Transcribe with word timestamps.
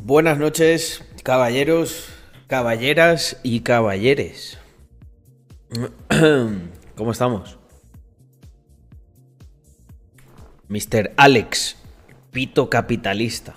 Buenas 0.00 0.38
noches, 0.38 1.02
caballeros, 1.24 2.08
caballeras 2.46 3.40
y 3.42 3.60
caballeres. 3.60 4.56
¿Cómo 6.94 7.10
estamos? 7.10 7.58
Mr. 10.68 11.12
Alex, 11.16 11.76
pito 12.30 12.70
capitalista. 12.70 13.56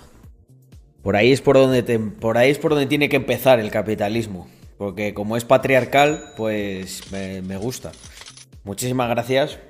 Por 1.02 1.14
ahí 1.14 1.30
es 1.30 1.40
por 1.40 1.56
donde 1.56 1.78
es 1.78 2.58
por 2.58 2.72
donde 2.72 2.86
tiene 2.86 3.08
que 3.08 3.16
empezar 3.16 3.60
el 3.60 3.70
capitalismo, 3.70 4.48
porque 4.78 5.14
como 5.14 5.36
es 5.36 5.44
patriarcal, 5.44 6.32
pues 6.36 7.12
me, 7.12 7.40
me 7.42 7.56
gusta. 7.56 7.92
Muchísimas 8.64 9.08
gracias 9.08 9.60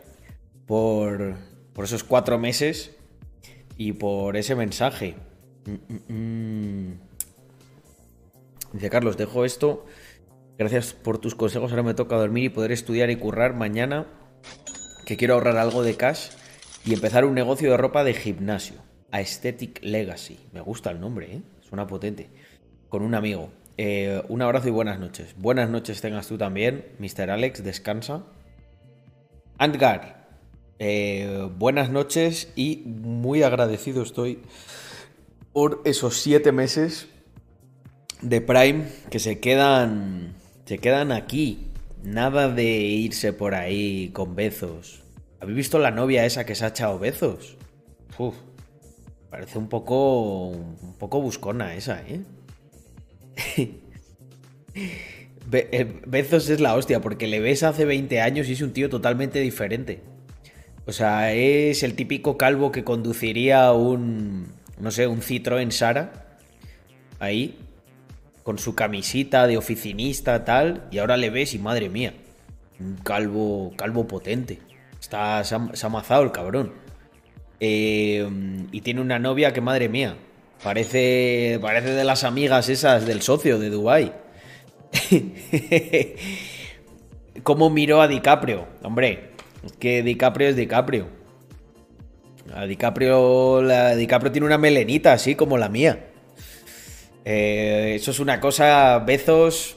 por, 0.67 1.37
por 1.75 1.85
esos 1.85 2.03
cuatro 2.03 2.39
meses 2.39 2.97
y 3.77 3.93
por 3.93 4.39
ese 4.39 4.55
mensaje. 4.57 5.17
Mm, 5.67 5.95
mm, 5.95 6.13
mm. 6.13 7.01
Dice 8.73 8.91
Carlos, 8.91 9.17
dejo 9.17 9.45
esto. 9.45 9.85
Gracias 10.59 10.93
por 10.93 11.19
tus 11.19 11.35
consejos. 11.35 11.71
Ahora 11.71 11.83
me 11.83 11.95
toca 11.95 12.17
dormir 12.17 12.45
y 12.45 12.49
poder 12.49 12.73
estudiar 12.73 13.11
y 13.11 13.17
currar 13.17 13.55
mañana. 13.55 14.07
Que 15.07 15.17
quiero 15.17 15.35
ahorrar 15.35 15.57
algo 15.57 15.83
de 15.83 15.97
cash 15.97 16.31
y 16.85 16.95
empezar 16.95 17.25
un 17.25 17.35
negocio 17.35 17.71
de 17.71 17.77
ropa 17.77 18.05
de 18.05 18.15
gimnasio. 18.15 18.77
Aesthetic 19.11 19.81
Legacy. 19.83 20.39
Me 20.53 20.61
gusta 20.61 20.91
el 20.91 21.01
nombre, 21.01 21.37
¿eh? 21.37 21.43
Suena 21.69 21.87
potente. 21.87 22.31
Con 22.89 23.03
un 23.03 23.15
amigo. 23.15 23.51
Eh, 23.77 24.23
un 24.29 24.43
abrazo 24.43 24.69
y 24.69 24.71
buenas 24.71 24.99
noches. 24.99 25.35
Buenas 25.37 25.69
noches 25.69 26.01
tengas 26.01 26.29
tú 26.29 26.39
también, 26.39 26.87
Mr. 26.99 27.31
Alex. 27.31 27.63
Descansa. 27.63 28.25
Antgar, 29.59 30.29
eh, 30.79 31.49
buenas 31.57 31.91
noches 31.91 32.53
y 32.57 32.83
muy 32.87 33.43
agradecido 33.43 34.03
estoy 34.03 34.41
por 35.53 35.83
esos 35.85 36.21
siete 36.21 36.53
meses 36.53 37.09
de 38.21 38.41
Prime 38.41 38.85
que 39.11 39.19
se 39.19 39.41
quedan, 39.41 40.35
se 40.67 40.79
quedan 40.79 41.13
aquí. 41.13 41.69
Nada 42.03 42.49
de 42.49 42.65
irse 42.65 43.33
por 43.33 43.55
ahí 43.55 44.11
con 44.13 44.35
bezos. 44.35 45.03
¿Habéis 45.41 45.57
visto 45.57 45.79
la 45.79 45.93
novia 45.93 46.27
esa 46.27 46.45
que 46.45 46.55
se 46.57 46.65
ha 46.65 46.69
echado 46.69 46.99
bezos? 46.99 47.57
Uf, 48.19 48.35
parece 49.31 49.59
un 49.59 49.69
poco, 49.69 50.49
un 50.49 50.97
poco 50.99 51.21
buscona 51.21 51.75
esa, 51.77 52.03
¿eh? 52.09 52.23
Be- 55.47 55.69
eh, 55.71 56.01
Bezos 56.07 56.49
es 56.49 56.61
la 56.61 56.75
hostia, 56.75 57.01
porque 57.01 57.27
le 57.27 57.41
ves 57.41 57.63
hace 57.63 57.85
20 57.85 58.21
años 58.21 58.49
y 58.49 58.53
es 58.53 58.63
un 58.63 58.73
tío 58.73 58.89
totalmente 58.89 59.39
diferente. 59.41 60.01
O 60.87 60.93
sea, 60.93 61.33
es 61.35 61.83
el 61.83 61.95
típico 61.95 62.37
calvo 62.37 62.73
que 62.73 62.83
conduciría 62.85 63.73
un, 63.73 64.53
no 64.79 64.91
sé, 64.91 65.07
un 65.07 65.21
Citroën 65.21 65.71
Sara, 65.71 66.39
ahí, 67.19 67.59
con 68.43 68.59
su 68.59 68.75
camisita 68.75 69.47
de 69.47 69.57
oficinista, 69.57 70.45
tal, 70.45 70.89
y 70.91 70.99
ahora 70.99 71.17
le 71.17 71.31
ves 71.31 71.55
y 71.55 71.59
madre 71.59 71.89
mía, 71.89 72.15
un 72.81 72.97
calvo, 72.97 73.73
calvo 73.77 74.07
potente. 74.07 74.59
Está, 75.01 75.43
se 75.45 75.55
ha, 75.55 75.87
amazado 75.87 76.23
el 76.23 76.33
cabrón. 76.33 76.73
Eh, 77.61 78.29
y 78.73 78.81
tiene 78.81 79.01
una 79.01 79.19
novia 79.19 79.53
que, 79.53 79.61
madre 79.61 79.89
mía, 79.89 80.17
parece, 80.63 81.59
parece 81.61 81.91
de 81.91 82.05
las 82.05 82.25
amigas 82.25 82.69
esas 82.69 83.07
del 83.07 83.23
socio 83.23 83.59
de 83.59 83.71
Dubai. 83.71 84.13
¿Cómo 87.43 87.71
miró 87.71 88.03
a 88.03 88.09
DiCaprio? 88.09 88.67
Hombre, 88.83 89.31
es 89.65 89.73
que 89.73 90.03
DiCaprio 90.03 90.49
es 90.49 90.57
DiCaprio. 90.57 91.22
A 92.55 92.67
DiCaprio, 92.67 93.63
la, 93.63 93.97
DiCaprio 93.97 94.31
tiene 94.31 94.47
una 94.47 94.59
melenita 94.59 95.13
así 95.13 95.35
como 95.35 95.57
la 95.57 95.69
mía. 95.69 96.07
Eh, 97.25 97.95
eso 97.97 98.11
es 98.11 98.21
una 98.21 98.41
cosa, 98.41 98.99
Bezos, 98.99 99.77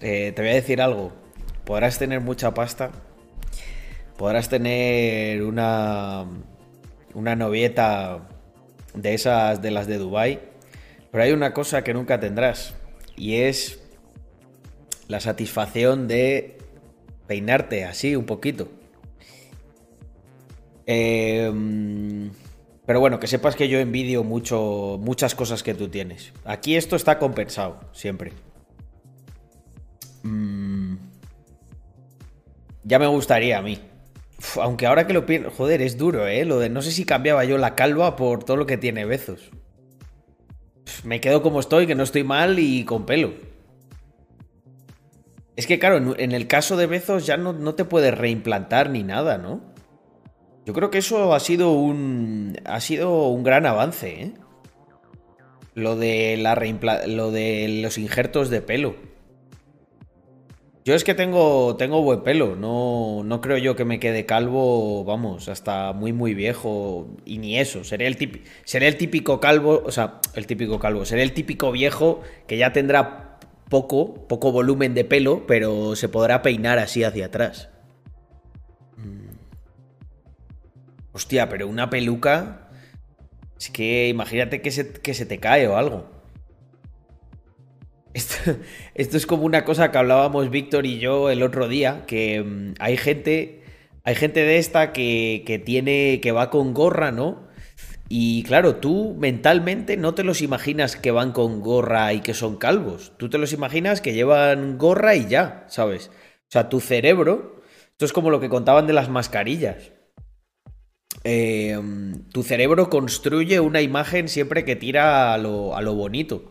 eh, 0.00 0.32
te 0.34 0.42
voy 0.42 0.50
a 0.50 0.54
decir 0.54 0.80
algo. 0.80 1.12
Podrás 1.64 1.98
tener 1.98 2.20
mucha 2.20 2.54
pasta, 2.54 2.90
podrás 4.16 4.48
tener 4.48 5.42
una, 5.42 6.24
una 7.14 7.36
novieta 7.36 8.20
de 8.94 9.14
esas 9.14 9.60
de 9.60 9.70
las 9.70 9.86
de 9.86 9.98
Dubai, 9.98 10.40
pero 11.10 11.24
hay 11.24 11.32
una 11.32 11.52
cosa 11.52 11.84
que 11.84 11.94
nunca 11.94 12.20
tendrás 12.20 12.74
y 13.16 13.36
es 13.36 13.80
la 15.08 15.20
satisfacción 15.20 16.08
de 16.08 16.58
peinarte 17.26 17.84
así 17.84 18.16
un 18.16 18.24
poquito. 18.24 18.68
Eh, 20.86 21.50
pero 22.86 23.00
bueno, 23.00 23.18
que 23.18 23.26
sepas 23.26 23.56
que 23.56 23.68
yo 23.68 23.78
envidio 23.78 24.24
mucho 24.24 24.98
muchas 25.00 25.34
cosas 25.34 25.62
que 25.62 25.74
tú 25.74 25.88
tienes. 25.88 26.32
Aquí 26.44 26.76
esto 26.76 26.96
está 26.96 27.18
compensado, 27.18 27.80
siempre. 27.92 28.32
Mm, 30.22 30.96
ya 32.82 32.98
me 32.98 33.06
gustaría 33.06 33.58
a 33.58 33.62
mí. 33.62 33.78
Aunque 34.60 34.86
ahora 34.86 35.06
que 35.06 35.14
lo 35.14 35.24
pienso, 35.24 35.50
joder, 35.50 35.80
es 35.80 35.96
duro, 35.96 36.26
¿eh? 36.26 36.44
Lo 36.44 36.58
de 36.58 36.68
no 36.68 36.82
sé 36.82 36.92
si 36.92 37.06
cambiaba 37.06 37.44
yo 37.44 37.56
la 37.56 37.74
calva 37.74 38.16
por 38.16 38.44
todo 38.44 38.58
lo 38.58 38.66
que 38.66 38.76
tiene 38.76 39.06
Bezos. 39.06 39.50
Me 41.04 41.20
quedo 41.20 41.40
como 41.40 41.60
estoy, 41.60 41.86
que 41.86 41.94
no 41.94 42.02
estoy 42.02 42.24
mal 42.24 42.58
y 42.58 42.84
con 42.84 43.06
pelo. 43.06 43.32
Es 45.56 45.66
que 45.66 45.78
claro, 45.78 45.96
en, 45.96 46.14
en 46.18 46.32
el 46.32 46.46
caso 46.46 46.76
de 46.76 46.86
Bezos 46.86 47.24
ya 47.24 47.38
no, 47.38 47.54
no 47.54 47.74
te 47.74 47.86
puedes 47.86 48.16
reimplantar 48.16 48.90
ni 48.90 49.02
nada, 49.02 49.38
¿no? 49.38 49.73
Yo 50.66 50.72
creo 50.72 50.90
que 50.90 50.98
eso 50.98 51.34
ha 51.34 51.40
sido 51.40 51.72
un. 51.72 52.56
ha 52.64 52.80
sido 52.80 53.28
un 53.28 53.42
gran 53.42 53.66
avance, 53.66 54.22
¿eh? 54.22 54.32
Lo 55.74 55.96
de 55.96 56.36
la 56.36 56.54
lo 57.06 57.30
de 57.30 57.80
los 57.82 57.98
injertos 57.98 58.48
de 58.48 58.62
pelo. 58.62 58.96
Yo 60.86 60.94
es 60.94 61.02
que 61.02 61.14
tengo, 61.14 61.76
tengo 61.76 62.02
buen 62.02 62.22
pelo, 62.22 62.56
no, 62.56 63.22
no 63.24 63.40
creo 63.40 63.56
yo 63.56 63.74
que 63.74 63.86
me 63.86 63.98
quede 63.98 64.26
calvo, 64.26 65.02
vamos, 65.04 65.48
hasta 65.48 65.94
muy 65.94 66.12
muy 66.12 66.34
viejo, 66.34 67.08
y 67.24 67.38
ni 67.38 67.58
eso, 67.58 67.84
seré 67.84 68.06
el, 68.06 68.18
típico, 68.18 68.44
el 68.70 68.96
típico 68.98 69.40
calvo, 69.40 69.82
o 69.86 69.90
sea, 69.90 70.20
el 70.34 70.46
típico 70.46 70.78
calvo, 70.78 71.06
seré 71.06 71.22
el 71.22 71.32
típico 71.32 71.72
viejo 71.72 72.20
que 72.46 72.58
ya 72.58 72.74
tendrá 72.74 73.38
poco, 73.70 74.26
poco 74.28 74.52
volumen 74.52 74.92
de 74.92 75.06
pelo, 75.06 75.46
pero 75.46 75.96
se 75.96 76.10
podrá 76.10 76.42
peinar 76.42 76.78
así 76.78 77.02
hacia 77.02 77.26
atrás. 77.26 77.70
Hostia, 81.14 81.48
pero 81.48 81.68
una 81.68 81.90
peluca. 81.90 82.68
Es 83.58 83.70
que 83.70 84.08
imagínate 84.08 84.60
que 84.60 84.72
se, 84.72 84.92
que 84.92 85.14
se 85.14 85.26
te 85.26 85.38
cae 85.38 85.68
o 85.68 85.76
algo. 85.76 86.10
Esto, 88.14 88.36
esto 88.94 89.16
es 89.16 89.26
como 89.26 89.42
una 89.42 89.64
cosa 89.64 89.90
que 89.90 89.98
hablábamos 89.98 90.48
Víctor 90.48 90.86
y 90.86 91.00
yo 91.00 91.30
el 91.30 91.42
otro 91.42 91.66
día, 91.66 92.04
que 92.06 92.42
mm, 92.42 92.74
hay 92.78 92.96
gente. 92.96 93.62
Hay 94.04 94.14
gente 94.16 94.40
de 94.40 94.58
esta 94.58 94.92
que, 94.92 95.42
que 95.46 95.58
tiene. 95.58 96.20
que 96.20 96.32
va 96.32 96.50
con 96.50 96.74
gorra, 96.74 97.10
¿no? 97.10 97.48
Y 98.08 98.42
claro, 98.44 98.76
tú 98.76 99.16
mentalmente 99.18 99.96
no 99.96 100.14
te 100.14 100.24
los 100.24 100.42
imaginas 100.42 100.96
que 100.96 101.10
van 101.10 101.32
con 101.32 101.60
gorra 101.60 102.12
y 102.12 102.20
que 102.20 102.34
son 102.34 102.56
calvos. 102.56 103.12
Tú 103.18 103.30
te 103.30 103.38
los 103.38 103.52
imaginas 103.52 104.00
que 104.00 104.14
llevan 104.14 104.78
gorra 104.78 105.16
y 105.16 105.26
ya, 105.26 105.64
¿sabes? 105.68 106.08
O 106.08 106.50
sea, 106.50 106.68
tu 106.68 106.80
cerebro. 106.80 107.62
Esto 107.92 108.04
es 108.04 108.12
como 108.12 108.30
lo 108.30 108.40
que 108.40 108.48
contaban 108.48 108.86
de 108.86 108.92
las 108.92 109.08
mascarillas 109.08 109.93
eh, 111.22 111.78
tu 112.32 112.42
cerebro 112.42 112.90
construye 112.90 113.60
una 113.60 113.80
imagen 113.80 114.28
siempre 114.28 114.64
que 114.64 114.76
tira 114.76 115.32
a 115.32 115.38
lo, 115.38 115.76
a 115.76 115.82
lo 115.82 115.94
bonito. 115.94 116.50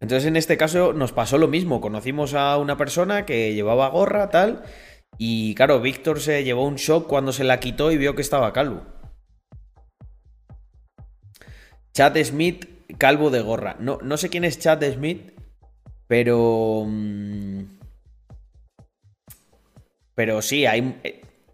Entonces 0.00 0.26
en 0.26 0.36
este 0.36 0.56
caso 0.56 0.92
nos 0.92 1.12
pasó 1.12 1.38
lo 1.38 1.48
mismo. 1.48 1.80
Conocimos 1.80 2.34
a 2.34 2.56
una 2.58 2.76
persona 2.76 3.26
que 3.26 3.54
llevaba 3.54 3.88
gorra, 3.88 4.30
tal. 4.30 4.62
Y 5.18 5.54
claro, 5.54 5.80
Víctor 5.80 6.20
se 6.20 6.44
llevó 6.44 6.66
un 6.66 6.76
shock 6.76 7.06
cuando 7.06 7.32
se 7.32 7.44
la 7.44 7.60
quitó 7.60 7.92
y 7.92 7.98
vio 7.98 8.14
que 8.14 8.22
estaba 8.22 8.52
calvo. 8.52 8.86
Chad 11.92 12.16
Smith, 12.24 12.66
calvo 12.96 13.30
de 13.30 13.40
gorra. 13.40 13.76
No, 13.80 13.98
no 14.02 14.16
sé 14.16 14.30
quién 14.30 14.44
es 14.44 14.58
Chad 14.58 14.82
Smith, 14.94 15.32
pero... 16.06 16.84
mm, 16.86 17.80
Pero 20.14 20.42
sí, 20.42 20.66
hay... 20.66 21.00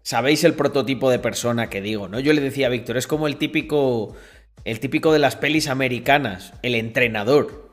Sabéis 0.07 0.45
el 0.45 0.53
prototipo 0.53 1.09
de 1.09 1.19
persona 1.19 1.69
que 1.69 1.81
digo, 1.81 2.07
¿no? 2.07 2.21
Yo 2.21 2.31
le 2.31 2.39
decía 2.39 2.67
a 2.67 2.69
Víctor, 2.69 2.95
es 2.95 3.07
como 3.07 3.27
el 3.27 3.35
típico... 3.35 4.15
El 4.63 4.79
típico 4.79 5.11
de 5.11 5.19
las 5.19 5.35
pelis 5.35 5.67
americanas, 5.67 6.53
el 6.61 6.75
entrenador. 6.75 7.69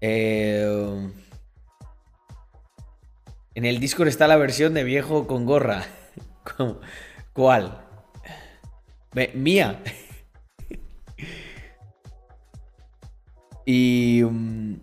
Eh, 0.00 1.10
En 3.54 3.64
el 3.66 3.78
Discord 3.78 4.08
está 4.08 4.26
la 4.26 4.36
versión 4.38 4.72
de 4.72 4.84
viejo 4.84 5.26
con 5.26 5.44
gorra. 5.44 5.84
¿Cuál? 7.34 7.84
Mía. 9.34 9.82
Y... 13.66 14.22
mm, 14.24 14.76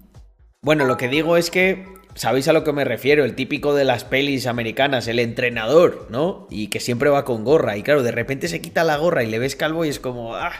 Bueno, 0.62 0.86
lo 0.86 0.96
que 0.96 1.08
digo 1.08 1.38
es 1.38 1.50
que... 1.50 1.93
¿Sabéis 2.16 2.48
a 2.48 2.54
lo 2.54 2.64
que 2.64 2.74
me 2.74 2.86
refiero? 2.86 3.26
El 3.26 3.36
típico 3.36 3.74
de 3.74 3.86
las 3.86 4.04
pelis 4.04 4.46
americanas, 4.46 5.08
el 5.08 5.20
entrenador, 5.20 6.08
¿no? 6.10 6.48
Y 6.50 6.68
que 6.68 6.80
siempre 6.80 7.10
va 7.10 7.26
con 7.26 7.44
gorra. 7.44 7.76
Y 7.78 7.84
claro, 7.84 8.04
de 8.04 8.12
repente 8.12 8.48
se 8.48 8.62
quita 8.62 8.84
la 8.84 8.98
gorra 8.98 9.24
y 9.24 9.28
le 9.28 9.40
ves 9.40 9.56
calvo 9.56 9.84
y 9.84 9.90
es 9.90 10.00
como... 10.00 10.36
¡Ah! 10.36 10.54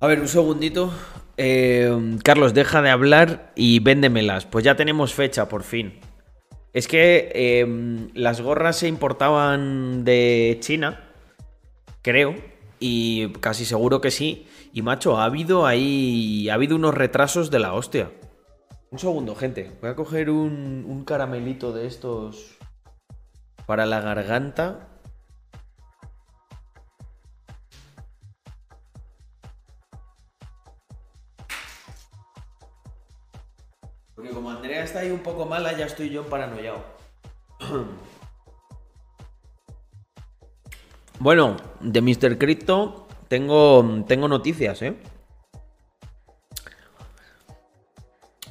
A 0.00 0.06
ver, 0.06 0.20
un 0.20 0.28
segundito. 0.28 0.92
Eh, 1.36 2.18
Carlos, 2.22 2.54
deja 2.54 2.82
de 2.82 2.90
hablar 2.90 3.52
y 3.54 3.78
véndemelas. 3.80 4.46
Pues 4.46 4.64
ya 4.64 4.76
tenemos 4.76 5.14
fecha, 5.14 5.48
por 5.48 5.62
fin. 5.62 6.00
Es 6.74 6.88
que 6.88 7.30
em, 7.34 8.10
las 8.14 8.40
gorras 8.40 8.76
se 8.76 8.88
importaban 8.88 10.04
de 10.04 10.58
China, 10.60 11.08
creo, 12.02 12.34
y 12.80 13.32
casi 13.34 13.64
seguro 13.64 14.00
que 14.00 14.10
sí. 14.10 14.48
Y 14.72 14.82
macho, 14.82 15.16
ha 15.16 15.24
habido 15.24 15.66
ahí. 15.66 16.48
Ha 16.48 16.54
habido 16.54 16.74
unos 16.74 16.92
retrasos 16.92 17.52
de 17.52 17.60
la 17.60 17.74
hostia. 17.74 18.10
Un 18.90 18.98
segundo, 18.98 19.36
gente. 19.36 19.70
Voy 19.80 19.90
a 19.90 19.94
coger 19.94 20.30
un, 20.30 20.84
un 20.86 21.04
caramelito 21.04 21.72
de 21.72 21.86
estos 21.86 22.56
para 23.66 23.86
la 23.86 24.00
garganta. 24.00 24.88
Está 34.84 35.00
ahí 35.00 35.10
un 35.10 35.20
poco 35.20 35.46
mala, 35.46 35.76
ya 35.76 35.86
estoy 35.86 36.10
yo 36.10 36.26
paranoiado. 36.28 36.84
Bueno, 41.18 41.56
de 41.80 42.00
Mr. 42.00 42.38
Crypto 42.38 43.06
tengo, 43.28 44.04
tengo 44.06 44.28
noticias, 44.28 44.82
¿eh? 44.82 44.96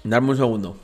Darme 0.04 0.32
un 0.32 0.38
segundo. 0.38 0.78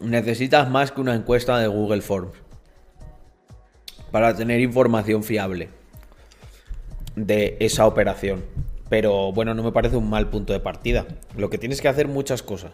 Necesitas 0.00 0.70
más 0.70 0.92
que 0.92 1.00
una 1.00 1.14
encuesta 1.14 1.58
de 1.58 1.66
Google 1.68 2.00
Forms 2.00 2.49
para 4.10 4.34
tener 4.34 4.60
información 4.60 5.22
fiable 5.22 5.68
de 7.16 7.56
esa 7.60 7.86
operación. 7.86 8.44
Pero 8.88 9.32
bueno, 9.32 9.54
no 9.54 9.62
me 9.62 9.72
parece 9.72 9.96
un 9.96 10.10
mal 10.10 10.28
punto 10.28 10.52
de 10.52 10.60
partida. 10.60 11.06
Lo 11.36 11.50
que 11.50 11.58
tienes 11.58 11.80
que 11.80 11.88
hacer 11.88 12.08
muchas 12.08 12.42
cosas. 12.42 12.72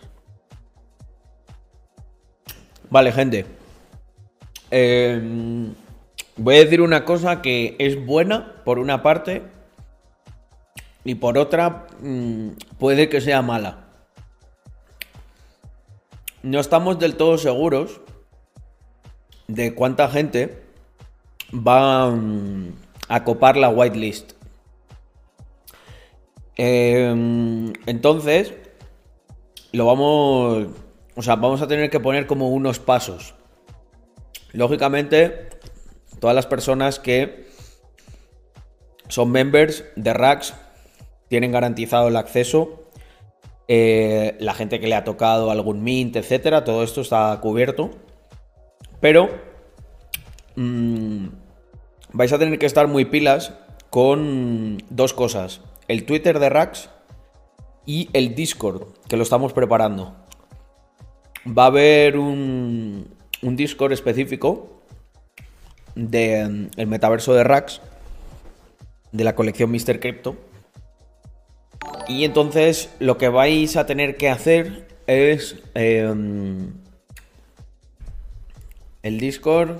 Vale, 2.88 3.12
gente. 3.12 3.44
Em, 4.70 5.74
voy 6.36 6.56
a 6.56 6.58
decir 6.60 6.80
una 6.80 7.04
cosa 7.04 7.42
que 7.42 7.76
es 7.78 8.04
buena 8.04 8.62
por 8.64 8.78
una 8.78 9.02
parte 9.02 9.42
y 11.04 11.16
por 11.16 11.38
otra 11.38 11.86
mm, 12.00 12.50
puede 12.78 13.08
que 13.08 13.20
sea 13.20 13.42
mala 13.42 13.86
no 16.46 16.60
estamos 16.60 17.00
del 17.00 17.16
todo 17.16 17.38
seguros 17.38 18.00
de 19.48 19.74
cuánta 19.74 20.08
gente 20.08 20.62
va 21.52 22.10
mm, 22.10 22.74
a 23.08 23.24
copar 23.24 23.56
la 23.56 23.68
whitelist. 23.68 24.32
Em, 26.56 27.72
entonces, 27.86 28.54
lo 29.72 29.86
vamos. 29.86 30.68
O 31.14 31.22
sea, 31.22 31.36
vamos 31.36 31.62
a 31.62 31.68
tener 31.68 31.90
que 31.90 32.00
poner 32.00 32.26
como 32.26 32.50
unos 32.50 32.78
pasos. 32.78 33.34
Lógicamente, 34.52 35.48
todas 36.20 36.34
las 36.34 36.46
personas 36.46 36.98
que 36.98 37.46
son 39.08 39.30
members 39.30 39.84
de 39.96 40.12
Rax 40.12 40.54
tienen 41.28 41.52
garantizado 41.52 42.08
el 42.08 42.16
acceso 42.16 42.86
eh, 43.68 44.36
la 44.38 44.54
gente 44.54 44.78
que 44.78 44.86
le 44.86 44.94
ha 44.94 45.02
tocado 45.02 45.50
algún 45.50 45.82
mint, 45.82 46.14
etcétera, 46.14 46.62
todo 46.62 46.84
esto 46.84 47.00
está 47.00 47.38
cubierto. 47.40 47.90
Pero 49.00 49.28
mm, 50.56 51.28
vais 52.12 52.32
a 52.32 52.38
tener 52.38 52.58
que 52.58 52.66
estar 52.66 52.88
muy 52.88 53.04
pilas 53.04 53.54
con 53.90 54.82
dos 54.90 55.14
cosas: 55.14 55.60
el 55.88 56.04
Twitter 56.04 56.38
de 56.38 56.48
Rax 56.48 56.90
y 57.86 58.08
el 58.12 58.34
Discord, 58.34 58.88
que 59.08 59.16
lo 59.16 59.22
estamos 59.22 59.52
preparando. 59.52 60.16
Va 61.46 61.64
a 61.64 61.66
haber 61.66 62.18
un, 62.18 63.08
un 63.42 63.56
Discord 63.56 63.92
específico 63.92 64.82
del 65.94 66.70
mm, 66.76 66.88
metaverso 66.88 67.34
de 67.34 67.44
Rax, 67.44 67.80
de 69.12 69.24
la 69.24 69.34
colección 69.34 69.70
Mr. 69.70 70.00
Crypto 70.00 70.36
y 72.08 72.24
entonces 72.24 72.90
lo 73.00 73.18
que 73.18 73.28
vais 73.28 73.76
a 73.76 73.86
tener 73.86 74.16
que 74.16 74.28
hacer 74.28 74.86
es 75.06 75.56
em, 75.74 76.72
el 79.02 79.18
Discord. 79.18 79.78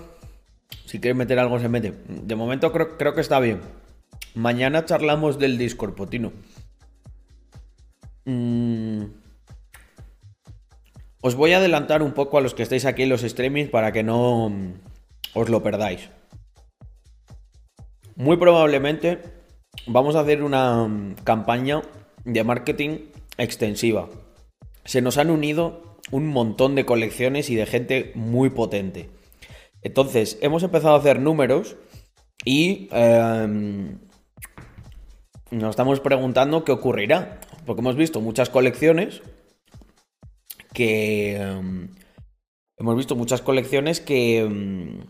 Si 0.87 1.01
quieres 1.01 1.17
meter 1.17 1.39
algo, 1.39 1.59
se 1.59 1.69
mete. 1.69 1.93
De 2.09 2.37
momento 2.37 2.73
creo, 2.73 2.97
creo 2.97 3.15
que 3.15 3.21
está 3.21 3.41
bien. 3.41 3.61
Mañana 4.35 4.85
charlamos 4.85 5.39
del 5.39 5.59
Discord, 5.59 5.95
Potino. 5.95 6.33
Mm. 8.25 9.05
Os 11.21 11.35
voy 11.35 11.53
a 11.53 11.59
adelantar 11.59 12.03
un 12.03 12.13
poco 12.13 12.39
a 12.39 12.41
los 12.41 12.55
que 12.55 12.63
estáis 12.63 12.85
aquí 12.85 13.03
en 13.03 13.09
los 13.09 13.23
streamings 13.23 13.69
para 13.69 13.91
que 13.91 14.05
no 14.05 14.53
os 15.35 15.49
lo 15.49 15.63
perdáis. 15.63 16.09
Muy 18.15 18.37
probablemente 18.37 19.19
vamos 19.87 20.15
a 20.15 20.21
hacer 20.21 20.43
una 20.43 20.89
campaña 21.25 21.83
de 22.25 22.45
marketing 22.45 22.99
extensiva. 23.39 24.09
Se 24.85 25.03
nos 25.03 25.19
han 25.19 25.31
unido 25.31 25.99
un 26.13 26.29
montón 26.29 26.75
de 26.77 26.87
colecciones 26.87 27.51
y 27.51 27.57
de 27.57 27.67
gente 27.67 28.13
muy 28.15 28.51
potente. 28.51 29.11
Entonces, 29.87 30.37
hemos 30.41 30.65
empezado 30.65 30.97
a 30.97 30.99
hacer 30.99 31.21
números 31.21 31.77
y 32.45 32.89
em, 32.91 34.01
nos 35.53 35.71
estamos 35.71 36.01
preguntando 36.01 36.65
qué 36.65 36.73
ocurrirá. 36.73 37.39
Porque 37.65 37.83
hemos 37.83 37.95
visto 37.95 38.21
muchas 38.21 38.51
colecciones 38.51 39.23
que... 40.73 41.37
Em, 41.37 41.91
hemos 42.79 42.97
visto 42.97 43.15
muchas 43.15 43.43
colecciones 43.43 44.01
que... 44.01 44.41
Em, 44.41 45.05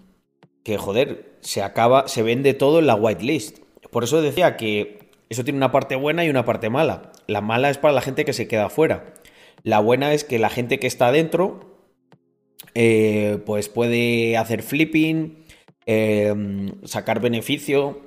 que, 0.62 0.76
joder, 0.76 1.38
se 1.40 1.62
acaba, 1.62 2.06
se 2.06 2.22
vende 2.22 2.52
todo 2.52 2.80
en 2.80 2.86
la 2.86 2.96
whitelist. 2.96 3.60
Por 3.90 4.04
eso 4.04 4.20
decía 4.20 4.58
que 4.58 5.08
eso 5.30 5.42
tiene 5.42 5.56
una 5.56 5.72
parte 5.72 5.96
buena 5.96 6.22
y 6.26 6.28
una 6.28 6.44
parte 6.44 6.68
mala. 6.68 7.12
La 7.28 7.40
mala 7.40 7.70
es 7.70 7.78
para 7.78 7.94
la 7.94 8.02
gente 8.02 8.26
que 8.26 8.34
se 8.34 8.46
queda 8.46 8.66
afuera. 8.66 9.14
La 9.62 9.80
buena 9.80 10.12
es 10.12 10.24
que 10.24 10.38
la 10.38 10.50
gente 10.50 10.78
que 10.78 10.86
está 10.86 11.12
dentro, 11.12 11.75
eh, 12.74 13.38
pues 13.46 13.68
puede 13.68 14.36
hacer 14.36 14.62
flipping, 14.62 15.44
em, 15.86 16.72
sacar 16.84 17.20
beneficio. 17.20 18.02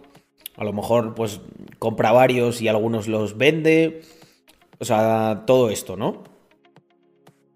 A 0.56 0.64
lo 0.64 0.74
mejor, 0.74 1.16
pues 1.16 1.42
compra 1.80 2.12
varios 2.12 2.62
y 2.62 2.68
algunos 2.68 3.08
los 3.08 3.38
vende. 3.38 4.02
O 4.80 4.86
sea, 4.86 5.44
todo 5.48 5.70
esto, 5.70 5.98
¿no? 5.98 6.24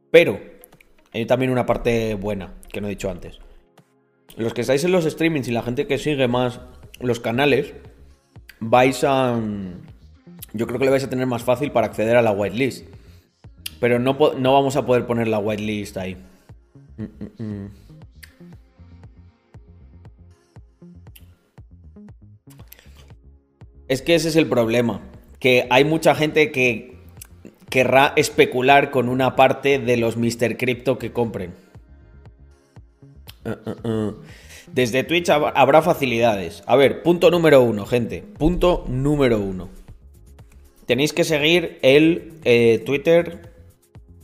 Pero 0.10 0.40
hay 1.14 1.26
también 1.26 1.52
una 1.52 1.66
parte 1.66 2.16
buena 2.16 2.54
que 2.72 2.82
no 2.82 2.88
he 2.88 2.92
dicho 2.92 3.10
antes. 3.10 3.40
Los 4.36 4.54
que 4.54 4.62
estáis 4.62 4.84
en 4.84 4.92
los 4.92 5.06
streamings 5.06 5.48
y 5.48 5.52
la 5.52 5.62
gente 5.62 5.86
que 5.86 5.98
sigue 5.98 6.28
más 6.28 6.60
los 7.00 7.20
canales, 7.20 7.74
vais 8.60 9.04
a... 9.04 9.40
Yo 10.54 10.68
creo 10.68 10.80
que 10.80 10.86
le 10.86 10.92
vais 10.92 11.04
a 11.04 11.10
tener 11.10 11.28
más 11.28 11.44
fácil 11.44 11.72
para 11.72 11.88
acceder 11.88 12.16
a 12.16 12.22
la 12.22 12.32
whitelist. 12.32 12.88
Pero 13.80 14.00
no, 14.00 14.18
no 14.38 14.54
vamos 14.54 14.76
a 14.76 14.86
poder 14.86 15.06
poner 15.06 15.28
la 15.28 15.40
whitelist 15.40 15.98
ahí. 15.98 16.18
Es 23.88 24.02
que 24.02 24.16
ese 24.16 24.30
es 24.30 24.36
el 24.36 24.48
problema. 24.48 25.02
Que 25.40 25.68
hay 25.70 25.86
mucha 25.86 26.16
gente 26.16 26.52
que 26.52 26.98
querrá 27.70 28.14
especular 28.16 28.92
con 28.92 29.10
una 29.10 29.36
parte 29.36 29.80
de 29.80 29.98
los 29.98 30.16
Mr. 30.18 30.58
Crypto 30.58 30.98
que 30.98 31.12
compren. 31.12 31.54
Uh, 33.46 33.70
uh, 33.70 33.90
uh. 33.90 34.16
Desde 34.72 35.04
Twitch 35.04 35.30
habrá 35.30 35.82
facilidades. 35.82 36.64
A 36.66 36.76
ver, 36.76 37.04
punto 37.04 37.30
número 37.30 37.62
uno, 37.62 37.86
gente. 37.86 38.24
Punto 38.24 38.86
número 38.88 39.40
uno. 39.40 39.70
Tenéis 40.86 41.14
que 41.14 41.24
seguir 41.24 41.78
el 41.82 42.34
eh, 42.44 42.82
Twitter 42.86 43.52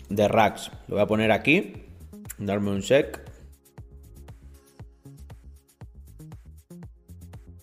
de 0.10 0.28
Rax. 0.28 0.72
Lo 0.88 0.96
voy 0.96 1.04
a 1.04 1.08
poner 1.08 1.32
aquí. 1.32 1.74
Darme 2.40 2.72
un 2.72 2.82
sec. 2.82 3.20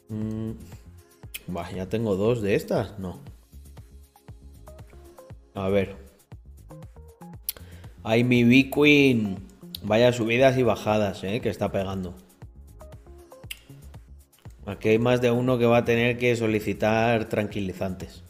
Mm, 0.08 0.52
ya 1.74 1.88
tengo 1.88 2.16
dos 2.16 2.42
de 2.42 2.54
estas. 2.54 2.98
No. 2.98 3.20
A 5.54 5.68
ver. 5.68 5.96
Ay, 8.04 8.22
mi 8.22 8.44
Bitcoin. 8.44 9.38
Vaya 9.82 10.12
subidas 10.12 10.58
y 10.58 10.62
bajadas, 10.62 11.24
eh, 11.24 11.40
que 11.40 11.48
está 11.48 11.72
pegando. 11.72 12.14
Aquí 14.66 14.88
hay 14.90 14.98
más 14.98 15.20
de 15.20 15.30
uno 15.30 15.58
que 15.58 15.66
va 15.66 15.78
a 15.78 15.84
tener 15.84 16.18
que 16.18 16.34
solicitar 16.34 17.28
tranquilizantes. 17.28 18.24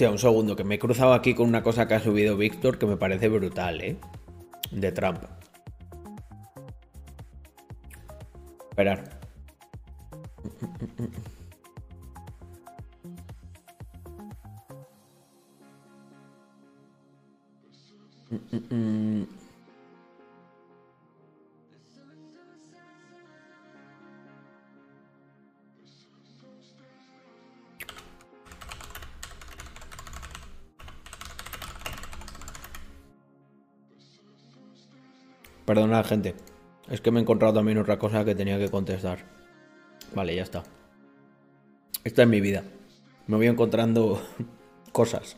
Hostia, 0.00 0.12
un 0.12 0.18
segundo, 0.18 0.56
que 0.56 0.64
me 0.64 0.76
he 0.76 0.78
cruzado 0.78 1.12
aquí 1.12 1.34
con 1.34 1.46
una 1.46 1.62
cosa 1.62 1.86
que 1.86 1.92
ha 1.92 2.00
subido 2.00 2.34
Víctor 2.34 2.78
que 2.78 2.86
me 2.86 2.96
parece 2.96 3.28
brutal, 3.28 3.82
¿eh? 3.82 3.98
De 4.70 4.92
Trump. 4.92 5.22
Esperar. 8.70 9.20
Perdona, 35.70 36.02
gente. 36.02 36.34
Es 36.88 37.00
que 37.00 37.12
me 37.12 37.20
he 37.20 37.22
encontrado 37.22 37.54
también 37.54 37.78
otra 37.78 37.96
cosa 37.96 38.24
que 38.24 38.34
tenía 38.34 38.58
que 38.58 38.68
contestar. 38.70 39.20
Vale, 40.16 40.34
ya 40.34 40.42
está. 40.42 40.64
Esta 42.02 42.22
es 42.22 42.28
mi 42.28 42.40
vida. 42.40 42.64
Me 43.28 43.36
voy 43.36 43.46
encontrando 43.46 44.20
cosas 44.92 45.36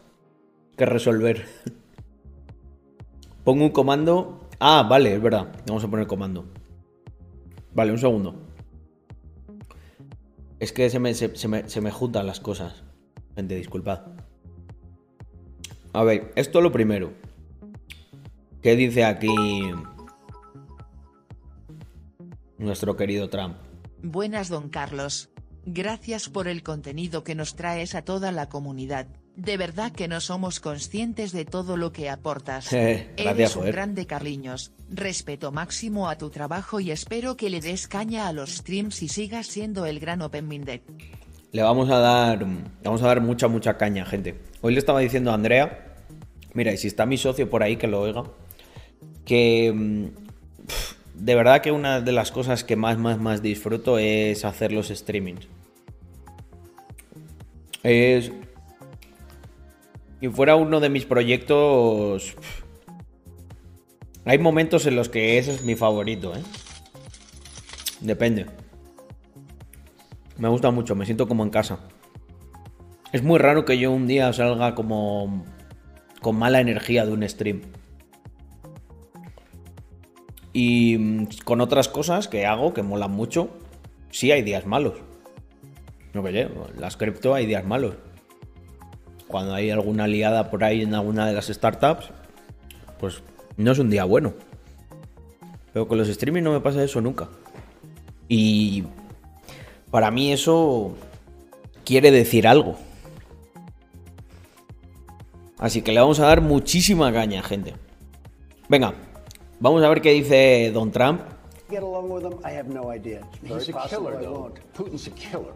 que 0.75 0.87
resolver. 0.87 1.45
Pongo 3.45 3.62
un 3.62 3.73
comando. 3.73 4.49
Ah, 4.59 4.87
vale, 4.89 5.15
es 5.15 5.21
verdad. 5.21 5.53
Vamos 5.67 5.85
a 5.85 5.91
poner 5.91 6.07
comando. 6.07 6.47
Vale, 7.75 7.93
un 7.93 7.99
segundo. 7.99 8.35
Es 10.61 10.73
que 10.73 10.89
se 10.89 10.99
me, 10.99 11.12
se, 11.12 11.29
me, 11.47 11.69
se 11.69 11.81
me 11.83 11.91
juntan 11.91 12.27
las 12.27 12.41
cosas. 12.41 12.85
Gente, 13.37 13.55
disculpad. 13.55 14.07
A 15.93 16.03
ver, 16.05 16.33
esto 16.37 16.62
lo 16.62 16.73
primero. 16.73 17.12
¿Qué 18.62 18.77
dice 18.77 19.05
aquí 19.05 19.29
nuestro 22.62 22.97
querido 22.97 23.28
Trump? 23.28 23.57
Buenas, 24.02 24.49
don 24.49 24.69
Carlos. 24.69 25.31
Gracias 25.64 26.28
por 26.28 26.49
el 26.49 26.62
contenido 26.62 27.23
que 27.23 27.35
nos 27.35 27.54
traes 27.54 27.95
a 27.95 28.02
toda 28.02 28.33
la 28.33 28.49
comunidad. 28.49 29.07
De 29.37 29.57
verdad 29.57 29.92
que 29.92 30.09
no 30.09 30.21
somos 30.21 30.61
conscientes 30.61 31.33
de 31.33 31.45
todo 31.45 31.76
lo 31.76 31.92
que 31.92 32.11
aportas. 32.11 32.73
Eh, 32.83 33.12
gracias, 33.16 33.37
Eres 33.37 33.57
un 33.57 33.66
grande 33.66 34.07
Carliños. 34.07 34.73
Respeto 34.90 35.52
máximo 35.52 36.09
a 36.09 36.19
tu 36.19 36.31
trabajo 36.31 36.81
y 36.81 36.90
espero 36.90 37.37
que 37.37 37.49
le 37.49 37.61
des 37.61 37.87
caña 37.87 38.26
a 38.26 38.33
los 38.33 38.50
streams 38.57 39.02
y 39.02 39.09
sigas 39.09 39.47
siendo 39.47 39.87
el 39.87 40.00
gran 40.00 40.21
Open 40.21 40.49
Minded. 40.49 40.81
Le 41.52 41.62
vamos 41.62 41.90
a 41.90 41.99
dar. 41.99 42.42
le 42.42 42.64
Vamos 42.83 43.02
a 43.02 43.07
dar 43.07 43.21
mucha, 43.21 43.47
mucha 43.47 43.76
caña, 43.76 44.04
gente. 44.04 44.40
Hoy 44.62 44.73
le 44.73 44.78
estaba 44.81 45.00
diciendo 45.00 45.31
a 45.31 45.35
Andrea. 45.35 45.95
Mira, 46.54 46.73
y 46.73 46.76
si 46.76 46.88
está 46.88 47.07
mi 47.07 47.19
socio 47.19 47.49
por 47.49 47.62
ahí 47.62 47.76
que 47.76 47.87
lo 47.87 48.00
oiga. 48.00 48.25
Que. 49.25 50.11
De 51.23 51.37
verdad 51.37 51.61
que 51.61 51.71
una 51.71 52.00
de 52.00 52.11
las 52.11 52.33
cosas 52.33 52.64
que 52.64 52.75
más, 52.75 52.99
más, 52.99 53.17
más 53.17 53.43
disfruto 53.43 53.97
es 53.97 54.45
hacer 54.45 54.73
los 54.73 54.88
streamings. 54.88 55.47
Es. 57.85 58.33
Si 60.19 60.29
fuera 60.31 60.57
uno 60.57 60.81
de 60.81 60.88
mis 60.88 61.07
proyectos. 61.07 62.35
Hay 64.25 64.38
momentos 64.38 64.85
en 64.87 64.97
los 64.97 65.09
que 65.09 65.38
ese 65.38 65.55
es 65.55 65.62
mi 65.62 65.76
favorito, 65.76 66.35
¿eh? 66.35 66.43
Depende. 68.00 68.47
Me 70.38 70.49
gusta 70.49 70.73
mucho, 70.73 70.97
me 70.97 71.05
siento 71.05 71.29
como 71.29 71.45
en 71.45 71.50
casa. 71.50 71.79
Es 73.12 73.23
muy 73.23 73.38
raro 73.38 73.64
que 73.64 73.79
yo 73.79 73.93
un 73.93 74.09
día 74.09 74.33
salga 74.33 74.75
como 74.75 75.45
con 76.21 76.37
mala 76.37 76.61
energía 76.61 77.07
de 77.07 77.12
un 77.12 77.29
stream. 77.29 77.62
Y 80.52 80.99
mm, 80.99 81.26
con 81.44 81.61
otras 81.61 81.88
cosas 81.88 82.28
que 82.28 82.47
hago 82.47 82.75
que 82.75 82.82
molan 82.82 83.11
mucho, 83.11 83.49
sí 84.11 84.30
hay 84.30 84.42
días 84.42 84.66
malos. 84.66 84.94
No 86.12 86.23
que 86.23 86.49
las 86.78 86.97
cripto 86.97 87.35
hay 87.35 87.47
días 87.47 87.64
malos. 87.64 87.94
Cuando 89.26 89.54
hay 89.54 89.71
alguna 89.71 90.06
liada 90.06 90.50
por 90.50 90.62
ahí 90.62 90.82
en 90.82 90.94
alguna 90.94 91.26
de 91.26 91.32
las 91.32 91.47
startups, 91.47 92.11
pues 93.00 93.23
no 93.56 93.73
es 93.73 93.78
un 93.78 93.88
día 93.88 94.04
bueno. 94.04 94.35
Pero 95.73 95.88
con 95.88 95.97
los 95.97 96.09
streaming 96.09 96.42
no 96.42 96.52
me 96.52 96.61
pasa 96.61 96.85
eso 96.85 97.00
nunca. 97.00 97.28
Y 98.28 98.85
para 99.90 100.11
mí 100.11 100.32
eso 100.32 100.94
quiere 101.85 102.11
decir 102.11 102.47
algo. 102.47 102.76
Así 105.59 105.80
que 105.80 105.92
le 105.92 106.00
vamos 106.00 106.21
a 106.21 106.26
dar 106.26 106.40
muchísima 106.40 107.12
caña, 107.12 107.42
gente. 107.42 107.75
Venga, 108.68 108.94
vamos 109.62 109.83
a 109.85 109.88
ver 109.88 110.00
qué 110.02 110.11
dice 110.12 110.71
Don 110.73 110.90
Trump. 110.90 111.23
get 111.71 111.83
along 111.83 112.11
with 112.11 112.25
him? 112.25 112.35
I 112.45 112.50
have 112.50 112.69
no 112.69 112.90
idea. 112.90 113.25
It's 113.33 113.38
very 113.38 113.61
He's 113.61 113.69
a 113.71 113.73
possible 113.73 114.07
killer, 114.09 114.19
I 114.19 114.23
though. 114.23 114.40
won't. 114.40 114.73
Putin's 114.75 115.07
a 115.07 115.11
killer. 115.12 115.54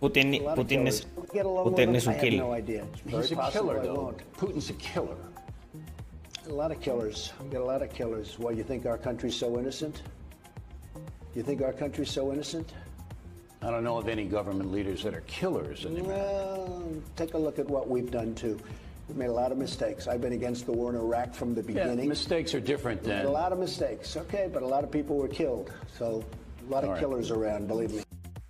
Putin, 0.00 0.34
A 0.34 0.42
lot 0.42 0.58
of 0.58 0.66
Putin 0.66 0.86
es, 0.88 1.06
Putin 1.32 1.94
es 1.94 2.06
un 2.08 2.14
killer, 2.18 2.42
a 4.70 4.72
killer. 4.72 5.16
A 6.48 6.52
lot 6.52 6.72
of 6.72 6.80
killers. 6.80 7.32
We 7.40 7.50
get 7.50 7.60
a 7.60 7.64
lot 7.64 7.82
of 7.82 7.92
killers. 7.94 8.36
Why 8.36 8.50
you 8.50 8.64
think 8.64 8.84
our 8.84 8.98
country's 8.98 9.36
so 9.36 9.58
innocent? 9.60 10.02
You 11.36 11.44
think 11.44 11.62
our 11.62 11.72
country's 11.72 12.10
so 12.10 12.32
innocent? 12.32 12.72
I 13.62 13.70
don't 13.70 13.84
know 13.84 13.96
of 13.96 14.08
any 14.08 14.24
government 14.24 14.72
leaders 14.72 15.04
that 15.04 15.14
are 15.14 15.22
killers 15.28 15.86
anymore. 15.86 16.08
Well, 16.14 16.82
take 17.14 17.34
a 17.34 17.38
look 17.38 17.60
at 17.60 17.68
what 17.68 17.88
we've 17.88 18.10
done 18.10 18.34
too. 18.34 18.58
We've 19.08 19.16
made 19.18 19.28
a 19.30 19.32
lot 19.32 19.52
of 19.52 19.58
mistakes. 19.58 20.06
I've 20.06 20.20
been 20.20 20.32
against 20.32 20.64
the 20.66 20.72
war 20.72 20.90
in 20.90 20.96
Iraq 20.96 21.34
from 21.34 21.54
the 21.54 21.60
Yeah, 21.62 21.84
beginning. 21.84 22.08
mistakes 22.08 22.54
are 22.54 22.60
different 22.62 23.02
than. 23.02 23.26
a 23.26 23.30
lot 23.30 23.52
of 23.52 23.58
mistakes, 23.58 24.16
okay, 24.16 24.48
but 24.52 24.62
a 24.62 24.66
lot 24.66 24.84
of 24.84 24.90
people 24.90 25.16
were 25.16 25.28
killed. 25.28 25.70
So, 25.98 26.22
a 26.66 26.70
lot 26.72 26.84
of 26.84 26.90
right. 26.90 27.00
killers 27.00 27.30
around, 27.30 27.66
believe 27.68 27.92
me. 27.92 28.02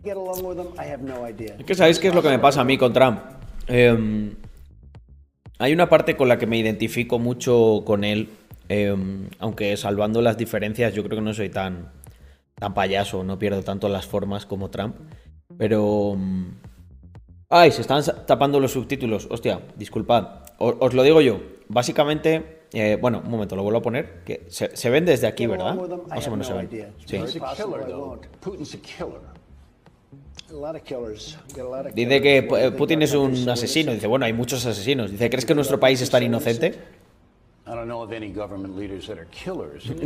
Get 0.05 0.17
along 0.17 0.45
with 0.45 0.57
them? 0.59 0.69
I 0.79 0.85
have 0.93 1.03
no 1.03 1.25
idea. 1.27 1.57
Es 1.59 1.65
que 1.65 1.75
sabéis 1.75 1.99
qué 1.99 2.09
es 2.09 2.15
lo 2.15 2.23
que 2.23 2.29
me 2.29 2.39
pasa 2.39 2.61
a 2.61 2.65
mí 2.65 2.77
con 2.77 2.93
Trump. 2.93 3.21
Em, 3.67 4.35
hay 5.59 5.73
una 5.73 5.89
parte 5.89 6.17
con 6.17 6.29
la 6.29 6.39
que 6.39 6.47
me 6.47 6.59
identifico 6.59 7.19
mucho 7.19 7.83
con 7.87 8.05
él. 8.05 8.29
em, 8.69 9.29
aunque 9.39 9.77
salvando 9.77 10.23
las 10.23 10.37
diferencias, 10.39 10.95
yo 10.95 11.03
creo 11.05 11.17
que 11.19 11.23
no 11.25 11.35
soy 11.35 11.51
tan, 11.51 11.91
tan 12.55 12.73
payaso, 12.75 13.23
no 13.23 13.39
pierdo 13.39 13.63
tanto 13.63 13.89
las 13.89 14.07
formas 14.07 14.47
como 14.47 14.71
Trump. 14.71 14.97
Pero. 15.59 16.15
mm, 16.17 16.47
¡Ay! 17.51 17.71
Se 17.71 17.83
están 17.83 18.03
tapando 18.27 18.59
los 18.61 18.73
subtítulos. 18.73 19.29
Hostia, 19.31 19.61
disculpad. 19.77 20.42
Os 20.65 20.95
lo 20.95 21.03
digo 21.03 21.21
yo. 21.21 21.41
Básicamente. 21.69 22.61
eh, 22.73 22.97
bueno, 23.01 23.21
un 23.25 23.31
momento, 23.31 23.55
lo 23.57 23.63
vuelvo 23.63 23.81
a 23.81 23.83
poner. 23.83 24.23
Que 24.25 24.47
se, 24.49 24.77
se 24.77 24.91
ven 24.91 25.05
desde 25.05 25.27
aquí, 25.27 25.47
¿verdad? 25.47 25.75
Más 26.09 26.27
o 26.27 26.31
menos 26.31 26.47
se 26.47 26.53
ven. 26.55 26.69
Sí. 27.05 27.17
Dice 31.95 32.21
que 32.21 32.73
Putin 32.77 33.03
es 33.03 33.15
un 33.15 33.49
asesino. 33.49 33.93
Dice, 33.93 34.07
bueno, 34.07 34.25
hay 34.27 34.33
muchos 34.33 34.65
asesinos. 34.67 35.11
Dice, 35.11 35.31
¿crees 35.31 35.45
que 35.47 35.55
nuestro 35.55 35.81
país 35.81 36.01
es 36.01 36.11
tan 36.11 36.23
inocente? 36.23 36.75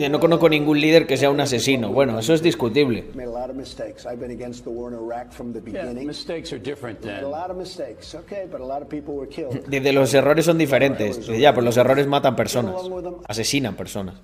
No 0.08 0.20
conozco 0.20 0.48
ningún 0.48 0.78
líder 0.80 1.06
que 1.06 1.16
sea 1.16 1.30
un 1.30 1.40
asesino. 1.40 1.90
Bueno, 1.90 2.18
eso 2.18 2.34
es 2.34 2.42
discutible. 2.42 3.04
Made 3.14 3.28
a 3.28 3.30
lot 3.30 3.48
of 3.50 3.56
mistakes. 3.56 4.04
I've 4.04 4.20
been 4.20 4.30
against 4.30 4.64
the 4.64 4.70
war 4.70 4.92
in 4.92 4.98
Iraq 4.98 5.32
from 5.32 5.52
the 5.54 5.60
Yeah, 5.60 5.82
beginning. 5.84 6.06
mistakes 6.06 6.52
are 6.52 6.60
different 6.60 7.02
Made 7.02 7.12
a 7.18 7.20
than. 7.22 7.30
lot 7.30 7.50
of 7.50 7.56
mistakes, 7.56 8.14
okay, 8.14 8.46
but 8.50 8.60
a 8.60 8.64
lot 8.64 8.82
of 8.82 8.88
people 8.88 9.14
were 9.14 9.26
killed. 9.28 9.66
Dice, 9.70 9.92
los 9.92 10.12
errores 10.12 10.44
son 10.44 10.58
diferentes. 10.58 11.26
Ya, 11.38 11.54
pues 11.54 11.64
los 11.64 11.76
errores 11.78 12.06
matan 12.06 12.36
personas. 12.36 12.75
Them? 12.82 13.14
Asesinan 13.26 13.75
personas. 13.75 14.16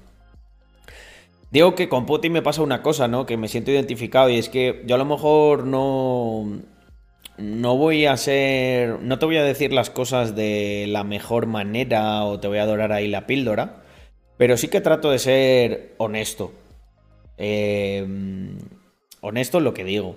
Digo 1.51 1.75
que 1.75 1.89
con 1.89 2.07
Putin 2.07 2.33
me 2.33 2.43
pasa 2.43 2.63
una 2.63 2.83
cosa, 2.83 3.09
¿no? 3.09 3.25
Que 3.27 3.37
me 3.37 3.49
siento 3.49 3.71
identificado 3.71 4.29
y 4.31 4.37
es 4.39 4.49
que 4.49 4.83
yo 4.87 4.95
a 4.95 4.99
lo 4.99 5.05
mejor 5.05 5.67
no... 5.67 6.47
No 7.39 7.77
voy 7.77 8.07
a 8.07 8.17
ser... 8.17 9.01
No 9.01 9.19
te 9.19 9.27
voy 9.27 9.37
a 9.37 9.45
decir 9.45 9.73
las 9.73 9.91
cosas 9.91 10.37
de 10.37 10.87
la 10.89 11.05
mejor 11.05 11.47
manera 11.47 12.25
o 12.25 12.41
te 12.41 12.49
voy 12.49 12.59
a 12.59 12.63
adorar 12.63 12.93
ahí 12.93 13.09
la 13.09 13.27
píldora, 13.27 13.83
pero 14.37 14.57
sí 14.57 14.69
que 14.69 14.81
trato 14.81 15.11
de 15.11 15.19
ser 15.19 15.95
honesto. 15.99 16.53
Eh, 17.39 18.07
honesto 19.21 19.59
en 19.59 19.65
lo 19.65 19.75
que 19.75 19.85
digo. 19.85 20.17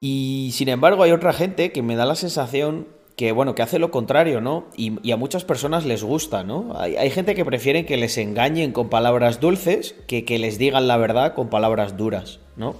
Y 0.00 0.50
sin 0.52 0.68
embargo 0.68 1.02
hay 1.02 1.12
otra 1.12 1.32
gente 1.32 1.72
que 1.72 1.82
me 1.82 1.96
da 1.96 2.04
la 2.04 2.14
sensación 2.14 2.86
que, 3.16 3.32
bueno, 3.32 3.56
que 3.56 3.62
hace 3.62 3.80
lo 3.80 3.90
contrario, 3.90 4.40
¿no? 4.40 4.66
Y, 4.76 5.10
a 5.10 5.16
muchas 5.16 5.44
personas 5.44 5.84
les 5.84 6.04
gusta, 6.04 6.44
¿no? 6.44 6.72
Hay, 6.78 7.10
gente 7.10 7.34
que 7.34 7.44
prefiere 7.44 7.84
que 7.84 7.96
les 7.96 8.16
engañen 8.16 8.70
con 8.70 8.90
palabras 8.90 9.40
dulces 9.40 9.96
que 10.06 10.24
que 10.24 10.38
les 10.38 10.56
digan 10.56 10.86
la 10.86 10.96
verdad 10.96 11.34
con 11.34 11.48
palabras 11.48 11.96
duras, 11.96 12.38
¿no? 12.56 12.76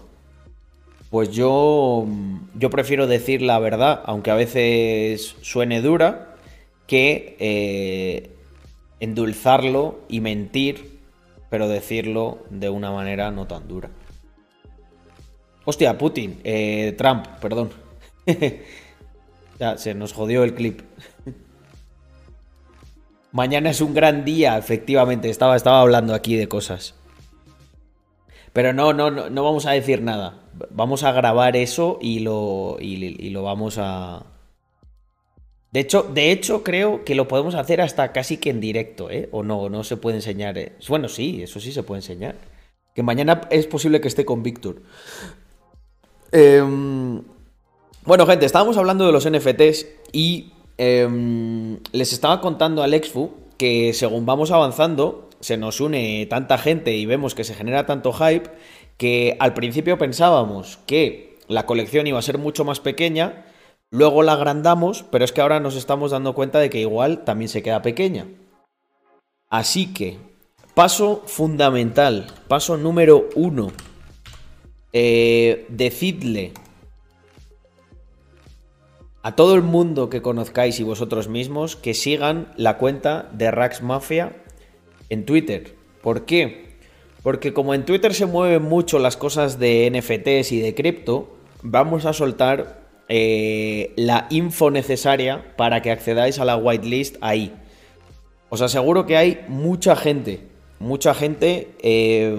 Pues 1.10 1.30
yo, 1.30 2.06
yo 2.54 2.70
prefiero 2.70 3.06
decir 3.06 3.40
la 3.40 3.58
verdad, 3.58 4.02
aunque 4.04 4.30
a 4.30 4.34
veces 4.34 5.36
suene 5.40 5.80
dura, 5.80 6.36
que 6.86 7.36
eh, 7.38 8.30
endulzarlo 9.00 10.00
y 10.08 10.20
mentir, 10.20 10.98
pero 11.50 11.68
decirlo 11.68 12.44
de 12.50 12.68
una 12.68 12.90
manera 12.90 13.30
no 13.30 13.46
tan 13.46 13.68
dura. 13.68 13.90
Hostia, 15.64 15.96
Putin, 15.96 16.40
eh, 16.44 16.94
Trump, 16.96 17.26
perdón. 17.40 17.70
Ya, 19.58 19.76
se 19.76 19.92
nos 19.92 20.12
jodió 20.12 20.44
el 20.44 20.54
clip. 20.54 20.82
Mañana 23.32 23.70
es 23.70 23.80
un 23.80 23.92
gran 23.92 24.24
día, 24.24 24.56
efectivamente. 24.56 25.30
Estaba, 25.30 25.56
estaba 25.56 25.80
hablando 25.80 26.14
aquí 26.14 26.36
de 26.36 26.46
cosas. 26.46 26.94
Pero 28.58 28.72
no, 28.72 28.92
no, 28.92 29.08
no, 29.12 29.30
no 29.30 29.44
vamos 29.44 29.66
a 29.66 29.70
decir 29.70 30.02
nada. 30.02 30.40
Vamos 30.70 31.04
a 31.04 31.12
grabar 31.12 31.56
eso 31.56 31.96
y 32.02 32.18
lo, 32.18 32.76
y, 32.80 33.30
lo 33.30 33.44
vamos 33.44 33.78
a... 33.78 34.24
De 35.70 35.78
hecho, 35.78 36.02
de 36.02 36.32
hecho, 36.32 36.64
creo 36.64 37.04
que 37.04 37.14
lo 37.14 37.28
podemos 37.28 37.54
hacer 37.54 37.80
hasta 37.80 38.10
casi 38.10 38.38
que 38.38 38.50
en 38.50 38.60
directo, 38.60 39.12
¿eh? 39.12 39.28
O 39.30 39.44
no, 39.44 39.68
no 39.68 39.84
se 39.84 39.96
puede 39.96 40.16
enseñar. 40.16 40.58
¿eh? 40.58 40.72
Bueno, 40.88 41.08
sí, 41.08 41.40
eso 41.40 41.60
sí 41.60 41.70
se 41.70 41.84
puede 41.84 42.00
enseñar. 42.00 42.34
Que 42.96 43.04
mañana 43.04 43.42
es 43.52 43.68
posible 43.68 44.00
que 44.00 44.08
esté 44.08 44.24
con 44.24 44.42
Víctor. 44.42 44.82
Eh... 46.32 46.60
Bueno, 48.04 48.26
gente, 48.26 48.44
estábamos 48.44 48.76
hablando 48.76 49.06
de 49.06 49.12
los 49.12 49.30
NFTs 49.30 49.86
y 50.10 50.52
em, 50.78 51.78
les 51.92 52.12
estaba 52.12 52.40
contando 52.40 52.82
a 52.82 52.88
Lexfu 52.88 53.30
que 53.56 53.92
según 53.92 54.26
vamos 54.26 54.50
avanzando, 54.50 55.27
se 55.40 55.56
nos 55.56 55.80
une 55.80 56.26
tanta 56.26 56.58
gente 56.58 56.96
y 56.96 57.06
vemos 57.06 57.34
que 57.34 57.44
se 57.44 57.54
genera 57.54 57.86
tanto 57.86 58.12
hype 58.12 58.50
que 58.96 59.36
al 59.38 59.54
principio 59.54 59.98
pensábamos 59.98 60.78
que 60.86 61.38
la 61.46 61.66
colección 61.66 62.06
iba 62.06 62.18
a 62.18 62.22
ser 62.22 62.38
mucho 62.38 62.64
más 62.64 62.80
pequeña, 62.80 63.46
luego 63.90 64.22
la 64.22 64.32
agrandamos, 64.32 65.04
pero 65.10 65.24
es 65.24 65.32
que 65.32 65.40
ahora 65.40 65.60
nos 65.60 65.76
estamos 65.76 66.10
dando 66.10 66.34
cuenta 66.34 66.58
de 66.58 66.68
que 66.68 66.80
igual 66.80 67.24
también 67.24 67.48
se 67.48 67.62
queda 67.62 67.80
pequeña. 67.80 68.26
Así 69.48 69.94
que, 69.94 70.18
paso 70.74 71.22
fundamental, 71.26 72.26
paso 72.48 72.76
número 72.76 73.28
uno, 73.34 73.72
eh, 74.92 75.64
decidle 75.68 76.52
a 79.22 79.36
todo 79.36 79.54
el 79.54 79.62
mundo 79.62 80.10
que 80.10 80.22
conozcáis 80.22 80.80
y 80.80 80.82
vosotros 80.82 81.28
mismos 81.28 81.76
que 81.76 81.94
sigan 81.94 82.52
la 82.56 82.78
cuenta 82.78 83.28
de 83.32 83.50
Rax 83.50 83.82
Mafia 83.82 84.36
en 85.08 85.24
Twitter. 85.24 85.74
¿Por 86.02 86.24
qué? 86.24 86.68
Porque 87.22 87.52
como 87.52 87.74
en 87.74 87.84
Twitter 87.84 88.14
se 88.14 88.26
mueven 88.26 88.62
mucho 88.62 88.98
las 88.98 89.16
cosas 89.16 89.58
de 89.58 89.90
NFTs 89.90 90.52
y 90.52 90.60
de 90.60 90.74
cripto, 90.74 91.36
vamos 91.62 92.06
a 92.06 92.12
soltar 92.12 92.88
eh, 93.08 93.92
la 93.96 94.26
info 94.30 94.70
necesaria 94.70 95.54
para 95.56 95.82
que 95.82 95.90
accedáis 95.90 96.38
a 96.38 96.44
la 96.44 96.56
whitelist 96.56 97.16
ahí. 97.20 97.52
Os 98.50 98.62
aseguro 98.62 99.06
que 99.06 99.16
hay 99.16 99.44
mucha 99.48 99.96
gente, 99.96 100.40
mucha 100.78 101.14
gente 101.14 101.68
eh, 101.82 102.36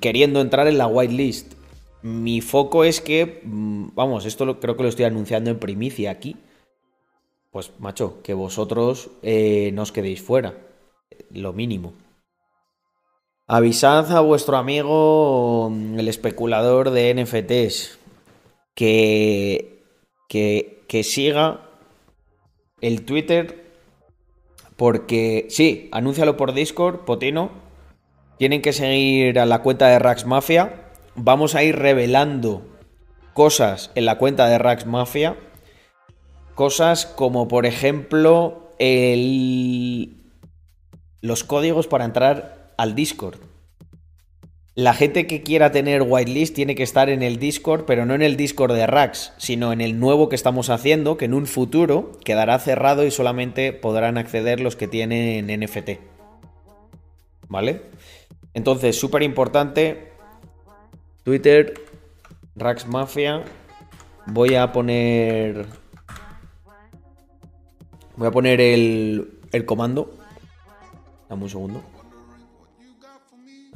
queriendo 0.00 0.40
entrar 0.40 0.66
en 0.68 0.78
la 0.78 0.86
whitelist. 0.86 1.54
Mi 2.02 2.40
foco 2.40 2.84
es 2.84 3.00
que, 3.00 3.40
mm, 3.44 3.88
vamos, 3.94 4.26
esto 4.26 4.60
creo 4.60 4.76
que 4.76 4.82
lo 4.82 4.88
estoy 4.88 5.06
anunciando 5.06 5.50
en 5.50 5.58
primicia 5.58 6.10
aquí. 6.10 6.36
Pues, 7.50 7.72
macho, 7.78 8.22
que 8.22 8.34
vosotros 8.34 9.10
eh, 9.22 9.70
no 9.72 9.82
os 9.82 9.92
quedéis 9.92 10.20
fuera. 10.20 10.54
Lo 11.30 11.52
mínimo. 11.52 11.94
Avisad 13.48 14.10
a 14.16 14.20
vuestro 14.20 14.56
amigo, 14.56 15.70
mm, 15.70 15.98
el 15.98 16.08
especulador 16.08 16.90
de 16.90 17.10
NFTs, 17.14 17.98
que, 18.74 19.84
que, 20.28 20.84
que 20.88 21.04
siga 21.04 21.68
el 22.80 23.04
Twitter. 23.04 23.64
Porque, 24.76 25.46
sí, 25.48 25.88
anúncialo 25.92 26.36
por 26.36 26.52
Discord, 26.52 27.04
Potino. 27.04 27.50
Tienen 28.38 28.60
que 28.60 28.72
seguir 28.72 29.38
a 29.38 29.46
la 29.46 29.62
cuenta 29.62 29.88
de 29.88 29.98
Rax 29.98 30.26
Mafia 30.26 30.82
vamos 31.16 31.54
a 31.54 31.64
ir 31.64 31.76
revelando 31.76 32.62
cosas 33.32 33.90
en 33.94 34.04
la 34.04 34.18
cuenta 34.18 34.46
de 34.46 34.58
Rax 34.58 34.86
Mafia. 34.86 35.36
Cosas 36.54 37.06
como, 37.06 37.48
por 37.48 37.66
ejemplo, 37.66 38.70
el... 38.78 40.16
los 41.20 41.44
códigos 41.44 41.86
para 41.86 42.04
entrar 42.04 42.55
al 42.76 42.94
Discord. 42.94 43.38
La 44.74 44.92
gente 44.92 45.26
que 45.26 45.42
quiera 45.42 45.72
tener 45.72 46.02
whitelist 46.02 46.54
tiene 46.54 46.74
que 46.74 46.82
estar 46.82 47.08
en 47.08 47.22
el 47.22 47.38
Discord, 47.38 47.86
pero 47.86 48.04
no 48.04 48.14
en 48.14 48.20
el 48.20 48.36
Discord 48.36 48.74
de 48.74 48.86
Rax, 48.86 49.32
sino 49.38 49.72
en 49.72 49.80
el 49.80 49.98
nuevo 49.98 50.28
que 50.28 50.36
estamos 50.36 50.68
haciendo, 50.68 51.16
que 51.16 51.24
en 51.24 51.32
un 51.32 51.46
futuro 51.46 52.12
quedará 52.22 52.58
cerrado 52.58 53.06
y 53.06 53.10
solamente 53.10 53.72
podrán 53.72 54.18
acceder 54.18 54.60
los 54.60 54.76
que 54.76 54.86
tienen 54.86 55.46
NFT. 55.46 55.98
¿Vale? 57.48 57.84
Entonces, 58.52 59.00
súper 59.00 59.22
importante, 59.22 60.12
Twitter, 61.22 61.72
Rax 62.54 62.86
Mafia. 62.86 63.44
Voy 64.26 64.56
a 64.56 64.72
poner. 64.72 65.64
Voy 68.16 68.26
a 68.26 68.30
poner 68.30 68.60
el, 68.60 69.38
el 69.52 69.64
comando. 69.64 70.14
Dame 71.30 71.44
un 71.44 71.50
segundo. 71.50 71.95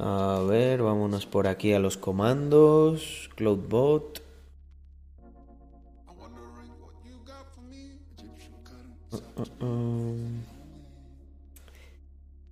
A 0.03 0.41
ver, 0.47 0.81
vámonos 0.81 1.27
por 1.27 1.45
aquí 1.45 1.73
a 1.73 1.79
los 1.79 1.95
comandos. 1.95 3.29
Cloudbot. 3.35 4.23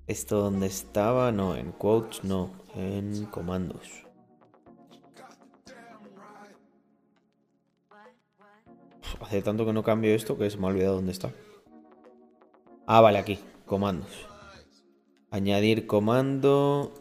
¿Esto 0.05 0.41
dónde 0.41 0.67
estaba? 0.67 1.31
No, 1.31 1.55
en 1.55 1.71
quotes 1.71 2.23
no, 2.23 2.51
en 2.75 3.25
comandos. 3.25 4.05
Hace 9.21 9.41
tanto 9.41 9.65
que 9.65 9.73
no 9.73 9.81
cambio 9.81 10.13
esto 10.13 10.37
que 10.37 10.51
se 10.51 10.57
me 10.57 10.67
ha 10.67 10.69
olvidado 10.69 10.97
dónde 10.97 11.13
está. 11.13 11.31
Ah, 12.85 13.01
vale, 13.01 13.17
aquí. 13.17 13.39
Comandos. 13.65 14.27
Añadir 15.31 15.87
comando. 15.87 16.93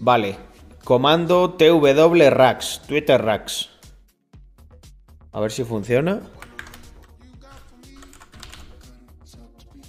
Vale. 0.00 0.38
Comando 0.84 1.54
TW 1.54 2.30
Rax. 2.30 2.82
Twitter 2.86 3.20
Rax. 3.20 3.68
A 5.32 5.40
ver 5.40 5.52
si 5.52 5.64
funciona. 5.64 6.20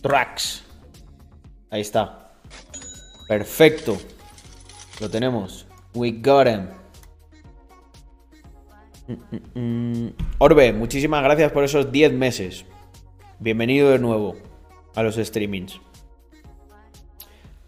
Tracks. 0.01 0.63
Ahí 1.69 1.81
está. 1.81 2.33
Perfecto. 3.27 3.97
Lo 4.99 5.09
tenemos. 5.09 5.65
We 5.93 6.11
got 6.11 6.47
him. 6.47 6.86
Mm, 9.07 9.13
mm, 9.13 9.59
mm. 9.59 10.13
Orbe, 10.39 10.73
muchísimas 10.73 11.23
gracias 11.23 11.51
por 11.51 11.63
esos 11.63 11.91
10 11.91 12.13
meses. 12.13 12.65
Bienvenido 13.39 13.89
de 13.89 13.99
nuevo 13.99 14.35
a 14.95 15.03
los 15.03 15.15
streamings. 15.15 15.79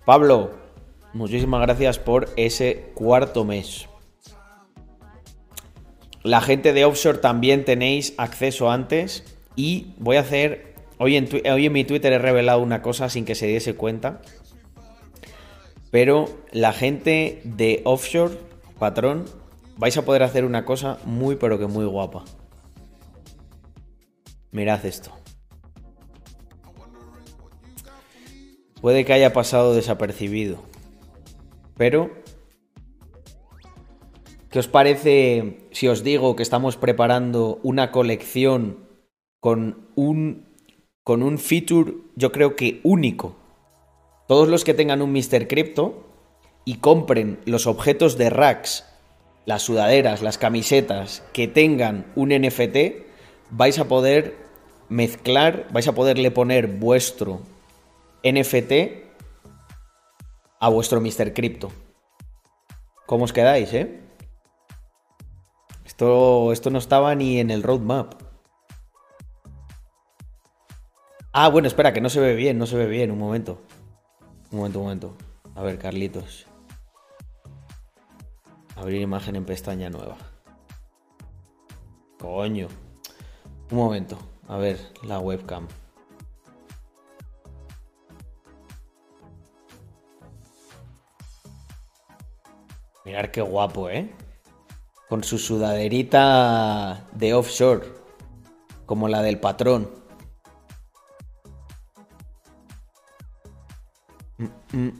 Pablo, 0.05 0.51
muchísimas 1.13 1.61
gracias 1.61 1.97
por 1.97 2.29
ese 2.35 2.91
cuarto 2.93 3.45
mes. 3.45 3.87
La 6.23 6.41
gente 6.41 6.73
de 6.73 6.83
offshore 6.83 7.19
también 7.19 7.63
tenéis 7.63 8.13
acceso 8.17 8.69
antes. 8.69 9.23
Y 9.55 9.93
voy 9.97 10.17
a 10.17 10.21
hacer. 10.21 10.75
Hoy 10.97 11.15
en, 11.15 11.29
hoy 11.49 11.65
en 11.65 11.71
mi 11.71 11.85
Twitter 11.85 12.11
he 12.11 12.19
revelado 12.19 12.59
una 12.61 12.81
cosa 12.81 13.09
sin 13.09 13.23
que 13.23 13.35
se 13.35 13.47
diese 13.47 13.75
cuenta. 13.75 14.21
Pero 15.91 16.25
la 16.51 16.73
gente 16.73 17.41
de 17.45 17.81
offshore, 17.85 18.37
patrón, 18.77 19.25
vais 19.79 19.97
a 19.97 20.03
poder 20.05 20.21
hacer 20.21 20.45
una 20.45 20.65
cosa 20.65 20.99
muy 21.05 21.37
pero 21.37 21.57
que 21.57 21.65
muy 21.65 21.85
guapa. 21.85 22.25
Mirad 24.51 24.85
esto. 24.85 25.11
Puede 28.81 29.05
que 29.05 29.13
haya 29.13 29.33
pasado 29.33 29.73
desapercibido. 29.73 30.59
Pero 31.75 32.11
¿Qué 34.49 34.57
os 34.57 34.67
parece 34.67 35.67
si 35.71 35.87
os 35.87 36.03
digo 36.03 36.35
que 36.35 36.41
estamos 36.41 36.75
preparando 36.75 37.59
una 37.61 37.91
colección 37.91 38.79
con 39.39 39.89
un, 39.93 40.47
con 41.03 41.21
un 41.21 41.37
feature, 41.37 41.93
yo 42.15 42.31
creo 42.31 42.55
que 42.55 42.81
único? 42.83 43.35
Todos 44.27 44.47
los 44.47 44.63
que 44.63 44.73
tengan 44.73 45.03
un 45.03 45.13
Mr. 45.13 45.47
Crypto 45.47 46.03
y 46.65 46.77
compren 46.77 47.39
los 47.45 47.67
objetos 47.67 48.17
de 48.17 48.31
racks, 48.31 48.88
las 49.49 49.63
sudaderas, 49.63 50.21
las 50.21 50.37
camisetas 50.37 51.23
que 51.33 51.47
tengan 51.47 52.05
un 52.15 52.29
NFT, 52.29 53.01
vais 53.49 53.79
a 53.79 53.87
poder 53.87 54.37
mezclar, 54.89 55.65
vais 55.71 55.87
a 55.87 55.95
poderle 55.95 56.29
poner 56.29 56.67
vuestro 56.67 57.41
NFT 58.23 58.73
a 60.59 60.69
vuestro 60.69 61.01
Mr. 61.01 61.33
Crypto. 61.33 61.71
¿Cómo 63.07 63.23
os 63.23 63.33
quedáis, 63.33 63.73
eh? 63.73 63.99
Esto, 65.83 66.53
esto 66.53 66.69
no 66.69 66.77
estaba 66.77 67.15
ni 67.15 67.39
en 67.39 67.49
el 67.49 67.63
roadmap. 67.63 68.21
Ah, 71.33 71.49
bueno, 71.49 71.67
espera, 71.67 71.91
que 71.91 72.01
no 72.01 72.11
se 72.11 72.19
ve 72.19 72.35
bien, 72.35 72.59
no 72.59 72.67
se 72.67 72.77
ve 72.77 72.85
bien. 72.85 73.09
Un 73.09 73.17
momento. 73.17 73.59
Un 74.51 74.59
momento, 74.59 74.77
un 74.77 74.85
momento. 74.85 75.17
A 75.55 75.63
ver, 75.63 75.79
Carlitos. 75.79 76.48
Abrir 78.79 79.01
imagen 79.01 79.35
en 79.35 79.45
pestaña 79.45 79.89
nueva. 79.89 80.17
Coño. 82.17 82.67
Un 83.69 83.77
momento. 83.77 84.17
A 84.47 84.57
ver, 84.57 84.79
la 85.03 85.19
webcam. 85.19 85.67
Mirar 93.05 93.31
qué 93.31 93.41
guapo, 93.41 93.89
¿eh? 93.89 94.11
con 95.09 95.23
su 95.23 95.39
sudaderita 95.39 97.03
de 97.13 97.33
offshore, 97.33 97.87
como 98.85 99.07
la 99.07 99.23
del 99.23 99.39
patrón. 99.39 99.89
Mm, 104.37 104.77
mm. 104.77 104.91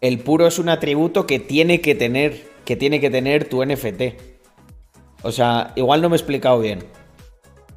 El 0.00 0.20
puro 0.20 0.46
es 0.46 0.60
un 0.60 0.68
atributo 0.68 1.26
que 1.26 1.40
tiene 1.40 1.80
que 1.80 1.96
tener, 1.96 2.48
que 2.68 2.76
tiene 2.76 3.00
que 3.00 3.08
tener 3.08 3.48
tu 3.48 3.64
NFT. 3.64 4.20
O 5.22 5.32
sea, 5.32 5.72
igual 5.74 6.02
no 6.02 6.10
me 6.10 6.16
he 6.16 6.18
explicado 6.18 6.60
bien. 6.60 6.84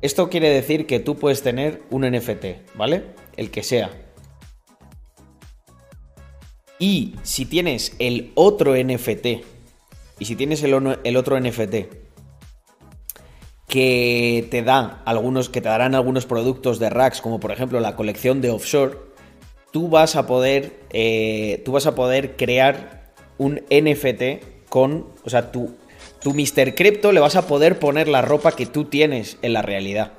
Esto 0.02 0.30
quiere 0.30 0.50
decir 0.50 0.86
que 0.86 1.00
tú 1.00 1.16
puedes 1.16 1.42
tener 1.42 1.82
un 1.92 2.02
NFT, 2.02 2.76
¿vale? 2.76 3.06
El 3.38 3.52
que 3.52 3.64
sea. 3.64 3.90
Y 6.78 7.16
si 7.24 7.46
tienes 7.46 7.96
el 8.00 8.34
otro 8.36 8.76
NFT 8.76 9.28
y 10.20 10.26
si 10.26 10.36
tienes 10.36 10.62
el, 10.62 10.74
otro 10.74 11.40
NFT 11.40 11.76
que 13.70 14.46
te 14.52 14.62
da 14.62 15.04
algunos, 15.06 15.48
que 15.48 15.62
te 15.62 15.70
darán 15.70 15.96
algunos 15.96 16.26
productos 16.26 16.80
de 16.80 16.90
racks, 16.90 17.22
como 17.22 17.40
por 17.40 17.54
ejemplo 17.54 17.80
la 17.80 17.96
colección 17.96 18.42
de 18.42 18.50
offshore, 18.50 18.98
tú 19.72 19.88
vas 19.88 20.18
a 20.18 20.28
poder, 20.28 20.82
eh, 20.90 21.62
tú 21.64 21.72
vas 21.72 21.86
a 21.86 21.96
poder 21.96 22.36
crear 22.36 23.14
un 23.38 23.62
NFT 23.70 24.51
con, 24.72 25.08
o 25.26 25.30
sea, 25.30 25.52
tu, 25.52 25.76
tu 26.22 26.34
Mr. 26.34 26.76
Crypto 26.76 27.12
le 27.12 27.20
vas 27.20 27.36
a 27.36 27.46
poder 27.46 27.78
poner 27.78 28.08
la 28.08 28.22
ropa 28.22 28.54
que 28.54 28.66
tú 28.66 28.86
tienes 28.86 29.38
en 29.42 29.52
la 29.52 29.62
realidad. 29.62 30.14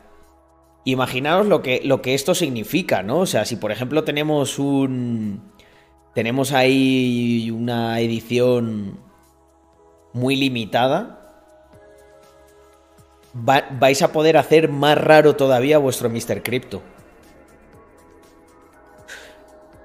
Imaginaos 0.85 1.47
lo 1.47 1.63
que, 1.63 1.81
lo 1.83 2.03
que 2.03 2.13
esto 2.13 2.35
significa, 2.35 3.03
¿no? 3.03 3.21
O 3.21 3.27
sea, 3.27 3.47
si 3.47 3.57
por 3.57 3.73
ejemplo 3.73 4.05
tenemos 4.05 4.59
un... 4.59 5.41
Tenemos 6.15 6.53
ahí 6.53 7.51
una 7.51 7.99
edición 8.01 8.99
muy 10.13 10.37
limitada, 10.37 11.49
vais 13.33 14.03
a 14.03 14.13
poder 14.13 14.37
hacer 14.37 14.69
más 14.69 14.99
raro 14.99 15.35
todavía 15.35 15.79
vuestro 15.79 16.11
Mr. 16.11 16.43
Crypto. 16.43 16.83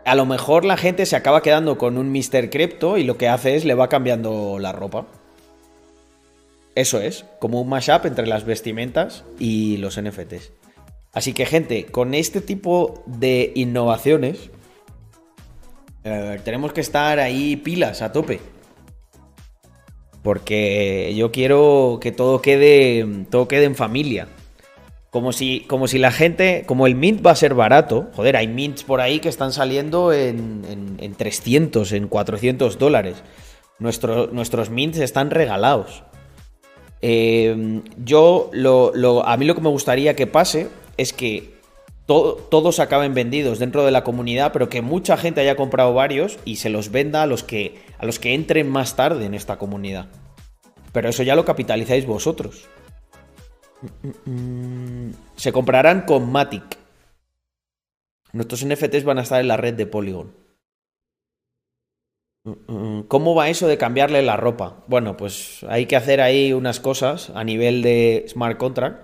A 0.07 0.15
lo 0.15 0.25
mejor 0.25 0.63
la 0.63 0.77
gente 0.77 1.05
se 1.05 1.17
acaba 1.17 1.41
quedando 1.41 1.77
con 1.77 1.97
un 1.97 2.13
Mr. 2.13 2.49
Crypto 2.49 2.97
y 2.97 3.03
lo 3.03 3.17
que 3.17 3.27
hace 3.27 3.57
es 3.57 3.65
le 3.65 3.73
va 3.73 3.89
cambiando 3.89 4.57
la 4.57 4.71
ropa. 4.71 5.05
Eso 6.75 7.01
es, 7.01 7.25
como 7.39 7.59
un 7.59 7.67
mashup 7.67 8.05
entre 8.05 8.25
las 8.25 8.45
vestimentas 8.45 9.25
y 9.37 9.75
los 9.75 10.01
NFTs. 10.01 10.53
Así 11.11 11.33
que 11.33 11.45
gente, 11.45 11.87
con 11.87 12.13
este 12.13 12.39
tipo 12.39 13.03
de 13.05 13.51
innovaciones 13.55 14.49
eh, 16.05 16.39
tenemos 16.45 16.71
que 16.71 16.79
estar 16.79 17.19
ahí 17.19 17.57
pilas 17.57 18.01
a 18.01 18.13
tope. 18.13 18.39
Porque 20.23 21.13
yo 21.17 21.33
quiero 21.33 21.99
que 22.01 22.13
todo 22.13 22.41
quede, 22.41 23.25
todo 23.29 23.49
quede 23.49 23.65
en 23.65 23.75
familia. 23.75 24.29
Como 25.09 25.31
si, 25.31 25.61
como 25.61 25.87
si 25.87 25.99
la 25.99 26.11
gente, 26.11 26.63
como 26.67 26.85
el 26.85 26.95
mint 26.95 27.25
va 27.25 27.31
a 27.31 27.35
ser 27.35 27.53
barato, 27.53 28.09
joder, 28.13 28.35
hay 28.35 28.47
mints 28.47 28.83
por 28.83 28.99
ahí 28.99 29.19
que 29.19 29.29
están 29.29 29.53
saliendo 29.53 30.11
en, 30.11 30.97
en, 30.99 31.15
300, 31.15 31.93
en 31.93 32.07
400 32.07 32.77
dólares. 32.77 33.23
nuestros 33.79 34.69
mints 34.69 34.99
están 34.99 35.31
regalados. 35.31 36.03
Eh, 37.01 37.81
yo, 38.03 38.49
lo, 38.51 39.25
a 39.25 39.37
mí 39.37 39.45
lo 39.45 39.55
que 39.55 39.61
me 39.61 39.69
gustaría 39.69 40.15
que 40.15 40.27
pase 40.27 40.67
es 40.97 41.13
que 41.13 41.57
todos 42.07 42.79
acaben 42.79 43.13
vendidos 43.13 43.59
dentro 43.59 43.83
de 43.83 43.91
la 43.91 44.05
comunidad, 44.05 44.53
pero 44.53 44.69
que 44.69 44.81
mucha 44.81 45.17
gente 45.17 45.41
haya 45.41 45.57
comprado 45.57 45.93
varios 45.93 46.39
y 46.45 46.55
se 46.55 46.69
los 46.69 46.89
venda 46.89 47.21
a 47.21 47.25
los 47.27 47.43
que, 47.43 47.75
a 47.99 48.05
los 48.05 48.17
que 48.17 48.33
entren 48.33 48.69
más 48.69 48.95
tarde 48.95 49.25
en 49.25 49.33
esta 49.33 49.57
comunidad. 49.57 50.07
Pero 50.93 51.09
eso 51.09 51.23
ya 51.23 51.35
lo 51.35 51.43
capitalizáis 51.43 52.05
vosotros. 52.05 52.69
Se 55.35 55.51
comprarán 55.51 56.01
con 56.01 56.31
Matic. 56.31 56.77
Nuestros 58.33 58.65
NFTs 58.65 59.03
van 59.03 59.19
a 59.19 59.21
estar 59.21 59.39
en 59.41 59.47
la 59.47 59.57
red 59.57 59.73
de 59.73 59.85
Polygon. 59.85 60.33
¿Cómo 63.07 63.35
va 63.35 63.49
eso 63.49 63.67
de 63.67 63.77
cambiarle 63.77 64.21
la 64.21 64.37
ropa? 64.37 64.83
Bueno, 64.87 65.17
pues 65.17 65.65
hay 65.67 65.85
que 65.85 65.97
hacer 65.97 66.21
ahí 66.21 66.53
unas 66.53 66.79
cosas 66.79 67.29
a 67.31 67.43
nivel 67.43 67.81
de 67.81 68.25
smart 68.29 68.57
contract. 68.57 69.03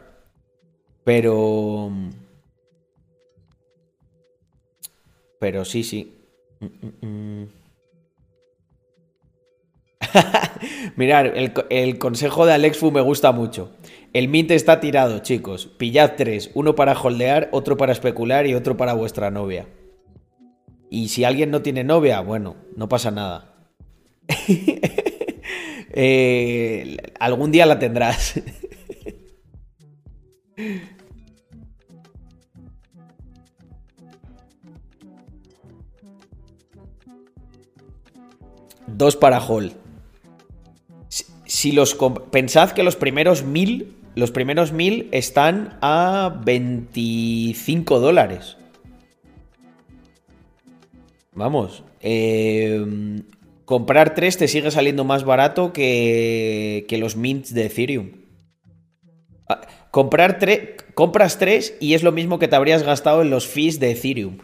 Pero... 1.04 1.92
Pero 5.40 5.66
sí, 5.66 5.84
sí. 5.84 6.16
Mm, 6.62 6.66
mm, 6.66 7.42
mm. 7.42 7.48
Mirar, 10.96 11.34
el, 11.70 11.98
consejo 11.98 12.46
de 12.46 12.54
Alexfu 12.54 12.92
me 12.92 13.02
gusta 13.02 13.32
mucho. 13.32 13.72
El 14.14 14.28
mint 14.28 14.52
está 14.52 14.80
tirado, 14.80 15.20
chicos. 15.20 15.66
Pillad 15.66 16.14
tres. 16.16 16.52
Uno 16.54 16.76
para 16.76 16.94
holdear, 16.94 17.50
otro 17.52 17.78
para 17.78 17.92
especular 17.92 18.46
y 18.46 18.54
otro 18.54 18.78
para 18.78 18.94
vuestra 18.94 19.32
novia. 19.32 19.68
Y 20.92 21.08
si 21.10 21.24
alguien 21.24 21.50
no 21.50 21.64
tiene 21.64 21.84
novia, 21.84 22.22
bueno, 22.22 22.56
no 22.76 22.88
pasa 22.88 23.12
nada. 23.12 23.56
Eh, 25.96 26.98
algún 27.20 27.52
día 27.52 27.68
la 27.68 27.78
tendrás. 27.78 28.42
Dos 38.88 39.16
para 39.16 39.40
Hall. 39.40 39.74
Si 41.46 41.76
pensad 42.32 42.72
que 42.72 42.82
los 42.82 42.96
primeros 42.96 43.44
mil, 43.44 43.93
los 44.16 44.32
primeros 44.32 44.72
mil 44.72 45.10
están 45.12 45.78
a 45.82 46.42
25 46.46 48.00
dólares. 48.00 48.58
Vamos, 51.36 51.84
em, 52.00 53.24
comprar 53.66 54.14
tres 54.14 54.38
te 54.38 54.48
sigue 54.48 54.70
saliendo 54.70 55.04
más 55.04 55.24
barato 55.24 55.74
que, 55.74 56.86
que 56.88 56.98
los 56.98 57.16
mints 57.16 57.54
de 57.54 57.66
Ethereum. 57.66 58.12
Ah, 59.50 59.62
comprar 59.90 60.38
tres, 60.38 60.76
compras 60.94 61.40
tres 61.40 61.76
y 61.80 61.96
es 61.96 62.04
lo 62.04 62.12
mismo 62.12 62.38
que 62.38 62.48
te 62.48 62.56
habrías 62.56 62.84
gastado 62.84 63.24
en 63.24 63.32
los 63.32 63.48
fees 63.48 63.80
de 63.80 63.92
Ethereum. 63.92 64.38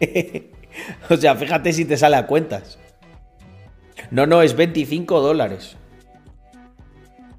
o 1.10 1.16
sea, 1.16 1.36
fíjate 1.36 1.72
si 1.74 1.84
te 1.84 1.98
sale 1.98 2.16
a 2.16 2.26
cuentas. 2.26 2.78
No, 4.10 4.26
no, 4.26 4.42
es 4.42 4.56
25 4.56 5.20
dólares. 5.20 5.76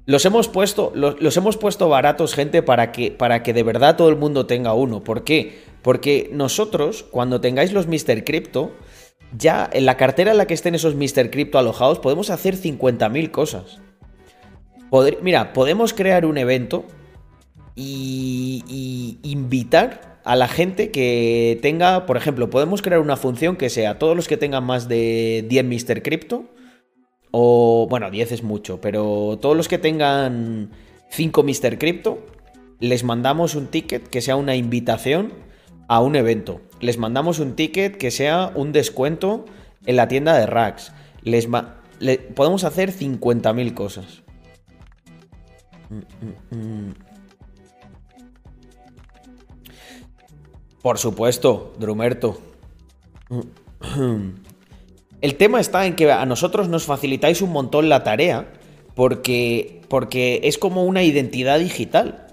Los 0.06 0.26
hemos 0.26 0.48
puesto, 0.48 0.92
los, 0.94 1.36
hemos 1.36 1.56
puesto 1.56 1.88
baratos, 1.88 2.34
gente, 2.34 2.62
para 2.62 2.92
que, 2.92 3.10
para 3.10 3.42
que 3.42 3.54
de 3.54 3.62
verdad 3.62 3.96
todo 3.96 4.10
el 4.10 4.16
mundo 4.16 4.44
tenga 4.44 4.74
uno. 4.74 5.02
¿Por 5.02 5.24
qué? 5.24 5.62
Porque 5.80 6.28
nosotros, 6.32 7.04
cuando 7.10 7.40
tengáis 7.40 7.72
los 7.72 7.86
Mr. 7.86 8.22
Crypto, 8.24 8.72
ya 9.36 9.68
en 9.72 9.86
la 9.86 9.96
cartera 9.96 10.32
en 10.32 10.36
la 10.36 10.46
que 10.46 10.52
estén 10.52 10.74
esos 10.74 10.94
Mr. 10.94 11.30
Crypto 11.30 11.58
alojados, 11.58 12.00
podemos 12.00 12.28
hacer 12.28 12.54
50.000 12.56 13.30
cosas. 13.30 13.80
mira, 15.22 15.54
podemos 15.54 15.94
crear 15.94 16.26
un 16.26 16.36
evento 16.36 16.84
y, 17.74 18.62
y 18.68 19.30
invitar 19.30 20.20
a 20.24 20.36
la 20.36 20.48
gente 20.48 20.90
que 20.90 21.58
tenga, 21.62 22.04
por 22.04 22.18
ejemplo, 22.18 22.50
podemos 22.50 22.82
crear 22.82 23.00
una 23.00 23.16
función 23.16 23.56
que 23.56 23.70
sea 23.70 23.98
todos 23.98 24.14
los 24.14 24.28
que 24.28 24.36
tengan 24.36 24.64
más 24.64 24.86
de 24.86 25.46
10 25.48 25.64
Mr. 25.64 26.02
Crypto 26.02 26.44
o 27.36 27.88
bueno, 27.90 28.12
10 28.12 28.30
es 28.30 28.42
mucho, 28.44 28.80
pero 28.80 29.40
todos 29.42 29.56
los 29.56 29.66
que 29.66 29.76
tengan 29.76 30.70
5 31.08 31.42
Mr. 31.42 31.78
Crypto, 31.78 32.24
les 32.78 33.02
mandamos 33.02 33.56
un 33.56 33.66
ticket 33.66 34.06
que 34.06 34.20
sea 34.20 34.36
una 34.36 34.54
invitación 34.54 35.32
a 35.88 36.00
un 36.00 36.14
evento. 36.14 36.60
Les 36.80 36.96
mandamos 36.96 37.40
un 37.40 37.56
ticket 37.56 37.96
que 37.96 38.12
sea 38.12 38.52
un 38.54 38.70
descuento 38.70 39.46
en 39.84 39.96
la 39.96 40.06
tienda 40.06 40.38
de 40.38 40.46
racks. 40.46 40.92
Les 41.24 41.48
podemos 42.36 42.62
hacer 42.62 42.92
50.000 42.92 43.74
cosas. 43.74 44.22
Por 50.82 50.98
supuesto, 50.98 51.74
Drumerto. 51.80 52.40
El 55.24 55.36
tema 55.36 55.58
está 55.58 55.86
en 55.86 55.96
que 55.96 56.12
a 56.12 56.26
nosotros 56.26 56.68
nos 56.68 56.84
facilitáis 56.84 57.40
un 57.40 57.50
montón 57.50 57.88
la 57.88 58.04
tarea 58.04 58.52
porque, 58.94 59.80
porque 59.88 60.42
es 60.44 60.58
como 60.58 60.84
una 60.84 61.02
identidad 61.02 61.58
digital. 61.58 62.26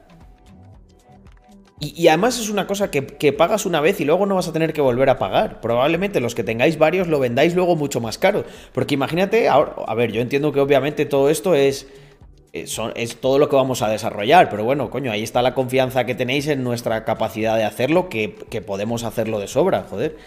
Y, 1.80 2.10
además 2.10 2.38
es 2.38 2.50
una 2.50 2.68
cosa 2.68 2.92
que, 2.92 3.32
pagas 3.32 3.66
una 3.66 3.80
vez 3.80 4.02
y 4.02 4.04
luego 4.04 4.26
no 4.26 4.36
vas 4.36 4.50
a 4.50 4.52
tener 4.52 4.74
que 4.74 4.82
volver 4.82 5.10
a 5.10 5.18
pagar. 5.18 5.62
Probablemente 5.62 6.20
los 6.20 6.36
que 6.36 6.44
tengáis 6.44 6.78
varios 6.78 7.08
lo 7.08 7.18
vendáis 7.18 7.56
luego 7.56 7.78
mucho 7.78 8.02
más 8.02 8.18
caro. 8.18 8.44
Porque 8.74 8.96
imagínate, 8.96 9.48
ahora, 9.48 9.74
a 9.88 9.96
ver, 9.96 10.12
yo 10.12 10.20
entiendo 10.20 10.52
que 10.52 10.60
obviamente 10.60 11.06
todo 11.06 11.30
esto 11.30 11.56
es, 11.56 11.88
es, 12.52 12.78
es, 12.96 13.22
todo 13.22 13.40
lo 13.40 13.48
que 13.48 13.56
vamos 13.56 13.82
a 13.84 13.88
desarrollar, 13.88 14.50
pero 14.50 14.66
bueno, 14.66 14.90
coño, 14.90 15.14
ahí 15.14 15.24
está 15.24 15.42
la 15.42 15.54
confianza 15.54 16.06
que 16.06 16.14
tenéis 16.14 16.50
en 16.50 16.62
nuestra 16.62 17.06
capacidad 17.06 17.56
de 17.56 17.64
hacerlo, 17.64 18.10
que, 18.10 18.36
podemos 18.68 19.06
hacerlo 19.06 19.40
de 19.40 19.48
sobra, 19.48 19.86
joder. 19.90 20.18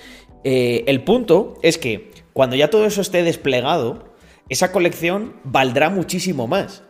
Eh, 0.44 0.84
el 0.86 1.04
punto 1.04 1.58
es 1.62 1.76
que 1.76 2.23
cuando 2.34 2.56
ya 2.56 2.68
todo 2.68 2.84
eso 2.84 3.00
esté 3.00 3.22
desplegado, 3.22 4.12
esa 4.48 4.72
colección 4.72 5.36
valdrá 5.44 5.88
muchísimo 5.88 6.46
más. 6.46 6.82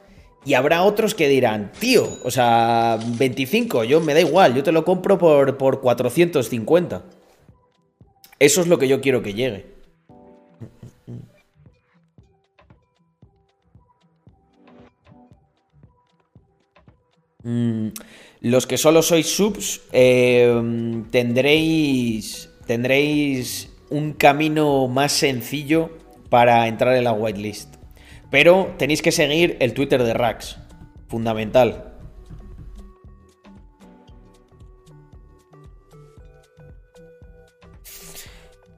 Y 0.46 0.54
habrá 0.54 0.82
otros 0.82 1.14
que 1.14 1.28
dirán, 1.28 1.70
tío, 1.78 2.08
o 2.24 2.30
sea, 2.30 2.98
25, 3.18 3.84
yo 3.84 4.00
me 4.00 4.14
da 4.14 4.20
igual, 4.20 4.54
yo 4.54 4.62
te 4.62 4.72
lo 4.72 4.84
compro 4.84 5.18
por, 5.18 5.56
por 5.56 5.80
450. 5.80 7.04
Eso 8.38 8.60
es 8.62 8.66
lo 8.66 8.78
que 8.78 8.88
yo 8.88 9.00
quiero 9.00 9.22
que 9.22 9.34
llegue. 9.34 9.74
Mm, 17.42 17.88
los 18.40 18.66
que 18.66 18.78
solo 18.78 19.02
sois 19.02 19.26
subs, 19.28 19.82
eh, 19.92 20.50
tendréis, 21.10 22.48
tendréis 22.66 23.73
un 23.94 24.12
camino 24.12 24.88
más 24.88 25.12
sencillo 25.12 25.90
para 26.28 26.66
entrar 26.66 26.96
en 26.96 27.04
la 27.04 27.12
whitelist. 27.12 27.76
Pero 28.28 28.74
tenéis 28.76 29.02
que 29.02 29.12
seguir 29.12 29.56
el 29.60 29.72
Twitter 29.72 30.02
de 30.02 30.12
Rax. 30.12 30.58
Fundamental. 31.06 31.92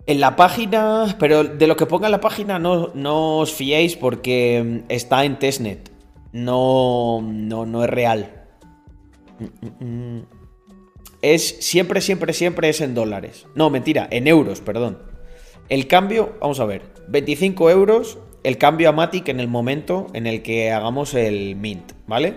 En 0.07 0.21
la 0.21 0.37
página, 0.37 1.17
pero 1.19 1.45
de 1.45 1.67
lo 1.67 1.77
que 1.77 1.87
ponga 1.87 2.09
en 2.09 2.13
la 2.13 2.21
página 2.21 2.59
no, 2.59 2.91
no 2.95 3.39
os 3.39 3.53
fiéis 3.53 3.97
porque 3.97 4.85
está 4.91 5.25
en 5.25 5.39
testnet. 5.39 5.91
No, 6.33 7.23
no, 7.23 7.65
no 7.65 7.85
es 7.85 7.91
real. 7.91 8.45
Es 11.23 11.57
siempre, 11.61 12.01
siempre, 12.01 12.33
siempre 12.33 12.69
es 12.69 12.81
en 12.81 12.95
dólares. 12.95 13.47
No, 13.55 13.71
mentira, 13.71 14.07
en 14.11 14.27
euros, 14.27 14.61
perdón. 14.61 14.99
El 15.69 15.87
cambio, 15.87 16.37
vamos 16.41 16.61
a 16.61 16.67
ver, 16.67 16.83
25 17.09 17.71
euros 17.71 18.19
el 18.47 18.59
cambio 18.59 18.89
a 18.89 18.93
Matic 18.93 19.29
en 19.29 19.41
el 19.41 19.49
momento 19.49 20.07
en 20.13 20.29
el 20.29 20.41
que 20.41 20.71
hagamos 20.71 21.15
el 21.15 21.57
mint, 21.57 21.95
¿vale? 22.07 22.35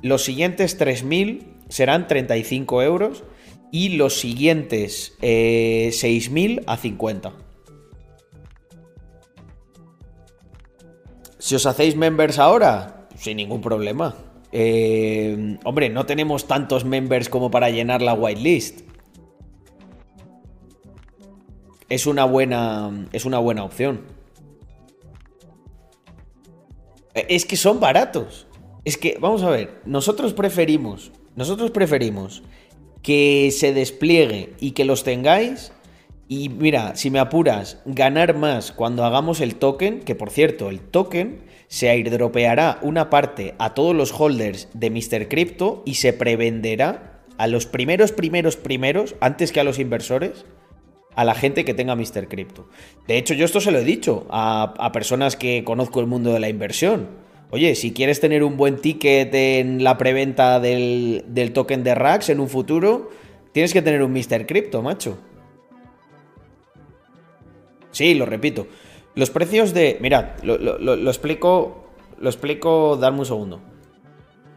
Los 0.00 0.24
siguientes 0.24 0.80
3.000 0.80 1.42
serán 1.68 2.06
35 2.06 2.82
euros 2.82 3.24
y 3.70 3.90
los 3.90 4.18
siguientes 4.18 5.18
6.000 5.20 6.60
eh, 6.60 6.64
a 6.66 6.78
50. 6.78 7.32
Si 11.38 11.54
os 11.54 11.66
hacéis 11.66 11.94
members 11.94 12.38
ahora, 12.38 13.06
sin 13.16 13.36
ningún 13.36 13.60
problema. 13.60 14.14
Eh, 14.52 15.58
hombre, 15.64 15.90
no 15.90 16.06
tenemos 16.06 16.46
tantos 16.46 16.84
members 16.84 17.28
como 17.28 17.50
para 17.50 17.70
llenar 17.70 18.02
la 18.02 18.14
whitelist. 18.14 18.80
Es 21.88 22.06
una 22.06 22.24
buena, 22.24 23.06
es 23.12 23.24
una 23.24 23.38
buena 23.38 23.64
opción. 23.64 24.02
Eh, 27.14 27.26
es 27.30 27.44
que 27.44 27.56
son 27.56 27.80
baratos. 27.80 28.46
Es 28.84 28.96
que, 28.96 29.18
vamos 29.20 29.42
a 29.42 29.50
ver, 29.50 29.80
nosotros 29.84 30.32
preferimos, 30.32 31.12
nosotros 31.36 31.70
preferimos 31.70 32.42
que 33.02 33.50
se 33.52 33.72
despliegue 33.72 34.54
y 34.60 34.72
que 34.72 34.84
los 34.84 35.04
tengáis. 35.04 35.72
Y 36.28 36.48
mira, 36.48 36.94
si 36.96 37.10
me 37.10 37.18
apuras, 37.18 37.80
ganar 37.84 38.36
más 38.36 38.72
cuando 38.72 39.04
hagamos 39.04 39.40
el 39.40 39.56
token, 39.56 40.00
que 40.00 40.14
por 40.14 40.30
cierto, 40.30 40.70
el 40.70 40.80
token 40.80 41.49
se 41.70 41.88
airdropeará 41.88 42.80
una 42.82 43.10
parte 43.10 43.54
a 43.58 43.74
todos 43.74 43.94
los 43.94 44.12
holders 44.12 44.68
de 44.74 44.90
Mr. 44.90 45.28
Crypto 45.28 45.84
y 45.86 45.94
se 45.94 46.12
prevenderá 46.12 47.22
a 47.38 47.46
los 47.46 47.66
primeros, 47.66 48.10
primeros, 48.10 48.56
primeros, 48.56 49.14
antes 49.20 49.52
que 49.52 49.60
a 49.60 49.64
los 49.64 49.78
inversores, 49.78 50.44
a 51.14 51.24
la 51.24 51.36
gente 51.36 51.64
que 51.64 51.72
tenga 51.72 51.94
Mr. 51.94 52.26
Crypto. 52.26 52.68
De 53.06 53.18
hecho, 53.18 53.34
yo 53.34 53.44
esto 53.44 53.60
se 53.60 53.70
lo 53.70 53.78
he 53.78 53.84
dicho 53.84 54.26
a, 54.30 54.90
personas 54.92 55.36
que 55.36 55.62
conozco 55.62 56.00
el 56.00 56.08
mundo 56.08 56.32
de 56.32 56.40
la 56.40 56.48
inversión. 56.48 57.06
Oye, 57.50 57.76
si 57.76 57.92
quieres 57.92 58.18
tener 58.18 58.42
un 58.42 58.56
buen 58.56 58.78
ticket 58.78 59.32
en 59.32 59.84
la 59.84 59.96
preventa 59.96 60.58
del, 60.58 61.22
token 61.54 61.84
de 61.84 61.94
Rax 61.94 62.30
en 62.30 62.40
un 62.40 62.48
futuro, 62.48 63.10
tienes 63.52 63.72
que 63.72 63.80
tener 63.80 64.02
un 64.02 64.12
Mr. 64.12 64.44
Crypto, 64.44 64.82
macho. 64.82 65.18
Sí, 67.92 68.14
lo 68.14 68.26
repito. 68.26 68.66
Los 69.14 69.30
precios 69.30 69.74
de. 69.74 69.98
Mirad, 70.00 70.42
lo, 70.42 71.08
explico. 71.08 71.84
Lo 72.18 72.28
explico. 72.28 72.96
Dame 72.96 73.18
un 73.18 73.26
segundo. 73.26 73.60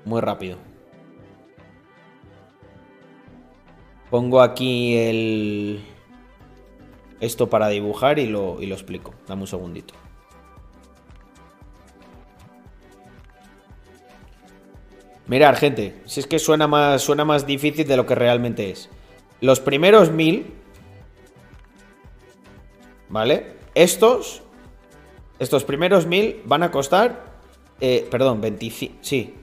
Muy 0.06 0.22
rápido. 0.22 0.58
Pongo 4.10 4.42
aquí 4.42 4.96
el 4.96 5.84
esto 7.20 7.50
para 7.50 7.70
dibujar 7.70 8.20
y 8.20 8.28
lo, 8.28 8.62
y 8.62 8.66
lo 8.66 8.76
explico. 8.76 9.14
Dame 9.28 9.42
un 9.42 9.48
segundito. 9.48 9.94
Mirar, 15.26 15.56
gente, 15.56 16.02
si 16.06 16.20
es 16.20 16.28
que 16.28 16.38
suena 16.38 16.68
más, 16.68 17.02
suena 17.02 17.24
más 17.24 17.48
difícil 17.48 17.88
de 17.88 17.96
lo 17.96 18.06
que 18.06 18.14
realmente 18.14 18.70
es. 18.70 18.90
Los 19.40 19.60
primeros 19.62 20.12
mil, 20.12 20.54
¿vale? 23.10 23.56
Estos, 23.74 24.43
estos 25.44 25.64
primeros 25.64 26.06
mil 26.06 26.42
van 26.46 26.64
a 26.64 26.72
costar, 26.72 27.34
eh, 27.80 28.08
perdón, 28.10 28.42
25, 28.42 28.96
sí, 29.02 29.34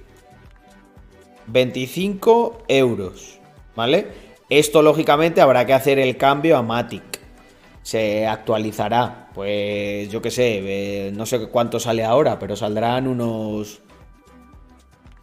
25 1.46 2.62
euros, 2.68 3.38
¿vale? 3.76 4.08
Esto, 4.48 4.82
lógicamente, 4.82 5.40
habrá 5.40 5.64
que 5.64 5.74
hacer 5.74 5.98
el 5.98 6.16
cambio 6.16 6.56
a 6.56 6.62
Matic 6.62 7.20
se 7.82 8.26
actualizará. 8.26 9.28
Pues 9.34 10.10
yo 10.10 10.20
qué 10.20 10.30
sé, 10.30 11.06
eh, 11.08 11.12
no 11.12 11.26
sé 11.26 11.46
cuánto 11.48 11.80
sale 11.80 12.04
ahora, 12.04 12.38
pero 12.38 12.56
saldrán 12.56 13.06
unos 13.06 13.80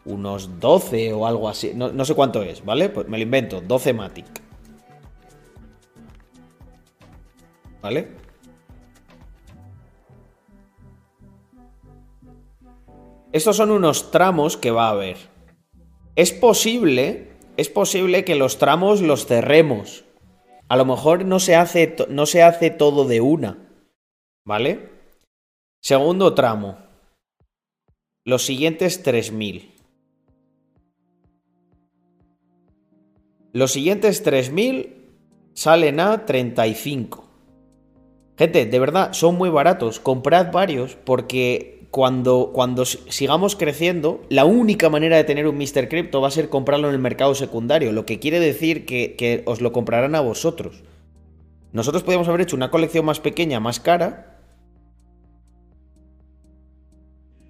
unos 0.05 0.59
12 0.59 1.13
o 1.13 1.27
algo 1.27 1.49
así. 1.49 1.73
No, 1.75 2.05
sé 2.05 2.15
cuánto 2.15 2.41
es, 2.41 2.63
¿vale? 2.63 2.89
Pues 2.89 3.07
me 3.07 3.17
lo 3.17 3.23
invento, 3.23 3.61
12 3.61 3.93
Matic. 3.93 4.25
¿Vale? 7.81 8.16
Estos 13.31 13.57
son 13.57 13.71
unos 13.71 14.11
tramos 14.11 14.57
que 14.57 14.71
va 14.71 14.87
a 14.87 14.91
haber. 14.91 15.17
Es 16.15 16.31
posible, 16.31 17.31
es 17.57 17.69
posible 17.69 18.25
que 18.25 18.35
los 18.35 18.57
tramos 18.57 19.01
los 19.01 19.25
cerremos 19.25 20.05
a 20.69 20.75
lo 20.75 20.85
mejor 20.85 21.25
no 21.25 21.39
se 21.39 21.55
hace, 21.55 21.95
no 22.09 22.25
se 22.25 22.43
hace 22.43 22.69
todo 22.69 23.05
de 23.05 23.21
una. 23.21 23.57
¿Vale? 24.45 24.89
Segundo 25.81 26.33
tramo. 26.33 26.77
Los 28.25 28.45
siguientes 28.45 29.05
3.000. 29.05 29.71
Los 33.53 33.71
siguientes 33.71 34.25
3.000 34.25 34.93
salen 35.53 35.99
a 36.01 36.25
35. 36.25 37.25
Gente, 38.37 38.65
de 38.65 38.79
verdad, 38.79 39.13
son 39.13 39.35
muy 39.35 39.49
baratos. 39.49 39.99
Comprad 39.99 40.51
varios 40.51 40.95
porque 40.95 41.76
cuando, 41.91 42.51
cuando 42.53 42.85
sigamos 42.85 43.55
creciendo, 43.55 44.21
la 44.29 44.45
única 44.45 44.89
manera 44.89 45.17
de 45.17 45.23
tener 45.23 45.47
un 45.47 45.57
Mr. 45.57 45.87
Crypto 45.89 46.21
va 46.21 46.27
a 46.27 46.31
ser 46.31 46.49
comprarlo 46.49 46.89
en 46.89 46.93
el 46.93 46.99
mercado 46.99 47.33
secundario, 47.35 47.91
lo 47.91 48.05
que 48.05 48.19
quiere 48.19 48.39
decir 48.39 48.85
que, 48.85 49.43
os 49.45 49.61
lo 49.61 49.71
comprarán 49.71 50.15
a 50.15 50.21
vosotros. 50.21 50.83
Nosotros 51.71 52.03
podríamos 52.03 52.27
haber 52.27 52.41
hecho 52.41 52.55
una 52.55 52.71
colección 52.71 53.05
más 53.05 53.19
pequeña, 53.19 53.59
más 53.59 53.79
cara, 53.79 54.33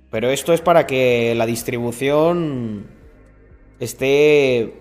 Pero 0.10 0.30
esto 0.30 0.54
es 0.54 0.62
para 0.62 0.88
que 0.88 1.36
la 1.36 1.45
distribución 1.45 2.88
esté 3.80 4.73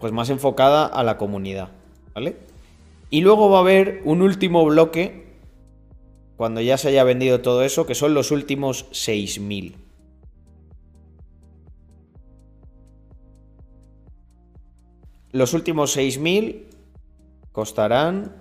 pues 0.00 0.10
más 0.10 0.30
enfocada 0.30 0.86
a 0.86 1.04
la 1.04 1.18
comunidad, 1.18 1.68
¿vale? 2.14 2.36
Y 3.10 3.20
luego 3.20 3.50
va 3.50 3.58
a 3.58 3.60
haber 3.60 4.00
un 4.04 4.22
último 4.22 4.64
bloque 4.64 5.29
cuando 6.40 6.62
ya 6.62 6.78
se 6.78 6.88
haya 6.88 7.04
vendido 7.04 7.42
todo 7.42 7.62
eso, 7.64 7.84
que 7.84 7.94
son 7.94 8.14
los 8.14 8.30
últimos 8.30 8.86
6000. 8.92 9.76
Los 15.32 15.52
últimos 15.52 15.92
6000 15.92 16.66
costarán 17.52 18.34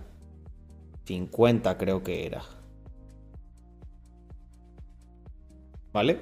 50 1.04 1.78
creo 1.78 2.02
que 2.02 2.26
era. 2.26 2.42
¿Vale? 5.92 6.22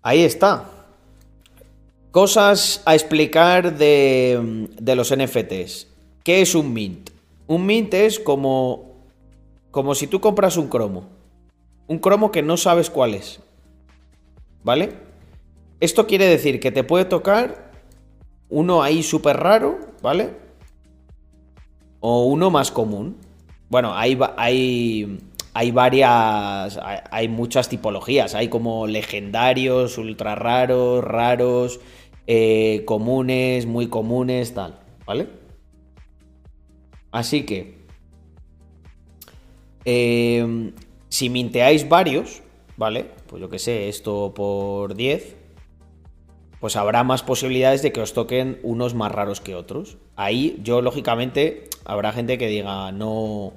Ahí 0.00 0.20
está. 0.20 0.70
Cosas 2.12 2.82
a 2.84 2.94
explicar 2.94 3.76
de, 3.76 4.68
de, 4.80 4.94
los 4.94 5.12
NFTs. 5.12 5.88
¿Qué 6.22 6.40
es 6.40 6.54
un 6.54 6.72
mint? 6.72 7.10
Un 7.48 7.66
mint 7.66 7.92
es 7.94 8.20
como, 8.20 8.91
como 9.72 9.96
si 9.96 10.06
tú 10.06 10.20
compras 10.20 10.56
un 10.56 10.68
cromo. 10.68 11.08
Un 11.88 11.98
cromo 11.98 12.30
que 12.30 12.42
no 12.42 12.56
sabes 12.56 12.90
cuál 12.90 13.14
es. 13.14 13.40
¿Vale? 14.62 14.92
Esto 15.80 16.06
quiere 16.06 16.26
decir 16.26 16.60
que 16.60 16.70
te 16.70 16.84
puede 16.84 17.06
tocar 17.06 17.72
uno 18.48 18.82
ahí 18.82 19.02
súper 19.02 19.38
raro, 19.38 19.80
¿vale? 20.02 20.30
O 21.98 22.26
uno 22.26 22.50
más 22.50 22.70
común. 22.70 23.16
Bueno, 23.70 23.96
hay, 23.96 24.18
hay, 24.36 25.18
hay 25.54 25.70
varias, 25.70 26.78
hay, 27.10 27.28
muchas 27.28 27.70
tipologías. 27.70 28.34
Hay 28.34 28.48
como 28.48 28.86
legendarios, 28.86 29.96
ultra 29.96 30.34
raros, 30.34 31.02
raros, 31.02 31.80
eh, 32.26 32.82
comunes, 32.84 33.64
muy 33.64 33.88
comunes, 33.88 34.52
tal, 34.52 34.78
¿vale? 35.06 35.28
Así 37.10 37.44
que, 37.44 37.81
eh, 39.84 40.72
si 41.08 41.28
minteáis 41.28 41.88
varios, 41.88 42.42
¿vale? 42.76 43.06
Pues 43.26 43.40
yo 43.40 43.48
que 43.48 43.58
sé, 43.58 43.88
esto 43.88 44.32
por 44.34 44.94
10, 44.94 45.36
pues 46.60 46.76
habrá 46.76 47.02
más 47.04 47.22
posibilidades 47.22 47.82
de 47.82 47.92
que 47.92 48.00
os 48.00 48.12
toquen 48.12 48.60
unos 48.62 48.94
más 48.94 49.10
raros 49.12 49.40
que 49.40 49.54
otros. 49.54 49.98
Ahí 50.14 50.60
yo, 50.62 50.80
lógicamente, 50.80 51.68
habrá 51.84 52.12
gente 52.12 52.38
que 52.38 52.46
diga, 52.46 52.92
no, 52.92 53.52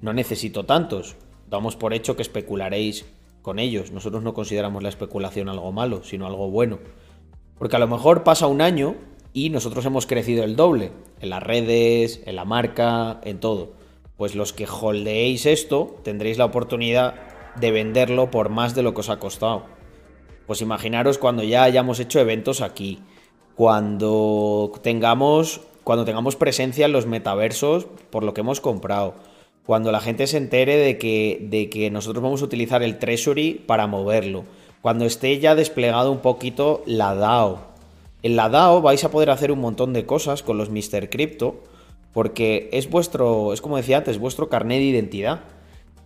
no 0.00 0.12
necesito 0.12 0.64
tantos. 0.64 1.16
Damos 1.50 1.76
por 1.76 1.94
hecho 1.94 2.16
que 2.16 2.22
especularéis 2.22 3.06
con 3.42 3.58
ellos. 3.58 3.90
Nosotros 3.90 4.22
no 4.22 4.34
consideramos 4.34 4.82
la 4.82 4.88
especulación 4.88 5.48
algo 5.48 5.72
malo, 5.72 6.04
sino 6.04 6.26
algo 6.26 6.50
bueno. 6.50 6.78
Porque 7.58 7.76
a 7.76 7.80
lo 7.80 7.88
mejor 7.88 8.22
pasa 8.22 8.46
un 8.46 8.60
año 8.60 8.94
y 9.32 9.50
nosotros 9.50 9.84
hemos 9.84 10.06
crecido 10.06 10.44
el 10.44 10.56
doble. 10.56 10.92
En 11.20 11.30
las 11.30 11.42
redes, 11.42 12.22
en 12.24 12.36
la 12.36 12.44
marca, 12.44 13.20
en 13.24 13.40
todo. 13.40 13.72
Pues 14.16 14.34
los 14.34 14.52
que 14.52 14.66
holdeéis 14.66 15.46
esto 15.46 15.96
tendréis 16.04 16.38
la 16.38 16.44
oportunidad 16.44 17.14
de 17.56 17.70
venderlo 17.70 18.30
por 18.30 18.48
más 18.48 18.74
de 18.74 18.82
lo 18.82 18.94
que 18.94 19.00
os 19.00 19.08
ha 19.08 19.18
costado. 19.18 19.64
Pues 20.46 20.60
imaginaros 20.60 21.18
cuando 21.18 21.42
ya 21.42 21.62
hayamos 21.62 22.00
hecho 22.00 22.20
eventos 22.20 22.60
aquí, 22.60 23.00
cuando 23.54 24.72
tengamos, 24.82 25.62
cuando 25.84 26.04
tengamos 26.04 26.36
presencia 26.36 26.86
en 26.86 26.92
los 26.92 27.06
metaversos 27.06 27.86
por 28.10 28.24
lo 28.24 28.34
que 28.34 28.42
hemos 28.42 28.60
comprado, 28.60 29.14
cuando 29.64 29.90
la 29.92 30.00
gente 30.00 30.26
se 30.26 30.36
entere 30.36 30.76
de 30.76 30.98
que, 30.98 31.38
de 31.48 31.70
que 31.70 31.90
nosotros 31.90 32.22
vamos 32.22 32.42
a 32.42 32.44
utilizar 32.44 32.82
el 32.82 32.98
Treasury 32.98 33.54
para 33.66 33.86
moverlo, 33.86 34.44
cuando 34.82 35.06
esté 35.06 35.38
ya 35.38 35.54
desplegado 35.54 36.12
un 36.12 36.20
poquito 36.20 36.82
la 36.86 37.14
DAO. 37.14 37.60
En 38.22 38.36
la 38.36 38.48
DAO 38.48 38.82
vais 38.82 39.02
a 39.04 39.10
poder 39.10 39.30
hacer 39.30 39.50
un 39.50 39.60
montón 39.60 39.92
de 39.92 40.04
cosas 40.04 40.42
con 40.42 40.58
los 40.58 40.68
Mr. 40.68 41.08
Crypto, 41.08 41.62
porque 42.14 42.70
es 42.72 42.88
vuestro, 42.88 43.52
es 43.52 43.60
como 43.60 43.76
decía 43.76 43.98
antes, 43.98 44.18
vuestro 44.18 44.48
carnet 44.48 44.78
de 44.78 44.84
identidad. 44.84 45.42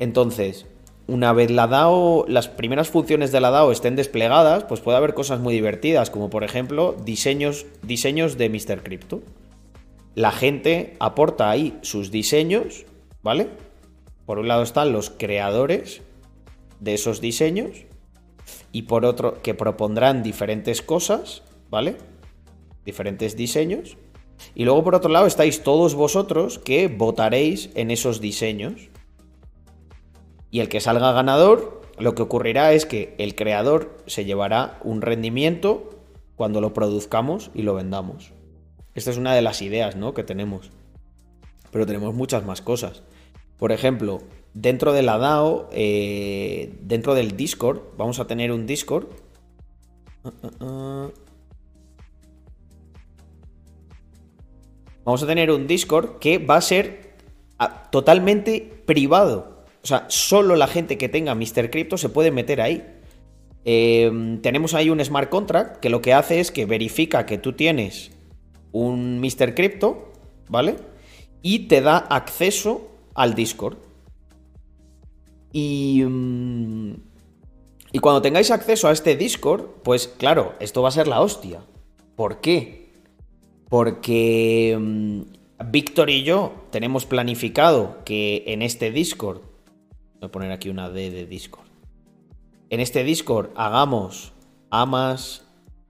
Entonces, 0.01 0.67
una 1.07 1.33
vez 1.33 1.51
la 1.51 1.67
DAO, 1.67 2.25
las 2.27 2.49
primeras 2.49 2.89
funciones 2.89 3.31
de 3.31 3.41
la 3.41 3.51
DAO 3.51 3.71
estén 3.71 3.95
desplegadas, 3.95 4.65
pues 4.65 4.81
puede 4.81 4.97
haber 4.97 5.15
cosas 5.15 5.39
muy 5.39 5.55
divertidas, 5.55 6.11
como 6.11 6.31
por 6.31 6.45
ejemplo 6.45 6.97
diseños, 7.05 7.67
diseños 7.83 8.37
de 8.39 8.49
Mr. 8.49 8.83
Crypto. 8.83 9.23
La 10.15 10.33
gente 10.33 10.97
aporta 10.99 11.51
ahí 11.51 11.79
sus 11.83 12.11
diseños, 12.11 12.87
¿vale? 13.23 13.49
Por 14.27 14.39
un 14.39 14.49
lado 14.49 14.63
están 14.63 14.93
los 14.93 15.11
creadores 15.11 16.03
de 16.81 16.95
esos 16.95 17.21
diseños 17.21 17.85
y 18.73 18.83
por 18.83 19.05
otro 19.05 19.43
que 19.43 19.55
propondrán 19.55 20.23
diferentes 20.23 20.83
cosas, 20.83 21.43
¿vale? 21.71 21.97
Diferentes 22.85 23.37
diseños. 23.37 23.97
Y 24.55 24.65
luego 24.65 24.85
por 24.85 24.95
otro 24.95 25.11
lado 25.11 25.27
estáis 25.27 25.63
todos 25.63 25.95
vosotros 25.95 26.59
que 26.59 26.89
votaréis 26.89 27.71
en 27.75 27.91
esos 27.91 28.21
diseños. 28.21 28.89
Y 30.51 30.61
el 30.61 30.69
que 30.69 30.81
salga 30.81 31.13
ganador, 31.13 31.83
lo 31.99 32.15
que 32.15 32.23
ocurrirá 32.23 32.73
es 32.73 32.87
que 32.87 33.15
el 33.19 33.35
creador 33.35 33.97
se 34.07 34.25
llevará 34.25 34.79
un 34.83 35.03
rendimiento 35.03 35.91
cuando 36.37 36.61
lo 36.61 36.73
produzcamos 36.73 37.51
y 37.55 37.63
lo 37.63 37.75
vendamos. 37.75 38.33
Esta 38.95 39.11
es 39.11 39.17
una 39.17 39.35
de 39.35 39.43
las 39.43 39.61
ideas 39.63 39.97
¿no? 39.97 40.15
que 40.15 40.25
tenemos. 40.25 40.71
Pero 41.71 41.87
tenemos 41.87 42.15
muchas 42.15 42.45
más 42.45 42.63
cosas. 42.63 43.03
Por 43.59 43.73
ejemplo, 43.73 44.23
dentro 44.55 44.93
de 44.93 45.03
la 45.03 45.19
DAO, 45.19 45.69
eh, 45.73 46.79
dentro 46.83 47.15
del 47.15 47.37
Discord, 47.37 47.81
vamos 47.97 48.21
a 48.21 48.27
tener 48.27 48.53
un 48.53 48.67
Discord. 48.67 49.07
Vamos 55.09 55.23
a 55.23 55.27
tener 55.27 55.51
un 55.51 55.67
Discord 55.67 56.19
que 56.19 56.37
va 56.37 56.57
a 56.57 56.61
ser 56.61 57.15
ah, 57.59 57.89
totalmente 57.91 58.83
privado. 58.85 59.65
O 59.83 59.87
sea, 59.87 60.05
solo 60.09 60.55
la 60.55 60.67
gente 60.67 60.99
que 60.99 61.09
tenga 61.09 61.35
Mr. 61.35 61.71
Crypto 61.71 61.97
se 61.97 62.11
puede 62.11 62.31
meter 62.31 62.61
ahí. 62.61 62.87
Em, 63.65 64.43
tenemos 64.43 64.75
ahí 64.75 64.91
un 64.91 65.03
smart 65.03 65.31
contract 65.31 65.79
que 65.79 65.89
lo 65.89 66.03
que 66.03 66.13
hace 66.13 66.41
es 66.41 66.51
que 66.51 66.67
verifica 66.67 67.25
que 67.25 67.39
tú 67.39 67.55
tienes 67.55 68.11
un 68.71 69.19
Mr. 69.19 69.55
Crypto, 69.55 70.13
¿vale? 70.51 70.77
Y 71.41 71.69
te 71.69 71.81
da 71.81 71.97
acceso 71.97 72.91
al 73.15 73.35
Discord. 73.35 73.79
Y, 75.53 76.03
mm, 76.05 76.93
y 77.93 77.99
cuando 78.01 78.21
tengáis 78.21 78.51
acceso 78.51 78.89
a 78.89 78.93
este 78.93 79.17
Discord, 79.17 79.65
pues 79.83 80.07
claro, 80.07 80.53
esto 80.61 80.83
va 80.83 80.91
a 80.91 80.93
ser 80.93 81.09
la 81.09 81.23
hostia. 81.23 81.63
¿Por 82.15 82.43
qué? 82.43 82.78
Porque 83.69 84.77
mm, 84.79 85.23
Víctor 85.71 86.11
y 86.11 86.23
yo 86.23 86.67
tenemos 86.71 87.07
planificado 87.07 87.99
que 88.05 88.45
en 88.47 88.63
este 88.63 88.91
Discord 88.91 89.43
Voy 90.21 90.27
a 90.27 90.33
poner 90.33 90.51
aquí 90.51 90.69
una 90.69 90.91
D 90.91 91.11
de 91.11 91.27
Discord. 91.27 91.67
En 92.71 92.81
este 92.81 93.05
Discord 93.05 93.51
hagamos 93.55 94.33
amas, 94.69 95.47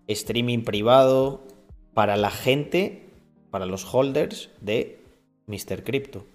streaming 0.07 0.64
privado 0.64 1.47
para 1.95 2.17
la 2.17 2.31
gente, 2.31 3.09
para 3.51 3.64
los 3.64 3.87
holders 3.93 4.51
de 4.61 5.03
Mr. 5.47 5.83
Crypto. 5.83 6.27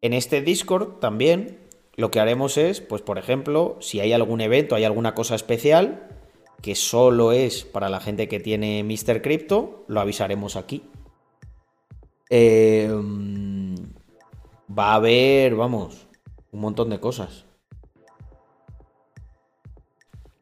En 0.00 0.14
este 0.14 0.40
Discord 0.40 0.98
también 0.98 1.58
lo 1.94 2.10
que 2.10 2.20
haremos 2.20 2.56
es, 2.56 2.80
pues 2.80 3.02
por 3.02 3.18
ejemplo, 3.18 3.76
si 3.80 4.00
hay 4.00 4.14
algún 4.14 4.40
evento, 4.40 4.74
hay 4.74 4.84
alguna 4.84 5.14
cosa 5.14 5.34
especial 5.34 6.08
que 6.64 6.74
solo 6.74 7.32
es 7.32 7.62
para 7.62 7.90
la 7.90 8.00
gente 8.00 8.26
que 8.26 8.40
tiene 8.40 8.82
Mr. 8.84 9.20
Crypto, 9.20 9.84
lo 9.86 10.00
avisaremos 10.00 10.56
aquí. 10.56 10.82
Em, 12.30 13.74
va 14.66 14.92
a 14.92 14.94
haber, 14.94 15.56
vamos, 15.56 16.06
un 16.52 16.60
montón 16.60 16.88
de 16.88 17.00
cosas. 17.00 17.44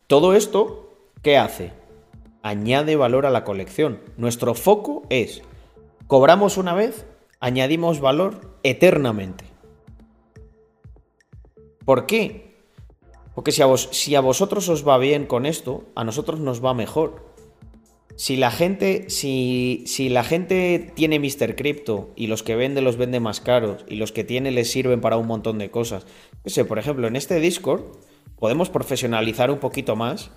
Todo 0.07 0.34
esto, 0.34 0.94
¿qué 1.22 1.38
hace? 1.38 1.72
Añade 2.44 2.94
valor 2.94 3.26
a 3.26 3.30
la 3.30 3.42
colección. 3.42 3.99
Nuestro 4.16 4.55
foco 4.55 5.03
es, 5.11 5.42
cobramos 6.07 6.57
una 6.57 6.72
vez, 6.72 7.05
añadimos 7.40 7.99
valor 7.99 8.59
eternamente. 8.62 9.44
¿Por 11.84 12.07
qué? 12.07 12.51
Porque 13.35 13.53
si 13.53 14.14
a, 14.14 14.20
vosotros 14.20 14.68
os 14.68 14.87
va 14.87 14.99
bien 14.99 15.26
con 15.26 15.47
esto, 15.47 15.85
a 15.95 16.05
nosotros 16.05 16.41
nos 16.41 16.62
va 16.62 16.74
mejor. 16.74 17.33
Si 18.14 18.37
la 18.37 18.51
gente, 18.51 19.09
si, 19.09 19.87
la 20.11 20.22
gente 20.22 20.93
tiene 20.95 21.18
Mr. 21.18 21.57
Crypto 21.57 22.11
y 22.14 22.26
los 22.26 22.43
que 22.43 22.57
vende 22.57 22.83
los 22.83 22.99
vende 22.99 23.20
más 23.20 23.41
caros 23.41 23.85
y 23.89 23.97
los 23.97 24.12
que 24.12 24.22
tiene 24.22 24.51
les 24.51 24.70
sirven 24.70 25.01
para 25.01 25.16
un 25.16 25.26
montón 25.26 25.59
de 25.59 25.70
cosas. 25.70 26.07
Por 26.68 26.78
ejemplo, 26.78 27.09
en 27.09 27.16
este 27.16 27.41
Discord 27.41 27.85
podemos 28.39 28.68
profesionalizar 28.68 29.51
un 29.51 29.59
poquito 29.59 29.97
más. 29.97 30.30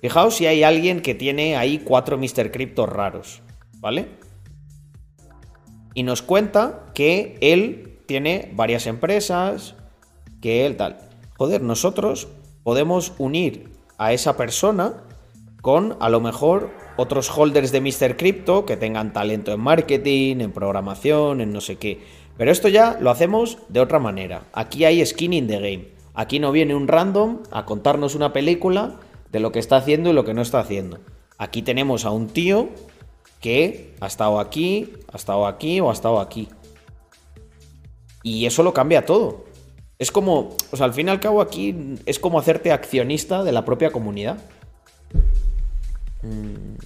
Fijaos 0.00 0.34
si 0.34 0.46
hay 0.46 0.64
alguien 0.64 1.00
que 1.00 1.14
tiene 1.14 1.56
ahí 1.56 1.78
cuatro 1.78 2.18
Mr. 2.18 2.50
Crypto 2.50 2.86
raros, 2.86 3.40
¿vale? 3.78 4.08
Y 5.94 6.02
nos 6.02 6.22
cuenta 6.22 6.90
que 6.92 7.38
él 7.40 8.00
tiene 8.06 8.50
varias 8.54 8.86
empresas, 8.86 9.76
que 10.42 10.66
él 10.66 10.76
tal. 10.76 11.06
Joder, 11.38 11.62
nosotros 11.62 12.28
podemos 12.62 13.12
unir 13.18 13.70
a 13.98 14.12
esa 14.12 14.36
persona 14.36 15.04
con 15.60 15.96
a 16.00 16.08
lo 16.08 16.20
mejor 16.20 16.70
otros 16.96 17.30
holders 17.36 17.72
de 17.72 17.80
Mr. 17.80 18.16
Crypto 18.16 18.64
que 18.64 18.76
tengan 18.76 19.12
talento 19.12 19.52
en 19.52 19.60
marketing, 19.60 20.40
en 20.40 20.52
programación, 20.52 21.40
en 21.40 21.52
no 21.52 21.60
sé 21.60 21.76
qué. 21.76 22.00
Pero 22.38 22.50
esto 22.50 22.68
ya 22.68 22.98
lo 23.00 23.10
hacemos 23.10 23.58
de 23.68 23.80
otra 23.80 23.98
manera. 23.98 24.44
Aquí 24.52 24.84
hay 24.84 25.04
skin 25.04 25.32
in 25.32 25.46
the 25.46 25.56
game. 25.56 25.88
Aquí 26.14 26.38
no 26.38 26.52
viene 26.52 26.74
un 26.74 26.88
random 26.88 27.42
a 27.50 27.66
contarnos 27.66 28.14
una 28.14 28.32
película 28.32 29.00
de 29.30 29.40
lo 29.40 29.52
que 29.52 29.58
está 29.58 29.76
haciendo 29.76 30.10
y 30.10 30.12
lo 30.12 30.24
que 30.24 30.34
no 30.34 30.42
está 30.42 30.60
haciendo. 30.60 31.00
Aquí 31.36 31.62
tenemos 31.62 32.04
a 32.04 32.10
un 32.10 32.28
tío 32.28 32.70
que 33.40 33.94
ha 34.00 34.06
estado 34.06 34.40
aquí, 34.40 34.92
ha 35.12 35.16
estado 35.16 35.46
aquí 35.46 35.80
o 35.80 35.90
ha 35.90 35.92
estado 35.92 36.20
aquí. 36.20 36.48
Y 38.22 38.46
eso 38.46 38.62
lo 38.62 38.72
cambia 38.72 39.04
todo. 39.04 39.45
Es 39.98 40.12
como, 40.12 40.56
o 40.70 40.76
sea, 40.76 40.86
al 40.86 40.92
fin 40.92 41.08
y 41.08 41.10
al 41.10 41.20
cabo 41.20 41.40
aquí 41.40 41.96
es 42.04 42.18
como 42.18 42.38
hacerte 42.38 42.70
accionista 42.70 43.44
de 43.44 43.52
la 43.52 43.64
propia 43.64 43.90
comunidad. 43.90 44.38
Mm. 46.22 46.76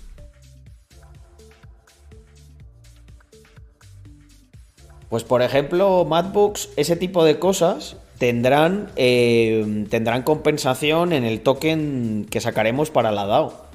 Pues 5.08 5.24
por 5.24 5.42
ejemplo, 5.42 6.04
Madbox, 6.04 6.68
ese 6.76 6.94
tipo 6.94 7.24
de 7.24 7.40
cosas 7.40 7.96
tendrán, 8.18 8.92
eh, 8.94 9.86
tendrán 9.90 10.22
compensación 10.22 11.12
en 11.12 11.24
el 11.24 11.40
token 11.40 12.28
que 12.30 12.40
sacaremos 12.40 12.90
para 12.90 13.10
la 13.10 13.26
DAO. 13.26 13.70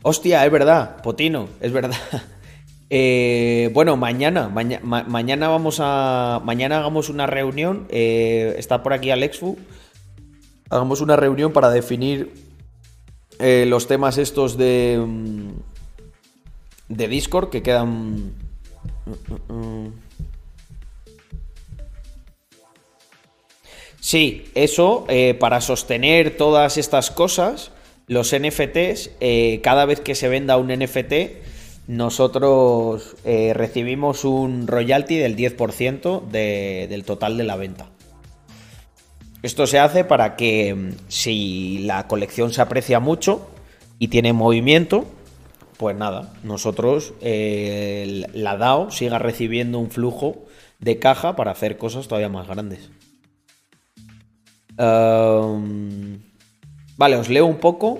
Hostia, 0.00 0.46
es 0.46 0.50
verdad, 0.50 1.02
Potino, 1.02 1.48
es 1.60 1.72
verdad. 1.72 1.98
Eh, 2.90 3.70
bueno, 3.72 3.96
mañana, 3.96 4.48
mañana 4.48 5.48
vamos 5.48 5.78
a. 5.80 6.40
Mañana 6.44 6.78
hagamos 6.78 7.08
una 7.08 7.26
reunión. 7.26 7.86
Eh, 7.88 8.54
está 8.58 8.82
por 8.82 8.92
aquí 8.92 9.10
Alexfu. 9.10 9.56
Hagamos 10.68 11.00
una 11.00 11.16
reunión 11.16 11.52
para 11.52 11.70
definir 11.70 12.32
los 13.38 13.86
temas 13.86 14.18
estos 14.18 14.58
de. 14.58 15.02
Mm, 15.04 15.50
de 16.88 17.08
Discord 17.08 17.50
que 17.50 17.62
quedan. 17.62 18.32
Mm, 19.48 19.52
mm, 19.52 19.92
Sí, 24.00 24.46
eso 24.54 25.04
eh, 25.08 25.34
para 25.34 25.60
sostener 25.60 26.36
todas 26.36 26.78
estas 26.78 27.10
cosas, 27.10 27.70
los 28.06 28.32
NFTs, 28.32 29.10
eh, 29.20 29.60
cada 29.62 29.84
vez 29.84 30.00
que 30.00 30.14
se 30.14 30.28
venda 30.28 30.56
un 30.56 30.68
NFT, 30.68 31.12
nosotros 31.90 33.16
eh, 33.24 33.52
recibimos 33.54 34.24
un 34.24 34.66
royalty 34.66 35.16
del 35.16 35.36
10% 35.36 36.26
del 36.26 37.04
total 37.04 37.36
de 37.36 37.44
la 37.44 37.56
venta. 37.56 37.90
Esto 39.42 39.66
se 39.66 39.78
hace 39.78 40.04
para 40.04 40.36
que 40.36 40.74
mm, 40.74 40.90
si 41.08 41.78
la 41.80 42.06
colección 42.06 42.52
se 42.52 42.62
aprecia 42.62 43.00
mucho 43.00 43.50
y 43.98 44.08
tiene 44.08 44.32
movimiento, 44.32 45.04
pues 45.76 45.96
nada, 45.96 46.32
nosotros, 46.42 47.14
la 47.22 48.56
DAO 48.56 48.90
siga 48.90 49.18
recibiendo 49.18 49.78
un 49.78 49.90
flujo 49.90 50.44
de 50.78 50.98
caja 50.98 51.36
para 51.36 51.52
hacer 51.52 51.78
cosas 51.78 52.06
todavía 52.06 52.28
más 52.28 52.46
grandes 52.46 52.90
vale, 57.00 57.16
os 57.16 57.28
leo 57.28 57.46
un 57.46 57.58
poco. 57.58 57.98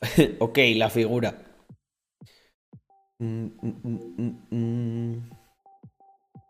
ok, 0.38 0.58
la 0.76 0.90
figura. 0.90 1.34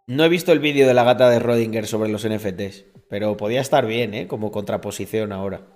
No 0.07 0.25
he 0.25 0.29
visto 0.29 0.53
el 0.53 0.61
vídeo 0.61 0.87
de 0.87 0.95
la 0.95 1.05
gata 1.05 1.29
de 1.31 1.39
Rodinger 1.39 1.87
sobre 1.87 2.11
los 2.11 2.29
NFTs, 2.29 2.85
pero 3.09 3.37
podía 3.37 3.61
estar 3.61 3.87
bien, 3.87 4.15
¿eh? 4.15 4.27
Como 4.29 4.53
contraposición 4.53 5.33
ahora. 5.33 5.67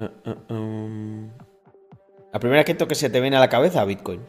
Uh, 0.00 0.30
uh, 0.30 0.54
um. 0.54 1.30
La 2.32 2.40
primera 2.40 2.64
cripto 2.64 2.88
que 2.88 2.94
se 2.94 3.10
te 3.10 3.20
viene 3.20 3.36
a 3.36 3.40
la 3.40 3.48
cabeza, 3.48 3.84
Bitcoin. 3.84 4.20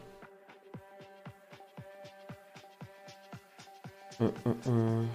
Uh, 4.18 5.06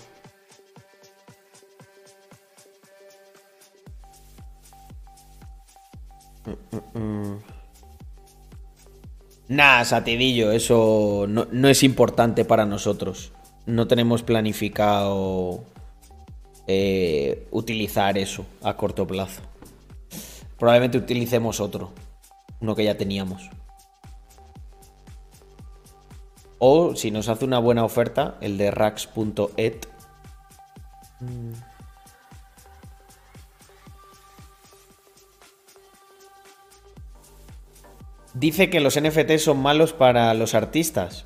Nah, 9.47 9.83
Satidillo, 9.83 10.51
eso 10.51 11.25
no, 11.27 11.47
no, 11.51 11.67
es 11.67 11.83
importante 11.83 12.45
para 12.45 12.65
nosotros. 12.65 13.31
No 13.65 13.87
tenemos 13.87 14.23
planificado 14.23 15.63
eh, 16.67 17.47
utilizar 17.51 18.17
eso 18.17 18.45
a 18.63 18.75
corto 18.77 19.05
plazo 19.05 19.41
probablemente 20.61 20.99
utilicemos 20.99 21.59
otro, 21.59 21.89
uno 22.59 22.75
que 22.75 22.83
ya 22.83 22.95
teníamos. 22.95 23.49
O 26.59 26.95
si 26.95 27.09
nos 27.09 27.29
hace 27.29 27.45
una 27.45 27.57
buena 27.57 27.83
oferta, 27.83 28.37
el 28.41 28.59
de 28.59 28.69
rax.et. 28.69 29.87
Dice 38.34 38.69
que 38.69 38.79
los 38.79 38.99
NFT 38.99 39.38
son 39.38 39.61
malos 39.61 39.93
para 39.93 40.34
los 40.34 40.55
artistas. 40.55 41.25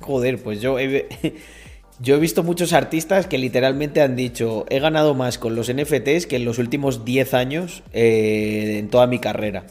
Joder, 0.00 0.42
pues 0.42 0.60
yo 0.60 0.78
he, 0.78 1.06
Yo 2.02 2.16
he 2.16 2.18
visto 2.18 2.42
muchos 2.42 2.72
artistas 2.72 3.28
que 3.28 3.38
literalmente 3.38 4.00
han 4.00 4.16
dicho, 4.16 4.66
he 4.70 4.80
ganado 4.80 5.14
más 5.14 5.38
con 5.38 5.54
los 5.54 5.72
NFTs 5.72 6.26
que 6.26 6.34
en 6.34 6.44
los 6.44 6.58
últimos 6.58 7.04
10 7.04 7.32
años 7.34 7.84
eh, 7.92 8.78
en 8.78 8.88
toda 8.88 9.06
mi 9.06 9.20
carrera. 9.20 9.66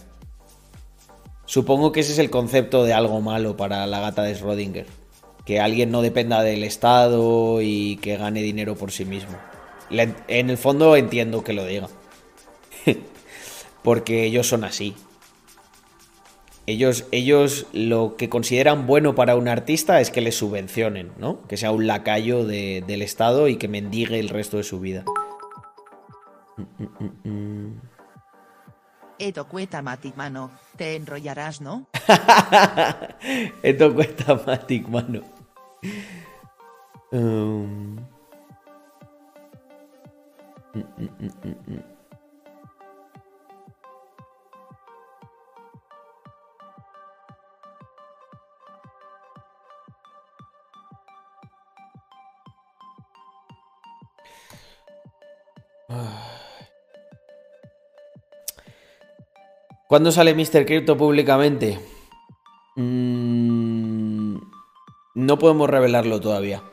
Supongo 1.46 1.92
que 1.92 2.00
ese 2.00 2.14
es 2.14 2.20
el 2.20 2.30
concepto 2.30 2.86
de 2.86 2.94
algo 2.94 3.20
malo 3.20 3.58
para 3.58 3.86
la 3.86 4.00
gata 4.00 4.24
de 4.24 4.34
Schrödinger. 4.34 4.86
Que 5.46 5.60
alguien 5.60 5.92
no 5.92 6.02
dependa 6.02 6.42
del 6.42 6.64
Estado 6.64 7.62
y 7.62 7.98
que 7.98 8.16
gane 8.16 8.42
dinero 8.42 8.76
por 8.76 8.92
sí 8.92 9.04
mismo. 9.04 9.38
En 9.90 10.50
el 10.50 10.58
fondo 10.58 10.96
entiendo 10.96 11.44
que 11.44 11.52
lo 11.52 11.66
diga. 11.66 11.90
Porque 13.84 14.24
ellos 14.26 14.48
son 14.48 14.64
así. 14.64 14.96
Ellos, 16.68 17.06
ellos 17.12 17.66
lo 17.74 18.16
que 18.16 18.30
consideran 18.30 18.86
bueno 18.86 19.16
para 19.16 19.36
un 19.36 19.48
artista 19.48 20.00
es 20.00 20.12
que 20.12 20.22
le 20.22 20.32
subvencionen, 20.32 21.12
¿no? 21.18 21.46
Que 21.48 21.58
sea 21.58 21.72
un 21.72 21.88
lacayo 21.88 22.46
del 22.46 23.02
Estado 23.02 23.48
y 23.48 23.58
que 23.58 23.68
mendigue 23.68 24.20
el 24.20 24.30
resto 24.30 24.58
de 24.58 24.64
su 24.64 24.80
vida. 24.80 25.04
Eto 29.20 29.48
cueta 29.48 29.82
matic 29.84 30.16
mano, 30.16 30.50
te 30.78 30.96
enrollarás, 30.96 31.62
¿no? 31.62 31.86
Eto 33.64 33.94
cueta 33.94 34.42
matic 34.46 34.88
mano. 34.88 35.22
Um. 37.12 37.98
¿Cuándo 59.88 60.12
sale 60.12 60.34
Mr. 60.34 60.66
Crypto 60.66 60.98
públicamente? 60.98 61.80
Mm, 62.76 64.38
no 65.16 65.40
podemos 65.40 65.70
revelarlo 65.70 66.22
todavía. 66.22 66.64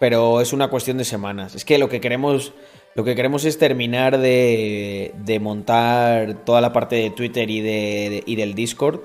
Pero 0.00 0.40
es 0.40 0.52
una 0.52 0.68
cuestión 0.68 0.98
de 0.98 1.04
semanas. 1.04 1.54
Es 1.54 1.64
que 1.64 1.78
lo 1.78 1.88
que 1.88 2.00
queremos, 2.00 2.52
lo 2.94 3.04
que 3.04 3.14
queremos 3.14 3.44
es 3.44 3.58
terminar 3.58 4.18
de, 4.18 5.38
montar 5.40 6.44
toda 6.44 6.60
la 6.60 6.72
parte 6.72 6.96
de 6.96 7.10
Twitter 7.10 7.48
y, 7.50 8.22
y 8.26 8.36
del 8.36 8.54
Discord 8.54 9.00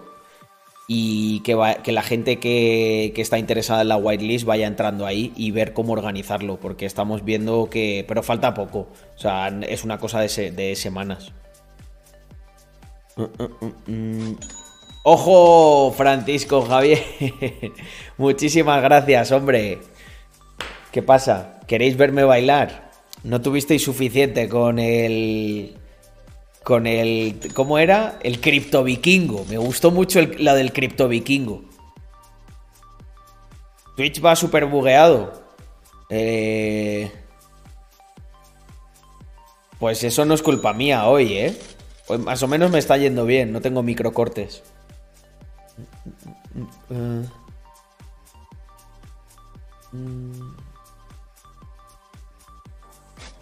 y 0.88 1.40
que, 1.42 1.56
la 1.56 2.04
gente 2.04 2.40
que, 2.40 3.14
está 3.16 3.38
interesada 3.38 3.82
en 3.82 3.88
la 3.88 3.98
whitelist 3.98 4.46
vaya 4.46 4.68
entrando 4.68 5.06
ahí 5.06 5.32
y 5.36 5.52
ver 5.52 5.74
cómo 5.74 5.94
organizarlo, 5.94 6.60
porque 6.60 6.86
estamos 6.86 7.24
viendo 7.24 7.70
que... 7.70 8.06
Pero 8.08 8.24
falta 8.24 8.54
poco, 8.54 8.88
o 9.16 9.20
sea, 9.20 9.48
es 9.48 9.84
una 9.84 9.98
cosa 9.98 10.20
de, 10.20 10.52
de 10.52 10.76
semanas. 10.76 11.32
Ojo, 15.04 15.94
Francisco 15.96 16.62
Javier. 16.64 17.04
Muchísimas 18.18 18.82
gracias, 18.82 19.32
hombre. 19.32 19.80
¿Qué 20.92 21.02
pasa? 21.02 21.60
¿Queréis 21.68 21.98
verme 21.98 22.24
bailar? 22.24 22.92
No 23.24 23.42
tuvisteis 23.42 23.84
suficiente 23.84 24.50
con 24.50 24.80
el. 24.80 25.78
Con 26.64 26.88
el. 26.88 27.40
¿Cómo 27.54 27.78
era? 27.78 28.20
El 28.24 28.40
cripto 28.40 28.84
vikingo. 28.84 29.46
Me 29.50 29.58
gustó 29.58 29.92
mucho 29.92 30.22
la 30.38 30.56
del 30.56 30.72
cripto 30.72 31.08
vikingo. 31.08 31.64
Twitch 33.96 34.24
va 34.24 34.36
súper 34.36 34.66
bugueado. 34.66 35.44
Eh, 36.10 37.12
pues 39.80 40.04
eso 40.04 40.26
no 40.26 40.34
es 40.34 40.42
culpa 40.42 40.74
mía 40.74 41.08
hoy, 41.08 41.34
¿eh? 41.34 41.60
Más 42.20 42.42
o 42.44 42.48
menos 42.48 42.72
me 42.72 42.80
está 42.80 42.98
yendo 42.98 43.26
bien, 43.26 43.52
no 43.52 43.62
tengo 43.62 43.84
microcortes. 43.84 44.64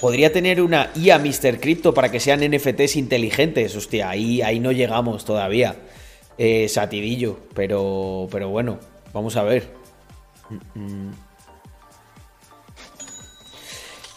Podría 0.01 0.33
tener 0.33 0.61
una 0.61 0.89
IA 0.95 1.19
Mr. 1.19 1.59
Crypto 1.59 1.93
para 1.93 2.11
que 2.11 2.19
sean 2.19 2.39
NFTs 2.39 2.95
inteligentes. 2.95 3.75
Hostia, 3.75 4.09
ahí, 4.09 4.41
ahí 4.41 4.59
no 4.59 4.71
llegamos 4.71 5.23
todavía. 5.25 5.75
Eh, 6.39 6.67
satidillo. 6.67 7.37
Pero, 7.53 8.27
pero 8.31 8.49
bueno, 8.49 8.79
vamos 9.13 9.37
a 9.37 9.43
ver. 9.43 9.71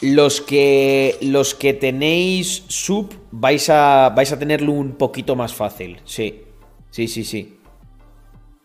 Los 0.00 0.40
que, 0.40 1.18
los 1.20 1.54
que 1.54 1.74
tenéis 1.74 2.64
sub 2.68 3.14
vais 3.30 3.68
a, 3.68 4.10
vais 4.16 4.32
a 4.32 4.38
tenerlo 4.38 4.72
un 4.72 4.92
poquito 4.92 5.36
más 5.36 5.52
fácil. 5.52 6.00
Sí, 6.06 6.44
sí, 6.90 7.08
sí, 7.08 7.24
sí. 7.24 7.58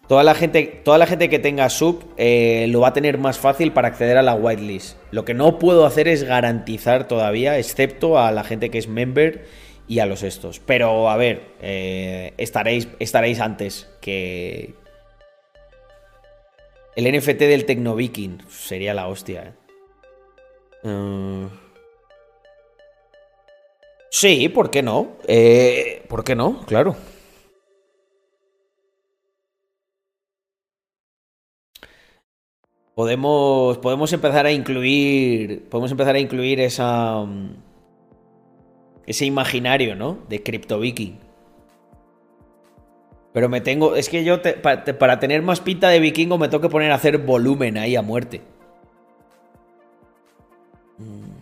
Toda 0.10 0.24
la 0.24 0.34
gente, 0.34 0.82
toda 0.84 0.98
la 0.98 1.06
gente 1.06 1.30
que 1.30 1.38
tenga 1.38 1.70
sub 1.70 2.04
eh, 2.18 2.66
lo 2.70 2.80
va 2.80 2.88
a 2.88 2.94
tener 2.94 3.20
más 3.20 3.38
fácil 3.38 3.72
para 3.72 3.90
acceder 3.90 4.18
a 4.18 4.24
la 4.24 4.34
whitelist. 4.34 4.98
Lo 5.12 5.24
que 5.24 5.36
no 5.36 5.60
puedo 5.60 5.86
hacer 5.86 6.08
es 6.08 6.24
garantizar 6.24 7.08
todavía, 7.08 7.60
excepto 7.60 8.18
a 8.18 8.32
la 8.32 8.44
gente 8.44 8.72
que 8.72 8.80
es 8.80 8.88
member 8.88 9.46
y 9.88 10.00
a 10.00 10.08
los 10.08 10.24
estos. 10.24 10.60
Pero 10.60 11.12
a 11.12 11.16
ver, 11.16 11.44
eh, 11.62 12.34
estaréis, 12.38 12.88
estaréis 12.98 13.40
antes 13.40 13.88
que, 14.02 14.74
el 16.96 17.06
NFT 17.16 17.42
del 17.42 17.66
Tecnoviking 17.66 18.42
sería 18.50 18.96
la 18.96 19.08
hostia, 19.08 19.54
¿eh? 20.84 20.88
Mm. 20.90 21.46
Sí, 24.10 24.50
¿por 24.50 24.72
qué 24.72 24.82
no? 24.82 25.18
Eh, 25.28 26.04
¿Por 26.10 26.24
qué 26.24 26.36
no? 26.36 26.66
Claro. 26.66 26.96
Podemos, 33.00 33.78
podemos 33.78 34.12
empezar 34.12 34.46
a 34.46 34.52
incluir. 34.52 35.70
Podemos 35.70 35.90
empezar 35.90 36.16
a 36.16 36.20
incluir 36.20 36.60
esa. 36.60 37.24
Mm, 37.24 37.56
ese 39.08 39.26
imaginario, 39.26 39.96
¿no? 39.96 40.18
De 40.28 40.44
Crypto 40.44 40.82
Viking. 40.82 41.14
Pero 43.32 43.48
me 43.48 43.62
tengo. 43.62 43.96
Es 43.96 44.10
que 44.10 44.26
yo, 44.26 44.42
para, 44.42 45.20
tener 45.22 45.42
más 45.44 45.62
pinta 45.62 45.88
de 45.88 46.02
vikingo, 46.02 46.38
me 46.38 46.50
tengo 46.50 46.60
que 46.60 46.68
poner 46.68 46.92
a 46.92 46.96
hacer 46.96 47.20
volumen 47.20 47.78
ahí 47.78 47.96
a 47.96 48.02
muerte. 48.02 48.42
Mm. 50.98 51.38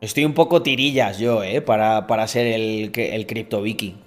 Estoy 0.00 0.24
un 0.24 0.32
poco 0.32 0.62
tirillas 0.62 1.18
yo, 1.18 1.42
¿eh? 1.42 1.60
Para, 1.60 2.06
para 2.06 2.26
ser 2.26 2.46
el, 2.46 2.92
el 2.96 3.26
cripto 3.26 3.60
viking. 3.60 4.05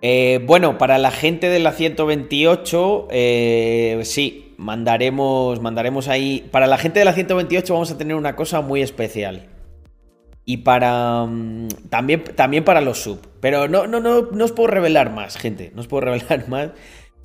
Eh, 0.00 0.40
bueno, 0.46 0.78
para 0.78 0.98
la 0.98 1.10
gente 1.10 1.48
de 1.48 1.58
la 1.58 1.72
128, 1.72 3.08
eh, 3.10 4.00
sí, 4.04 4.54
mandaremos, 4.56 5.60
mandaremos 5.60 6.08
ahí. 6.08 6.46
Para 6.50 6.66
la 6.66 6.78
gente 6.78 7.00
de 7.00 7.04
la 7.04 7.12
128 7.12 7.72
vamos 7.72 7.90
a 7.90 7.98
tener 7.98 8.16
una 8.16 8.36
cosa 8.36 8.60
muy 8.60 8.82
especial 8.82 9.48
y 10.48 10.58
para 10.58 11.26
mm, 11.26 11.68
también, 11.90 12.24
también 12.34 12.64
para 12.64 12.80
los 12.80 13.02
sub. 13.02 13.20
Pero 13.40 13.68
no, 13.68 13.86
no, 13.86 14.00
no, 14.00 14.30
no 14.32 14.44
os 14.46 14.52
puedo 14.52 14.68
revelar 14.68 15.12
más, 15.12 15.36
gente. 15.36 15.72
No 15.74 15.82
os 15.82 15.88
puedo 15.88 16.06
revelar 16.06 16.48
más. 16.48 16.70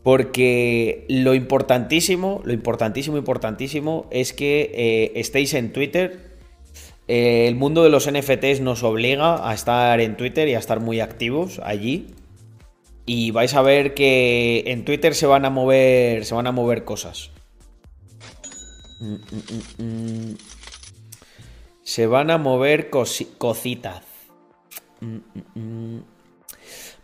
Porque 0.03 1.05
lo 1.07 1.33
importantísimo, 1.33 2.41
lo 2.43 2.51
importantísimo, 2.51 3.17
importantísimo 3.17 4.07
es 4.11 4.33
que 4.33 4.71
eh, 4.73 5.11
estéis 5.15 5.53
en 5.53 5.71
Twitter. 5.71 6.33
El 7.07 7.55
mundo 7.55 7.83
de 7.85 7.89
los 7.89 8.11
NFTs 8.11 8.59
nos 8.59 8.83
obliga 8.83 9.49
a 9.49 9.53
estar 9.53 10.01
en 10.01 10.17
Twitter 10.17 10.49
y 10.49 10.55
a 10.55 10.59
estar 10.59 10.81
muy 10.81 10.99
activos 10.99 11.61
allí. 11.63 12.07
Y 13.05 13.31
vais 13.31 13.53
a 13.53 13.61
ver 13.61 13.93
que 13.93 14.63
en 14.67 14.85
Twitter 14.85 15.13
se 15.15 15.25
van 15.25 15.45
a 15.45 15.49
mover. 15.49 16.25
Se 16.25 16.33
van 16.33 16.47
a 16.47 16.51
mover 16.51 16.85
cosas. 16.85 17.31
Se 21.83 22.07
van 22.07 22.31
a 22.31 22.37
mover 22.37 22.89
cositas. 22.89 24.01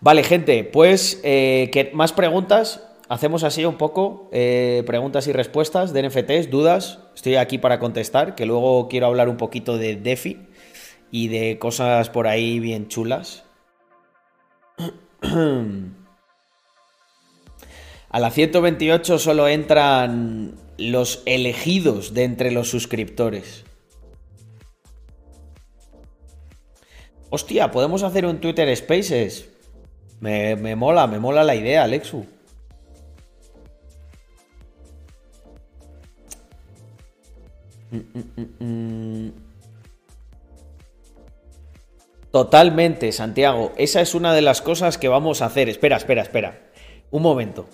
Vale, 0.02 0.24
gente, 0.24 0.64
pues 0.64 1.20
eh, 1.24 1.92
más 1.94 2.14
preguntas. 2.14 2.86
Hacemos 3.10 3.44
así 3.44 3.66
un 3.66 3.76
poco, 3.76 4.30
eh, 4.32 4.84
preguntas 4.86 5.26
y 5.28 5.34
respuestas 5.34 5.94
de 5.94 6.08
NFTs, 6.08 6.52
dudas. 6.52 7.00
Estoy 7.16 7.38
aquí 7.38 7.58
para 7.58 7.80
contestar, 7.80 8.36
que 8.36 8.46
luego 8.46 8.88
quiero 8.88 9.08
hablar 9.08 9.30
un 9.30 9.38
poquito 9.38 9.80
de 9.80 9.96
DeFi 9.96 10.38
y 11.10 11.28
de 11.28 11.58
cosas 11.58 12.10
por 12.12 12.28
ahí 12.28 12.60
bien 12.60 12.88
chulas. 12.88 13.49
A 15.22 15.70
la 18.20 18.32
128 18.32 19.20
solo 19.20 19.48
entran 19.48 20.56
los 20.78 21.22
elegidos 21.26 22.14
de 22.14 22.24
entre 22.24 22.52
los 22.52 22.70
suscriptores. 22.70 23.66
Hostia, 27.30 27.70
podemos 27.70 28.04
hacer 28.04 28.26
un 28.26 28.40
Twitter 28.40 28.76
Spaces. 28.76 29.50
Me, 30.20 30.76
mola, 30.76 31.08
me 31.08 31.20
mola 31.20 31.44
la 31.44 31.56
idea, 31.56 31.84
Alexu. 31.84 32.26
Totalmente, 42.32 43.12
Santiago. 43.12 43.72
Esa 43.78 44.02
es 44.02 44.14
una 44.14 44.34
de 44.34 44.42
las 44.42 44.62
cosas 44.62 44.98
que 44.98 45.08
vamos 45.08 45.42
a 45.42 45.46
hacer. 45.46 45.70
Espera, 45.70 45.98
espera, 45.98 46.22
espera. 46.22 46.62
Un 47.12 47.24
momento. 47.24 47.68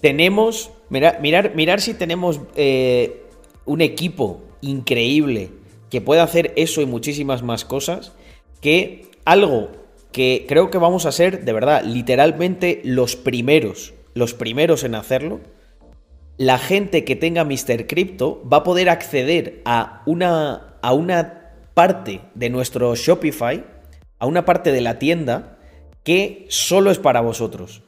Tenemos. 0.00 0.70
Mirar, 0.88 1.20
mirar, 1.20 1.54
mirar 1.54 1.80
si 1.80 1.92
tenemos 1.92 2.40
eh, 2.56 3.24
un 3.66 3.82
equipo 3.82 4.42
increíble 4.62 5.50
que 5.90 6.00
pueda 6.00 6.22
hacer 6.22 6.52
eso 6.56 6.80
y 6.80 6.86
muchísimas 6.86 7.42
más 7.42 7.64
cosas 7.64 8.12
que 8.60 9.06
algo 9.24 9.70
que 10.12 10.46
creo 10.48 10.70
que 10.70 10.78
vamos 10.78 11.06
a 11.06 11.12
ser, 11.12 11.44
de 11.44 11.52
verdad, 11.52 11.84
literalmente 11.84 12.80
los 12.84 13.16
primeros, 13.16 13.92
los 14.14 14.34
primeros 14.34 14.84
en 14.84 14.94
hacerlo, 14.94 15.40
la 16.38 16.58
gente 16.58 17.04
que 17.04 17.16
tenga 17.16 17.44
Mr. 17.44 17.86
Crypto 17.86 18.42
va 18.50 18.58
a 18.58 18.64
poder 18.64 18.88
acceder 18.88 19.60
a 19.64 20.02
una, 20.06 20.76
a 20.80 20.92
una 20.92 21.52
parte 21.74 22.20
de 22.34 22.48
nuestro 22.48 22.94
Shopify, 22.94 23.64
a 24.18 24.26
una 24.26 24.44
parte 24.44 24.72
de 24.72 24.80
la 24.80 24.98
tienda 24.98 25.58
que 26.04 26.46
solo 26.48 26.90
es 26.90 26.98
para 26.98 27.20
vosotros. 27.20 27.82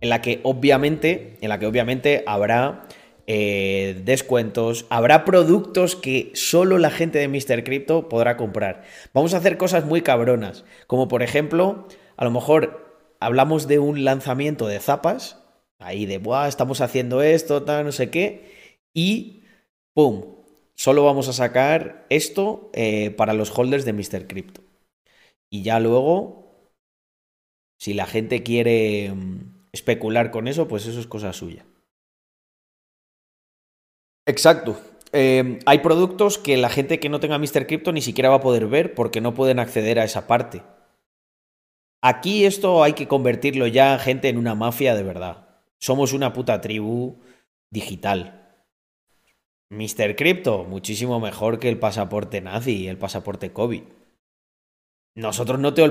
En 0.00 0.08
la 0.08 0.20
que 0.20 0.40
obviamente, 0.42 1.38
en 1.40 1.48
la 1.48 1.58
que 1.58 1.66
obviamente 1.66 2.24
habrá 2.26 2.88
eh, 3.26 4.00
descuentos, 4.04 4.84
habrá 4.90 5.24
productos 5.24 5.94
que 5.94 6.32
solo 6.34 6.78
la 6.78 6.90
gente 6.90 7.18
de 7.18 7.28
Mr. 7.28 7.62
Crypto 7.64 8.08
podrá 8.08 8.36
comprar. 8.36 8.82
Vamos 9.14 9.32
a 9.32 9.36
hacer 9.36 9.56
cosas 9.58 9.84
muy 9.84 10.02
cabronas, 10.02 10.64
como 10.86 11.06
por 11.08 11.22
ejemplo, 11.22 11.86
a 12.16 12.24
lo 12.24 12.30
mejor 12.32 12.82
hablamos 13.20 13.68
de 13.68 13.78
un 13.78 14.04
lanzamiento 14.04 14.66
de 14.66 14.80
zapas, 14.80 15.38
ahí 15.78 16.04
de, 16.04 16.20
estamos 16.48 16.80
haciendo 16.80 17.22
esto, 17.22 17.62
tal, 17.62 17.84
no 17.84 17.92
sé 17.92 18.10
qué, 18.10 18.76
y 18.92 19.44
¡pum! 19.94 20.24
Solo 20.74 21.04
vamos 21.04 21.28
a 21.28 21.32
sacar 21.32 22.06
esto 22.08 22.70
eh, 22.72 23.10
para 23.10 23.34
los 23.34 23.56
holders 23.56 23.84
de 23.84 23.92
Mr. 23.92 24.26
Crypto. 24.26 24.62
Y 25.52 25.62
ya 25.62 25.78
luego, 25.80 26.70
si 27.78 27.92
la 27.92 28.06
gente 28.06 28.42
quiere 28.42 29.12
mm, 29.14 29.68
especular 29.72 30.30
con 30.30 30.48
eso, 30.48 30.66
pues 30.66 30.86
eso 30.86 30.98
es 30.98 31.06
cosa 31.06 31.34
suya. 31.34 31.66
Exacto. 34.24 34.80
Em, 35.12 35.58
hay 35.66 35.80
productos 35.80 36.38
que 36.38 36.56
la 36.56 36.70
gente 36.70 36.98
que 36.98 37.10
no 37.10 37.20
tenga 37.20 37.38
Mr. 37.38 37.66
Crypto 37.66 37.92
ni 37.92 38.00
siquiera 38.00 38.30
va 38.30 38.36
a 38.36 38.40
poder 38.40 38.66
ver 38.66 38.94
porque 38.94 39.20
no 39.20 39.34
pueden 39.34 39.58
acceder 39.58 39.98
a 39.98 40.04
esa 40.04 40.26
parte. 40.26 40.62
Aquí 42.00 42.46
esto 42.46 42.82
hay 42.82 42.94
que 42.94 43.06
convertirlo 43.06 43.66
ya, 43.66 43.98
gente, 43.98 44.30
en 44.30 44.38
una 44.38 44.54
mafia 44.54 44.94
de 44.94 45.02
verdad. 45.02 45.60
Somos 45.78 46.14
una 46.14 46.32
puta 46.32 46.62
tribu 46.62 47.20
digital. 47.70 48.56
Mr. 49.68 50.16
Crypto, 50.16 50.64
muchísimo 50.64 51.20
mejor 51.20 51.58
que 51.58 51.68
el 51.68 51.78
pasaporte 51.78 52.40
nazi 52.40 52.84
y 52.84 52.88
el 52.88 52.96
pasaporte 52.96 53.52
COVID. 53.52 53.82
Nosotros 55.14 55.58
no 55.58 55.74
te, 55.74 55.86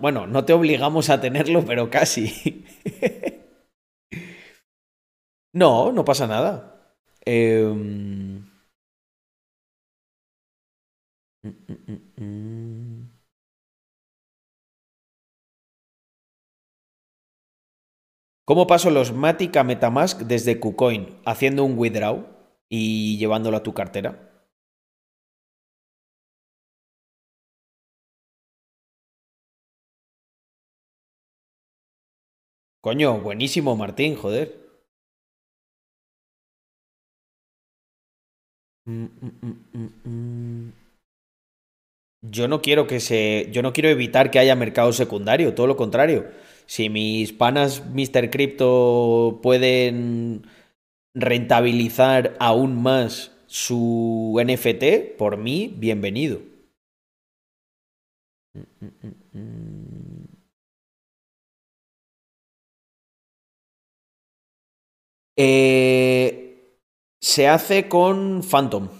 bueno, 0.00 0.26
no 0.26 0.44
te 0.44 0.52
obligamos 0.52 1.10
a 1.10 1.20
tenerlo, 1.20 1.64
pero 1.64 1.90
casi. 1.90 2.64
No, 5.52 5.92
no 5.92 6.04
pasa 6.04 6.26
nada. 6.26 6.94
Em. 7.24 8.44
¿Cómo 18.44 18.66
paso 18.66 18.90
los 18.90 19.12
Matic 19.12 19.56
a 19.56 19.64
Metamask 19.64 20.20
desde 20.22 20.60
KuCoin? 20.60 21.16
Haciendo 21.24 21.64
un 21.64 21.78
withdraw 21.78 22.26
y 22.68 23.16
llevándolo 23.18 23.56
a 23.56 23.62
tu 23.62 23.72
cartera. 23.74 24.29
Coño, 32.90 33.20
buenísimo, 33.20 33.76
Martín, 33.76 34.16
joder. 34.16 34.46
Mm, 38.84 39.04
mm, 39.04 39.88
mm, 40.04 40.72
yo 42.22 42.48
no 42.48 42.60
quiero 42.60 42.88
que 42.88 42.98
se. 42.98 43.48
Yo 43.52 43.62
no 43.62 43.72
quiero 43.72 43.90
evitar 43.90 44.32
que 44.32 44.40
haya 44.40 44.56
mercado 44.56 44.92
secundario, 44.92 45.54
todo 45.54 45.68
lo 45.68 45.76
contrario. 45.76 46.32
Si 46.66 46.88
mis 46.90 47.32
panas 47.32 47.84
Mr. 47.94 48.28
Crypto 48.28 49.38
pueden 49.40 50.42
rentabilizar 51.14 52.36
aún 52.40 52.82
más 52.82 53.30
su 53.46 54.36
NFT, 54.44 55.16
por 55.16 55.36
mí, 55.36 55.72
bienvenido. 55.78 56.40
Eh, 65.42 66.76
se 67.18 67.48
hace 67.48 67.88
con 67.88 68.42
Phantom. 68.42 68.90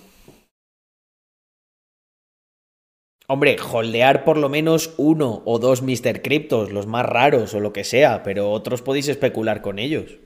Hombre, 3.29 3.59
holdear 3.61 4.25
por 4.25 4.39
lo 4.39 4.49
menos 4.49 4.95
uno 4.97 5.43
o 5.45 5.59
dos 5.59 5.83
Mr. 5.83 6.23
Cryptos, 6.23 6.73
los 6.73 6.87
más 6.87 7.05
raros 7.05 7.53
o 7.53 7.61
lo 7.61 7.75
que 7.75 7.85
sea, 7.85 8.23
pero 8.23 8.53
otros 8.53 8.81
podéis 8.81 9.09
especular 9.09 9.61
con 9.61 9.79
ellos. 9.79 10.19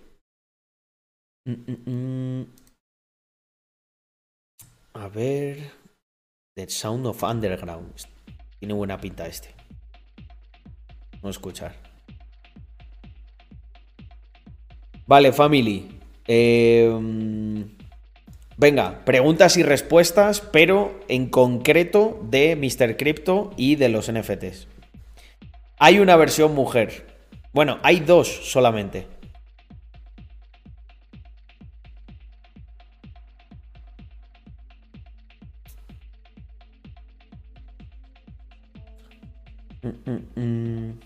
Mm, 1.46 1.72
mm, 1.72 1.90
mm. 1.90 2.54
A 4.92 5.08
ver. 5.08 5.72
The 6.56 6.68
Sound 6.68 7.06
of 7.06 7.24
Underground. 7.24 7.92
Tiene 8.60 8.74
buena 8.74 9.00
pinta 9.00 9.26
este. 9.26 9.52
Vamos 11.14 11.24
a 11.24 11.30
escuchar. 11.30 11.74
Vale, 15.08 15.32
family. 15.32 16.03
Eh, 16.26 16.90
venga, 18.56 19.04
preguntas 19.04 19.56
y 19.56 19.62
respuestas, 19.62 20.40
pero 20.40 21.00
en 21.08 21.26
concreto 21.26 22.20
de 22.30 22.56
Mr. 22.56 22.96
Crypto 22.96 23.52
y 23.56 23.76
de 23.76 23.88
los 23.88 24.10
NFTs. 24.10 24.68
Hay 25.78 25.98
una 25.98 26.16
versión 26.16 26.54
mujer. 26.54 27.06
Bueno, 27.52 27.78
hay 27.82 28.00
dos 28.00 28.28
solamente. 28.28 29.06
Mm, 39.82 39.90
mm, 40.40 40.98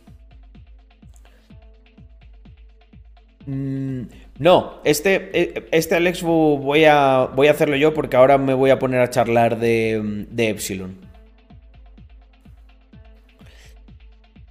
mm. 3.46 4.27
No, 4.38 4.80
este, 4.84 5.30
e, 5.32 5.68
este 5.72 5.98
voy 6.22 6.84
a, 6.84 7.28
voy 7.34 7.48
a 7.48 7.50
hacerlo 7.50 7.76
yo 7.76 7.92
porque 7.92 8.16
ahora 8.16 8.38
me 8.38 8.54
voy 8.54 8.70
a 8.70 8.78
poner 8.78 9.00
a 9.00 9.10
charlar 9.10 9.58
de, 9.58 10.26
de 10.30 10.48
Epsilon. 10.48 10.96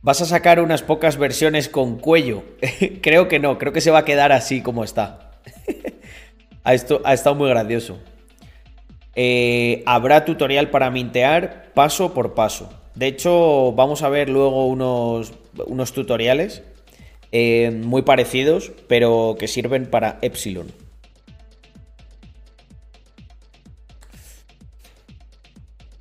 ¿Vas 0.01 0.21
a 0.21 0.25
sacar 0.25 0.59
unas 0.59 0.83
pocas 0.83 1.17
versiones 1.17 1.69
con 1.69 1.97
cuello? 1.99 2.43
creo 3.01 3.27
que 3.27 3.39
no, 3.39 3.57
creo 3.57 3.73
que 3.73 3.81
se 3.81 3.91
va 3.91 3.99
a 3.99 4.05
quedar 4.05 4.31
así 4.31 4.61
como 4.61 4.83
está. 4.83 5.31
ha, 6.63 6.71
ha 6.71 7.13
estado 7.13 7.35
muy 7.35 7.49
gracioso. 7.49 7.99
Eh, 9.15 9.83
habrá 9.85 10.25
tutorial 10.25 10.69
para 10.69 10.91
mintear 10.91 11.71
paso 11.73 12.13
por 12.13 12.35
paso. 12.35 12.69
De 12.93 13.07
hecho, 13.07 13.71
vamos 13.73 14.03
a 14.03 14.09
ver 14.09 14.29
luego 14.29 14.67
unos, 14.67 15.33
unos 15.65 15.93
tutoriales 15.93 16.63
eh, 17.31 17.71
muy 17.71 18.01
parecidos, 18.03 18.71
pero 18.87 19.35
que 19.37 19.47
sirven 19.47 19.85
para 19.85 20.19
Epsilon. 20.21 20.67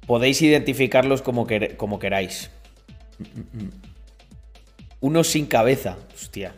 Podéis 0.06 0.40
identificarlos 0.42 1.20
como, 1.22 1.46
como 1.76 1.98
queráis. 1.98 2.50
Uno 5.00 5.24
sin 5.24 5.46
cabeza. 5.46 5.98
Hostia. 6.14 6.54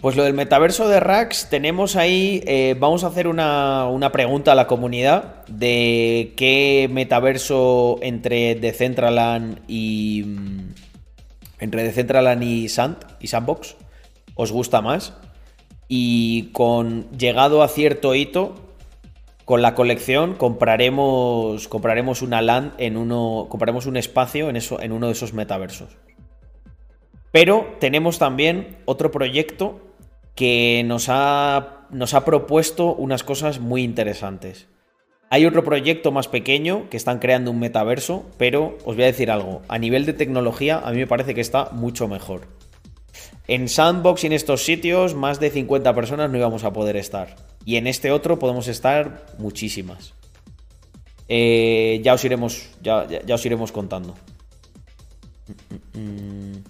Pues 0.00 0.16
lo 0.16 0.24
del 0.24 0.32
metaverso 0.32 0.88
de 0.88 0.98
Rax, 0.98 1.50
tenemos 1.50 1.94
ahí, 1.94 2.42
eh, 2.46 2.74
vamos 2.78 3.04
a 3.04 3.08
hacer 3.08 3.28
una, 3.28 3.86
una, 3.86 4.10
pregunta 4.10 4.52
a 4.52 4.54
la 4.54 4.66
comunidad 4.66 5.46
de 5.46 6.32
qué 6.38 6.88
metaverso 6.90 7.98
entre 8.00 8.54
Decentraland 8.54 9.60
y, 9.68 10.24
mm, 10.24 10.69
entre 11.60 11.84
Decentraland 11.84 12.42
y 12.42 12.68
Sand 12.68 12.96
y 13.20 13.28
Sandbox 13.28 13.76
os 14.34 14.52
gusta 14.52 14.80
más. 14.80 15.14
Y 15.86 16.50
con 16.52 17.10
llegado 17.10 17.62
a 17.62 17.68
cierto 17.68 18.14
hito, 18.14 18.54
con 19.44 19.62
la 19.62 19.74
colección 19.74 20.34
compraremos, 20.34 21.66
compraremos 21.68 22.22
una 22.22 22.40
land 22.40 22.72
en 22.78 22.96
uno, 22.96 23.46
compraremos 23.48 23.86
un 23.86 23.96
espacio 23.96 24.48
en, 24.48 24.56
eso, 24.56 24.80
en 24.80 24.92
uno 24.92 25.06
de 25.06 25.12
esos 25.12 25.34
metaversos. 25.34 25.96
Pero 27.32 27.76
tenemos 27.80 28.18
también 28.18 28.78
otro 28.84 29.10
proyecto 29.10 29.80
que 30.34 30.82
nos 30.86 31.08
ha, 31.08 31.86
nos 31.90 32.14
ha 32.14 32.24
propuesto 32.24 32.94
unas 32.94 33.24
cosas 33.24 33.60
muy 33.60 33.82
interesantes. 33.82 34.68
Hay 35.32 35.46
otro 35.46 35.62
proyecto 35.62 36.10
más 36.10 36.26
pequeño 36.26 36.90
que 36.90 36.96
están 36.96 37.20
creando 37.20 37.52
un 37.52 37.60
metaverso, 37.60 38.26
pero 38.36 38.76
os 38.84 38.96
voy 38.96 39.04
a 39.04 39.06
decir 39.06 39.30
algo. 39.30 39.62
A 39.68 39.78
nivel 39.78 40.04
de 40.04 40.12
tecnología, 40.12 40.80
a 40.80 40.90
mí 40.90 40.98
me 40.98 41.06
parece 41.06 41.36
que 41.36 41.40
está 41.40 41.70
mucho 41.70 42.08
mejor. 42.08 42.48
En 43.46 43.68
Sandbox 43.68 44.24
y 44.24 44.26
en 44.26 44.32
estos 44.32 44.64
sitios, 44.64 45.14
más 45.14 45.38
de 45.38 45.50
50 45.50 45.94
personas 45.94 46.30
no 46.30 46.36
íbamos 46.36 46.64
a 46.64 46.72
poder 46.72 46.96
estar. 46.96 47.36
Y 47.64 47.76
en 47.76 47.86
este 47.86 48.10
otro 48.10 48.40
podemos 48.40 48.66
estar 48.66 49.24
muchísimas. 49.38 50.14
Eh, 51.28 52.00
ya, 52.02 52.14
os 52.14 52.24
iremos, 52.24 52.68
ya, 52.82 53.06
ya, 53.06 53.32
os 53.32 53.46
iremos 53.46 53.70
contando. 53.70 54.16
Mm, 55.94 56.00
mm, 56.00 56.64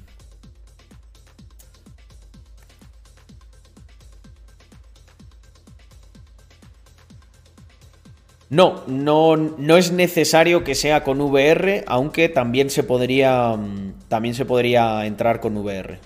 No, 8.51 8.83
no, 8.89 9.37
no 9.37 9.77
es 9.77 9.93
necesario 9.93 10.65
que 10.65 10.75
sea 10.75 11.05
con 11.05 11.21
VR, 11.21 11.85
aunque 11.87 12.29
también 12.29 12.69
se 12.69 12.83
podría, 12.83 13.57
mm, 13.57 14.09
también 14.09 14.35
se 14.35 14.45
podría 14.45 15.07
entrar 15.07 15.39
con 15.39 15.57
VR. 15.57 16.01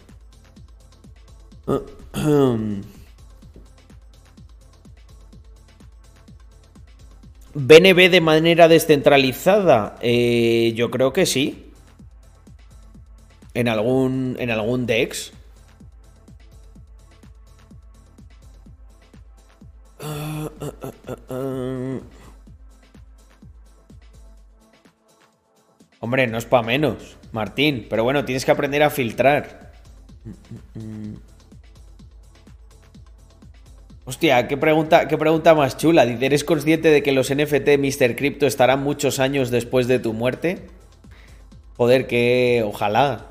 ¿BNB 7.55 7.97
de 8.11 8.21
manera 8.21 8.69
descentralizada? 8.69 9.97
Eh, 10.03 10.75
yo 10.77 10.91
creo 10.91 11.15
que 11.15 11.25
sí. 11.25 11.73
En 13.55 13.69
algún, 13.69 14.37
en 14.39 14.51
algún 14.51 14.85
DEX. 14.85 15.33
Uh, 20.03 20.51
uh, 20.61 20.73
uh, 21.09 21.15
Hombre, 26.05 26.27
no 26.27 26.37
es 26.37 26.45
para 26.45 26.63
menos, 26.63 27.17
Martín. 27.33 27.87
Pero 27.89 28.05
bueno, 28.05 28.27
tienes 28.27 28.45
que 28.45 28.51
aprender 28.51 28.83
a 28.83 28.91
filtrar. 28.91 29.73
Hostia, 34.05 34.47
qué 34.47 34.59
pregunta, 34.59 35.09
qué 35.09 35.17
pregunta 35.17 35.55
más 35.55 35.79
chula. 35.79 36.03
¿eres 36.03 36.45
consciente 36.45 36.91
de 36.91 37.03
que 37.03 37.13
los 37.13 37.35
NFT 37.35 37.79
Mr. 37.79 38.17
Crypto 38.17 38.47
estarán 38.47 38.83
muchos 38.83 39.19
años 39.19 39.51
después 39.51 39.89
de 39.89 39.99
tu 39.99 40.13
muerte? 40.13 40.67
Joder, 41.79 42.07
que 42.07 42.63
ojalá. 42.67 43.27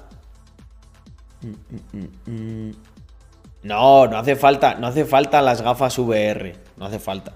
No, 3.61 4.07
no 4.07 4.17
hace 4.17 4.35
falta, 4.35 4.73
no 4.79 4.87
hace 4.87 5.05
falta 5.05 5.43
las 5.43 5.61
gafas 5.61 5.99
VR. 5.99 6.55
No 6.77 6.85
hace 6.85 6.97
falta. 6.97 7.35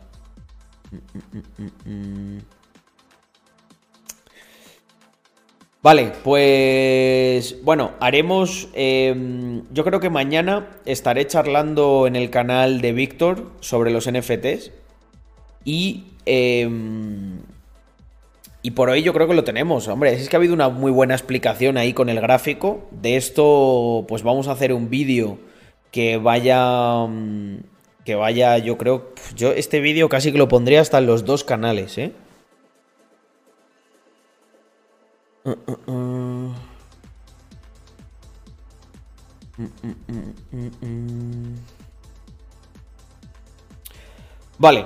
Vale, 5.84 6.12
pues 6.24 7.64
bueno, 7.64 7.92
haremos, 8.00 8.68
em, 8.74 9.64
yo 9.72 9.84
creo 9.84 10.00
que 10.00 10.10
mañana 10.10 10.70
estaré 10.86 11.28
charlando 11.28 12.08
en 12.08 12.16
el 12.16 12.30
canal 12.32 12.82
de 12.82 12.94
Víctor 12.94 13.52
sobre 13.60 13.92
los 13.92 14.08
NFTs 14.08 14.72
y... 15.64 16.06
Em, 16.26 17.40
y 18.64 18.72
por 18.72 18.90
hoy 18.90 19.02
yo 19.02 19.14
creo 19.14 19.28
que 19.28 19.34
lo 19.34 19.46
tenemos. 19.46 19.88
Hombre, 19.88 20.14
es 20.14 20.28
que 20.28 20.36
ha 20.36 20.40
habido 20.40 20.54
una 20.54 20.68
muy 20.68 20.92
buena 20.92 21.14
explicación 21.14 21.78
ahí 21.78 21.94
con 21.94 22.10
el 22.10 22.20
gráfico. 22.20 22.86
De 22.92 23.16
esto, 23.16 24.04
pues 24.10 24.24
vamos 24.24 24.50
a 24.50 24.54
hacer 24.54 24.74
un 24.74 24.90
vídeo 24.90 25.38
que 25.92 26.18
vaya... 26.18 27.06
Mm, 27.08 27.60
que 28.04 28.16
vaya, 28.16 28.58
yo 28.58 28.78
creo... 28.78 29.14
Yo 29.38 29.52
este 29.52 29.80
vídeo 29.80 30.10
casi 30.10 30.32
que 30.34 30.38
lo 30.38 30.50
pondría 30.50 30.82
hasta 30.82 30.98
en 30.98 31.06
los 31.06 31.24
dos 31.24 31.46
canales, 31.46 31.98
¿eh? 31.98 32.12
Vale, 44.60 44.86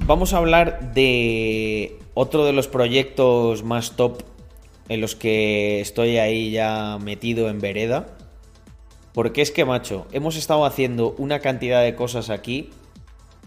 vamos 0.00 0.34
a 0.34 0.38
hablar 0.38 0.92
de 0.92 1.98
otro 2.14 2.44
de 2.44 2.52
los 2.52 2.68
proyectos 2.68 3.62
más 3.62 3.96
top 3.96 4.22
en 4.88 5.00
los 5.00 5.16
que 5.16 5.80
estoy 5.80 6.18
ahí 6.18 6.50
ya 6.50 6.98
metido 7.02 7.48
en 7.48 7.60
vereda. 7.60 8.18
Porque 9.14 9.40
es 9.40 9.50
que, 9.50 9.64
macho, 9.64 10.06
hemos 10.12 10.36
estado 10.36 10.66
haciendo 10.66 11.14
una 11.18 11.40
cantidad 11.40 11.82
de 11.82 11.94
cosas 11.94 12.28
aquí. 12.28 12.70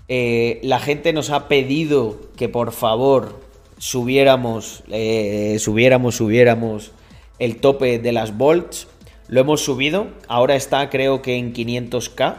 Eh, 0.07 0.59
la 0.63 0.79
gente 0.79 1.13
nos 1.13 1.29
ha 1.29 1.47
pedido 1.47 2.19
que 2.35 2.49
por 2.49 2.71
favor 2.71 3.48
subiéramos, 3.79 4.83
eh, 4.89 5.57
subiéramos, 5.59 6.15
subiéramos 6.15 6.91
el 7.39 7.57
tope 7.57 7.97
de 7.97 8.11
las 8.11 8.37
volts. 8.37 8.87
Lo 9.27 9.41
hemos 9.41 9.61
subido. 9.61 10.07
Ahora 10.27 10.55
está 10.55 10.89
creo 10.89 11.23
que 11.23 11.37
en 11.37 11.53
500k. 11.53 12.35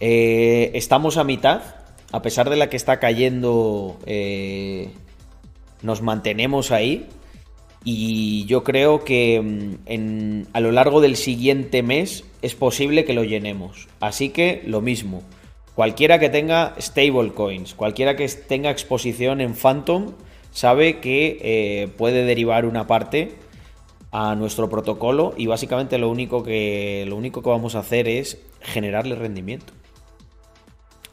Eh, 0.00 0.70
estamos 0.74 1.18
a 1.18 1.24
mitad. 1.24 1.62
A 2.12 2.22
pesar 2.22 2.48
de 2.48 2.56
la 2.56 2.70
que 2.70 2.76
está 2.76 3.00
cayendo, 3.00 3.98
eh, 4.06 4.90
nos 5.82 6.00
mantenemos 6.00 6.70
ahí. 6.70 7.08
Y 7.84 8.46
yo 8.46 8.64
creo 8.64 9.04
que 9.04 9.40
mm, 9.42 10.54
a 10.54 10.60
lo 10.60 10.72
largo 10.72 11.00
del 11.00 11.16
siguiente 11.16 11.82
mes 11.82 12.24
es 12.40 12.54
posible 12.54 13.04
que 13.04 13.12
lo 13.12 13.24
llenemos. 13.24 13.88
Así 14.00 14.30
que 14.30 14.62
lo 14.64 14.80
mismo. 14.80 15.22
Cualquiera 15.74 16.20
que 16.20 16.28
tenga 16.28 16.74
stablecoins, 16.78 17.74
cualquiera 17.74 18.14
que 18.14 18.28
tenga 18.28 18.70
exposición 18.70 19.40
en 19.40 19.54
Phantom, 19.54 20.12
sabe 20.52 21.00
que 21.00 21.38
eh, 21.42 21.88
puede 21.96 22.24
derivar 22.24 22.64
una 22.64 22.86
parte 22.86 23.34
a 24.12 24.36
nuestro 24.36 24.68
protocolo 24.70 25.34
y 25.36 25.46
básicamente 25.46 25.98
lo 25.98 26.08
único 26.08 26.44
que 26.44 27.04
lo 27.08 27.16
único 27.16 27.42
que 27.42 27.48
vamos 27.48 27.74
a 27.74 27.80
hacer 27.80 28.06
es 28.06 28.38
generarle 28.60 29.16
rendimiento. 29.16 29.72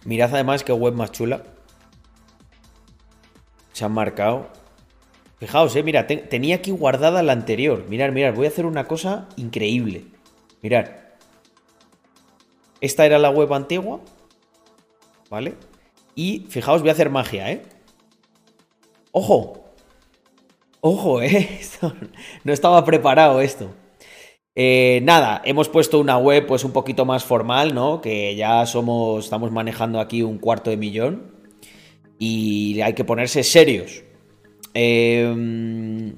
Mirad 0.05 0.33
además 0.33 0.63
qué 0.63 0.73
web 0.73 0.93
más 0.93 1.11
chula. 1.11 1.41
Se 3.73 3.83
han 3.83 3.93
marcado. 3.93 4.49
Fijaos, 5.39 5.75
eh, 5.75 5.81
mira, 5.81 6.05
tenía 6.05 6.57
aquí 6.57 6.69
guardada 6.69 7.23
la 7.23 7.33
anterior. 7.33 7.85
Mirad, 7.89 8.11
mirad, 8.11 8.35
voy 8.35 8.45
a 8.45 8.49
hacer 8.49 8.67
una 8.67 8.87
cosa 8.87 9.27
increíble. 9.37 10.05
Mirad. 10.61 10.85
Esta 12.79 13.07
era 13.07 13.17
la 13.17 13.31
web 13.31 13.51
antigua 13.53 14.01
¿vale? 15.31 15.55
Y 16.13 16.45
fijaos, 16.49 16.81
voy 16.81 16.89
a 16.89 16.91
hacer 16.91 17.09
magia, 17.09 17.49
¿eh? 17.51 17.61
¡Ojo! 19.13 19.63
¡Ojo, 20.81 21.21
eh! 21.21 21.61
no 22.43 22.53
estaba 22.53 22.83
preparado 22.83 23.39
esto. 23.39 23.73
Eh, 24.53 24.99
nada, 25.03 25.41
hemos 25.45 25.69
puesto 25.69 25.99
una 25.99 26.17
web 26.17 26.45
pues 26.45 26.65
un 26.65 26.73
poquito 26.73 27.05
más 27.05 27.23
formal, 27.23 27.73
¿no? 27.73 28.01
Que 28.01 28.35
ya 28.35 28.65
somos, 28.65 29.23
estamos 29.23 29.51
manejando 29.51 30.01
aquí 30.01 30.21
un 30.21 30.37
cuarto 30.37 30.69
de 30.69 30.77
millón 30.77 31.31
y 32.19 32.81
hay 32.81 32.93
que 32.93 33.05
ponerse 33.05 33.43
serios. 33.43 34.03
Em, 34.73 36.17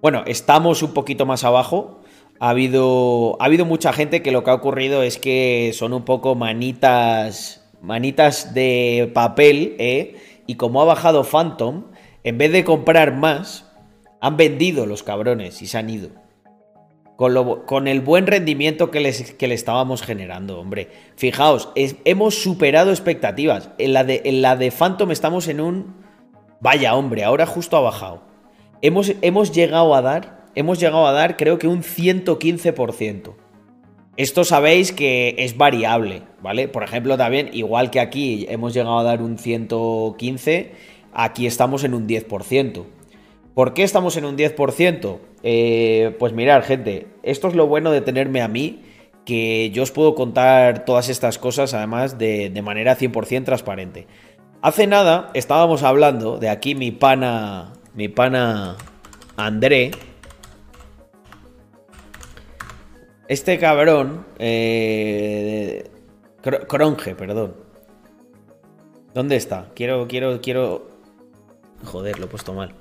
bueno, 0.00 0.24
estamos 0.26 0.82
un 0.82 0.92
poquito 0.92 1.26
más 1.26 1.44
abajo. 1.44 2.00
Ha 2.40 2.50
habido, 2.50 3.36
ha 3.40 3.44
habido 3.44 3.64
mucha 3.64 3.92
gente 3.92 4.20
que 4.20 4.32
lo 4.32 4.42
que 4.42 4.50
ha 4.50 4.54
ocurrido 4.54 5.04
es 5.04 5.18
que 5.18 5.70
son 5.74 5.92
un 5.92 6.04
poco 6.04 6.34
manitas 6.34 7.61
manitas 7.82 8.54
de 8.54 9.10
papel, 9.12 9.76
¿eh? 9.78 10.16
Y 10.46 10.54
como 10.54 10.80
ha 10.80 10.84
bajado 10.84 11.24
Phantom, 11.24 11.84
en 12.24 12.38
vez 12.38 12.52
de 12.52 12.64
comprar 12.64 13.14
más, 13.14 13.70
han 14.20 14.36
vendido 14.36 14.86
los 14.86 15.02
cabrones 15.02 15.60
y 15.62 15.66
se 15.66 15.78
han 15.78 15.90
ido. 15.90 16.10
Con, 17.16 17.64
con 17.66 17.88
el 17.88 18.00
buen 18.00 18.26
rendimiento 18.26 18.90
que 18.90 19.00
les, 19.00 19.32
que 19.34 19.48
le 19.48 19.54
estábamos 19.54 20.02
generando, 20.02 20.58
hombre. 20.58 20.88
Fijaos, 21.16 21.70
hemos 21.74 22.36
superado 22.36 22.90
expectativas. 22.90 23.70
En 23.78 23.92
la, 23.92 24.04
de, 24.04 24.22
en 24.24 24.42
la 24.42 24.56
de 24.56 24.70
Phantom 24.70 25.10
estamos 25.10 25.48
en 25.48 25.60
un... 25.60 25.96
Vaya, 26.60 26.94
hombre, 26.94 27.24
ahora 27.24 27.46
justo 27.46 27.76
ha 27.76 27.80
bajado. 27.80 28.22
Hemos, 28.80 29.12
hemos 29.20 29.52
llegado 29.52 29.94
a 29.94 30.02
dar, 30.02 30.46
hemos 30.54 30.80
llegado 30.80 31.06
a 31.06 31.12
dar 31.12 31.36
creo 31.36 31.58
que 31.58 31.68
un 31.68 31.82
115%. 31.82 33.34
Esto 34.16 34.44
sabéis 34.44 34.92
que 34.92 35.34
es 35.38 35.56
variable, 35.56 36.22
¿vale? 36.42 36.68
Por 36.68 36.82
ejemplo, 36.82 37.16
también, 37.16 37.48
igual 37.54 37.90
que 37.90 37.98
aquí 37.98 38.46
hemos 38.50 38.74
llegado 38.74 38.98
a 38.98 39.02
dar 39.02 39.22
un 39.22 39.38
115, 39.38 40.72
aquí 41.14 41.46
estamos 41.46 41.82
en 41.84 41.94
un 41.94 42.06
10%. 42.06 42.84
¿Por 43.54 43.72
qué 43.72 43.82
estamos 43.82 44.16
en 44.18 44.26
un 44.26 44.36
10%? 44.36 45.18
Eh, 45.42 46.14
pues 46.18 46.34
mirar, 46.34 46.62
gente, 46.62 47.06
esto 47.22 47.48
es 47.48 47.54
lo 47.54 47.66
bueno 47.66 47.90
de 47.90 48.02
tenerme 48.02 48.42
a 48.42 48.48
mí, 48.48 48.82
que 49.24 49.70
yo 49.70 49.82
os 49.82 49.92
puedo 49.92 50.14
contar 50.14 50.84
todas 50.84 51.08
estas 51.08 51.38
cosas, 51.38 51.72
además, 51.72 52.18
de, 52.18 52.50
de 52.50 52.62
manera 52.62 52.98
100% 52.98 53.44
transparente. 53.44 54.06
Hace 54.60 54.86
nada 54.86 55.30
estábamos 55.32 55.82
hablando 55.82 56.38
de 56.38 56.50
aquí 56.50 56.74
mi 56.74 56.90
pana, 56.92 57.72
mi 57.94 58.08
pana 58.08 58.76
André, 59.36 59.90
Este 63.32 63.58
cabrón. 63.58 64.26
Eh, 64.38 65.84
perdón. 66.42 67.56
¿Dónde 69.14 69.36
está? 69.36 69.70
Quiero, 69.74 70.06
quiero, 70.06 70.42
quiero. 70.42 70.90
Joder, 71.82 72.18
lo 72.18 72.26
he 72.26 72.28
puesto 72.28 72.52
mal. 72.52 72.74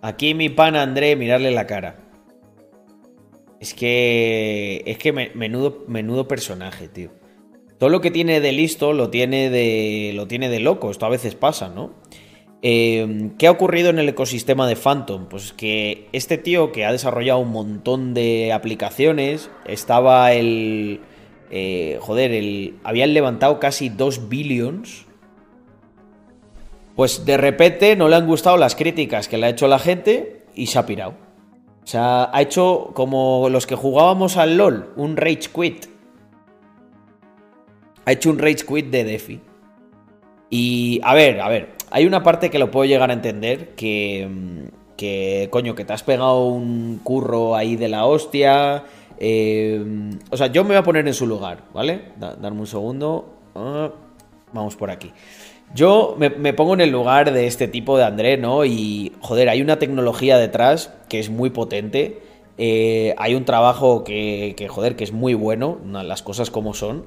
Aquí 0.00 0.32
mi 0.32 0.48
pan 0.48 0.76
André, 0.76 1.16
mirarle 1.16 1.50
la 1.50 1.66
cara. 1.66 1.96
Es 3.58 3.74
que. 3.74 4.84
Es 4.86 4.98
que 4.98 5.12
menudo, 5.12 5.82
menudo 5.88 6.28
personaje, 6.28 6.86
tío. 6.86 7.10
Todo 7.78 7.90
lo 7.90 8.00
que 8.00 8.12
tiene 8.12 8.40
de 8.40 8.52
listo 8.52 8.92
lo 8.92 9.10
tiene 9.10 9.50
de. 9.50 10.12
lo 10.14 10.28
tiene 10.28 10.48
de 10.50 10.60
loco. 10.60 10.92
Esto 10.92 11.06
a 11.06 11.08
veces 11.08 11.34
pasa, 11.34 11.68
¿no? 11.68 11.94
Em, 12.68 13.30
¿Qué 13.36 13.46
ha 13.46 13.52
ocurrido 13.52 13.90
en 13.90 14.00
el 14.00 14.08
ecosistema 14.08 14.66
de 14.66 14.74
Phantom? 14.74 15.26
Pues 15.26 15.52
que 15.52 16.08
este 16.10 16.36
tío 16.36 16.72
que 16.72 16.84
ha 16.84 16.90
desarrollado 16.90 17.38
un 17.38 17.52
montón 17.52 18.12
de 18.12 18.52
aplicaciones, 18.52 19.52
estaba 19.66 20.32
el... 20.32 21.00
Eh, 21.52 21.98
joder, 22.00 22.32
el, 22.32 22.74
habían 22.82 23.14
levantado 23.14 23.60
casi 23.60 23.88
2 23.88 24.28
billions. 24.28 25.06
Pues 26.96 27.24
de 27.24 27.36
repente 27.36 27.94
no 27.94 28.08
le 28.08 28.16
han 28.16 28.26
gustado 28.26 28.56
las 28.56 28.74
críticas 28.74 29.28
que 29.28 29.38
le 29.38 29.46
ha 29.46 29.50
hecho 29.50 29.68
la 29.68 29.78
gente 29.78 30.42
y 30.56 30.66
se 30.66 30.80
ha 30.80 30.86
pirado. 30.86 31.14
O 31.84 31.86
sea, 31.86 32.30
ha 32.32 32.42
hecho 32.42 32.90
como 32.94 33.48
los 33.48 33.68
que 33.68 33.76
jugábamos 33.76 34.36
al 34.36 34.56
LOL, 34.56 34.92
un 34.96 35.16
rage 35.16 35.50
quit. 35.54 35.86
Ha 38.06 38.10
hecho 38.10 38.30
un 38.30 38.40
rage 38.40 38.66
quit 38.66 38.86
de 38.86 39.04
DeFi. 39.04 39.40
Y 40.50 41.00
a 41.04 41.14
ver, 41.14 41.40
a 41.40 41.48
ver, 41.48 41.75
hay 41.90 42.06
una 42.06 42.22
parte 42.22 42.50
que 42.50 42.58
lo 42.58 42.70
puedo 42.70 42.84
llegar 42.84 43.10
a 43.10 43.12
entender, 43.12 43.74
que, 43.74 44.28
que 44.96 45.48
coño, 45.50 45.74
que 45.74 45.84
te 45.84 45.92
has 45.92 46.02
pegado 46.02 46.46
un 46.46 47.00
curro 47.02 47.54
ahí 47.54 47.76
de 47.76 47.88
la 47.88 48.06
hostia. 48.06 48.84
Eh, 49.18 49.84
o 50.30 50.36
sea, 50.36 50.48
yo 50.48 50.64
me 50.64 50.68
voy 50.68 50.76
a 50.76 50.82
poner 50.82 51.06
en 51.06 51.14
su 51.14 51.26
lugar, 51.26 51.64
¿vale? 51.72 52.12
darme 52.16 52.60
un 52.60 52.66
segundo. 52.66 53.34
Ah, 53.54 53.90
vamos 54.52 54.76
por 54.76 54.90
aquí. 54.90 55.12
Yo 55.74 56.16
me, 56.18 56.52
pongo 56.52 56.74
en 56.74 56.80
el 56.80 56.90
lugar 56.90 57.32
de 57.32 57.46
este 57.46 57.66
tipo 57.66 57.98
de 57.98 58.04
André, 58.04 58.36
¿no? 58.36 58.64
Y, 58.64 59.12
joder, 59.20 59.48
hay 59.48 59.60
una 59.62 59.78
tecnología 59.78 60.38
detrás 60.38 60.92
que 61.08 61.18
es 61.18 61.28
muy 61.28 61.50
potente. 61.50 62.22
Eh, 62.56 63.14
hay 63.18 63.34
un 63.34 63.44
trabajo 63.44 64.04
que, 64.04 64.54
que, 64.56 64.68
joder, 64.68 64.96
que 64.96 65.04
es 65.04 65.12
muy 65.12 65.34
bueno, 65.34 65.78
las 65.84 66.22
cosas 66.22 66.50
como 66.50 66.72
son 66.72 67.04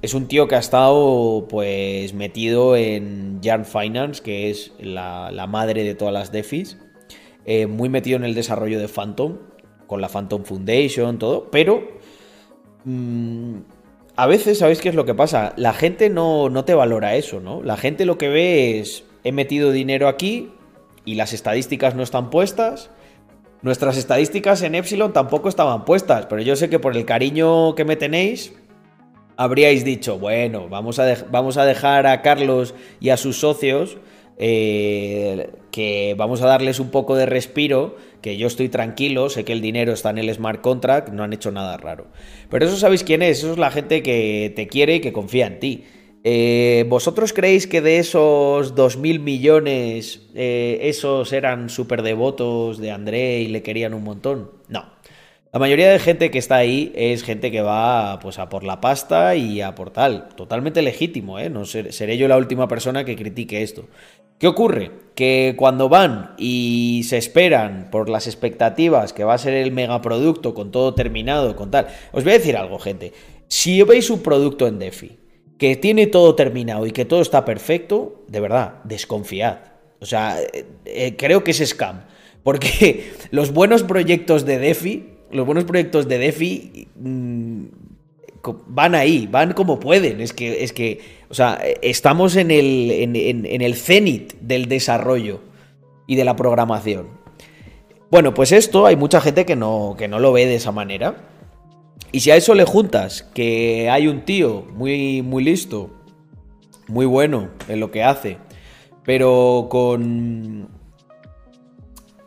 es 0.00 0.14
un 0.14 0.28
tío 0.28 0.46
que 0.46 0.54
ha 0.54 0.60
estado 0.60 1.46
pues 1.48 2.14
metido 2.14 2.76
en 2.76 3.27
Yarn 3.40 3.64
Finance, 3.64 4.22
que 4.22 4.50
es 4.50 4.72
la, 4.78 5.46
madre 5.48 5.84
de 5.84 5.94
todas 5.94 6.14
las 6.14 6.32
DeFis, 6.32 6.78
eh, 7.44 7.66
muy 7.66 7.88
metido 7.88 8.16
en 8.16 8.24
el 8.24 8.34
desarrollo 8.34 8.78
de 8.78 8.88
Phantom, 8.88 9.38
con 9.86 10.00
la 10.00 10.08
Phantom 10.08 10.44
Foundation, 10.44 11.18
todo, 11.18 11.50
pero 11.50 11.88
mm, 12.84 13.56
a 14.16 14.26
veces, 14.26 14.58
¿sabéis 14.58 14.80
qué 14.80 14.88
es 14.88 14.94
lo 14.94 15.04
que 15.04 15.14
pasa? 15.14 15.52
La 15.56 15.72
gente 15.72 16.10
no, 16.10 16.50
no 16.50 16.64
te 16.64 16.74
valora 16.74 17.14
eso, 17.14 17.40
¿no? 17.40 17.62
La 17.62 17.76
gente 17.76 18.04
lo 18.04 18.18
que 18.18 18.28
ve 18.28 18.80
es, 18.80 19.04
he 19.22 19.32
metido 19.32 19.70
dinero 19.70 20.08
aquí 20.08 20.50
y 21.04 21.14
las 21.14 21.32
estadísticas 21.32 21.94
no 21.94 22.02
están 22.02 22.28
puestas. 22.28 22.90
Nuestras 23.62 23.96
estadísticas 23.96 24.62
en 24.62 24.74
Epsilon 24.74 25.12
tampoco 25.12 25.48
estaban 25.48 25.84
puestas, 25.84 26.26
pero 26.26 26.42
yo 26.42 26.56
sé 26.56 26.68
que 26.68 26.78
por 26.78 26.96
el 26.96 27.04
cariño 27.04 27.74
que 27.76 27.84
me 27.84 27.96
tenéis, 27.96 28.52
habríais 29.38 29.84
dicho, 29.84 30.18
bueno, 30.18 30.68
vamos 30.68 30.98
a, 30.98 31.14
vamos 31.30 31.56
a 31.56 31.64
dejar 31.64 32.06
a 32.08 32.22
Carlos 32.22 32.74
y 33.00 33.10
a 33.10 33.16
sus 33.16 33.38
socios 33.38 33.96
eh, 34.36 35.50
que 35.70 36.16
vamos 36.18 36.42
a 36.42 36.46
darles 36.46 36.80
un 36.80 36.90
poco 36.90 37.14
de 37.14 37.24
respiro, 37.24 37.96
que 38.20 38.36
yo 38.36 38.48
estoy 38.48 38.68
tranquilo, 38.68 39.30
sé 39.30 39.44
que 39.44 39.52
el 39.52 39.60
dinero 39.60 39.92
está 39.92 40.10
en 40.10 40.18
el 40.18 40.34
smart 40.34 40.60
contract, 40.60 41.10
no 41.10 41.22
han 41.22 41.32
hecho 41.32 41.52
nada 41.52 41.76
raro. 41.76 42.08
Pero 42.50 42.66
eso 42.66 42.76
sabéis 42.76 43.04
quién 43.04 43.22
es, 43.22 43.38
eso 43.38 43.52
es 43.52 43.58
la 43.58 43.70
gente 43.70 44.02
que 44.02 44.52
te 44.56 44.66
quiere 44.66 44.96
y 44.96 45.00
que 45.00 45.12
confía 45.12 45.46
en 45.46 45.60
ti. 45.60 45.84
Eh, 46.24 46.84
¿Vosotros 46.88 47.32
creéis 47.32 47.68
que 47.68 47.80
de 47.80 47.98
esos 47.98 48.74
2.000 48.74 49.20
millones, 49.20 50.28
eh, 50.34 50.80
esos 50.82 51.32
eran 51.32 51.68
súper 51.68 52.02
devotos 52.02 52.78
de 52.78 52.90
André 52.90 53.38
y 53.38 53.46
le 53.46 53.62
querían 53.62 53.94
un 53.94 54.02
montón? 54.02 54.50
No. 54.68 54.97
La 55.50 55.58
mayoría 55.58 55.90
de 55.90 55.98
gente 55.98 56.30
que 56.30 56.38
está 56.38 56.56
ahí 56.56 56.92
es 56.94 57.22
gente 57.22 57.50
que 57.50 57.62
va 57.62 58.18
pues, 58.20 58.38
a 58.38 58.50
por 58.50 58.64
la 58.64 58.82
pasta 58.82 59.34
y 59.34 59.62
a 59.62 59.74
por 59.74 59.90
tal. 59.90 60.28
Totalmente 60.36 60.82
legítimo, 60.82 61.38
¿eh? 61.38 61.48
No 61.48 61.64
seré 61.64 62.18
yo 62.18 62.28
la 62.28 62.36
última 62.36 62.68
persona 62.68 63.04
que 63.04 63.16
critique 63.16 63.62
esto. 63.62 63.86
¿Qué 64.38 64.46
ocurre? 64.46 64.90
Que 65.14 65.54
cuando 65.56 65.88
van 65.88 66.34
y 66.36 67.02
se 67.08 67.16
esperan 67.16 67.88
por 67.90 68.10
las 68.10 68.26
expectativas 68.26 69.14
que 69.14 69.24
va 69.24 69.34
a 69.34 69.38
ser 69.38 69.54
el 69.54 69.72
megaproducto 69.72 70.52
con 70.52 70.70
todo 70.70 70.94
terminado, 70.94 71.56
con 71.56 71.70
tal. 71.70 71.88
Os 72.12 72.24
voy 72.24 72.34
a 72.34 72.38
decir 72.38 72.56
algo, 72.56 72.78
gente. 72.78 73.14
Si 73.48 73.82
veis 73.82 74.10
un 74.10 74.22
producto 74.22 74.66
en 74.66 74.78
DeFi 74.78 75.18
que 75.56 75.76
tiene 75.76 76.06
todo 76.06 76.34
terminado 76.34 76.86
y 76.86 76.92
que 76.92 77.06
todo 77.06 77.22
está 77.22 77.46
perfecto, 77.46 78.22
de 78.28 78.40
verdad, 78.40 78.74
desconfiad. 78.84 79.58
O 80.00 80.06
sea, 80.06 80.40
eh, 80.40 80.66
eh, 80.84 81.16
creo 81.16 81.42
que 81.42 81.52
es 81.52 81.66
scam. 81.66 82.04
Porque 82.44 83.12
los 83.30 83.52
buenos 83.52 83.82
proyectos 83.82 84.44
de 84.44 84.58
DeFi, 84.58 85.17
los 85.30 85.46
buenos 85.46 85.64
proyectos 85.64 86.08
de 86.08 86.18
DeFi 86.18 86.88
mm, 86.96 87.64
van 88.66 88.94
ahí, 88.94 89.26
van 89.26 89.52
como 89.52 89.80
pueden. 89.80 90.20
Es 90.20 90.32
que, 90.32 90.62
es 90.62 90.72
que 90.72 91.00
o 91.30 91.34
sea, 91.34 91.60
estamos 91.82 92.36
en 92.36 92.50
el, 92.50 92.90
en, 92.90 93.62
el 93.62 93.74
cenit 93.74 94.34
del 94.40 94.66
desarrollo 94.66 95.40
y 96.06 96.16
de 96.16 96.24
la 96.24 96.36
programación. 96.36 97.08
Bueno, 98.10 98.32
pues 98.32 98.52
esto 98.52 98.86
hay 98.86 98.96
mucha 98.96 99.20
gente 99.20 99.44
que 99.44 99.56
no, 99.56 99.94
que 99.98 100.08
no 100.08 100.18
lo 100.18 100.32
ve 100.32 100.46
de 100.46 100.54
esa 100.54 100.72
manera. 100.72 101.16
Y 102.10 102.20
si 102.20 102.30
a 102.30 102.36
eso 102.36 102.54
le 102.54 102.64
juntas 102.64 103.22
que 103.34 103.90
hay 103.90 104.08
un 104.08 104.24
tío 104.24 104.64
muy, 104.74 105.20
muy 105.20 105.44
listo, 105.44 105.90
muy 106.86 107.04
bueno 107.04 107.50
en 107.68 107.80
lo 107.80 107.90
que 107.90 108.02
hace, 108.02 108.38
pero 109.04 109.66
con... 109.70 110.68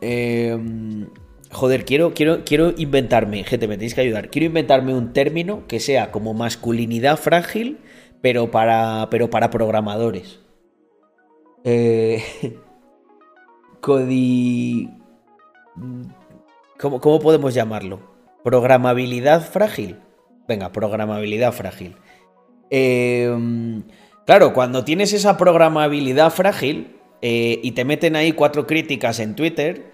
Em, 0.00 1.08
joder, 1.52 1.84
quiero, 1.84 2.14
quiero, 2.14 2.44
quiero 2.44 2.74
inventarme, 2.76 3.44
gente, 3.44 3.68
me 3.68 3.76
tenéis 3.76 3.94
que 3.94 4.00
ayudar. 4.00 4.30
Quiero 4.30 4.46
inventarme 4.46 4.94
un 4.94 5.12
término 5.12 5.66
que 5.68 5.80
sea 5.80 6.10
como 6.10 6.34
masculinidad 6.34 7.16
frágil 7.16 7.78
pero 8.22 8.50
para, 8.50 9.08
pero 9.10 9.28
para 9.28 9.50
programadores. 9.50 10.40
Eh. 11.64 12.22
¿Cómo, 13.80 14.20
¿Cómo 17.00 17.18
podemos 17.18 17.52
llamarlo? 17.52 18.00
¿Programabilidad 18.44 19.42
frágil? 19.42 19.98
Venga, 20.46 20.70
programabilidad 20.72 21.52
frágil. 21.52 21.96
Em, 22.70 23.82
claro, 24.24 24.52
cuando 24.52 24.84
tienes 24.84 25.12
esa 25.12 25.36
programabilidad 25.36 26.30
frágil 26.30 26.96
eh, 27.22 27.58
y 27.62 27.72
te 27.72 27.84
meten 27.84 28.14
ahí 28.14 28.32
cuatro 28.32 28.68
críticas 28.68 29.18
en 29.18 29.34
Twitter, 29.34 29.91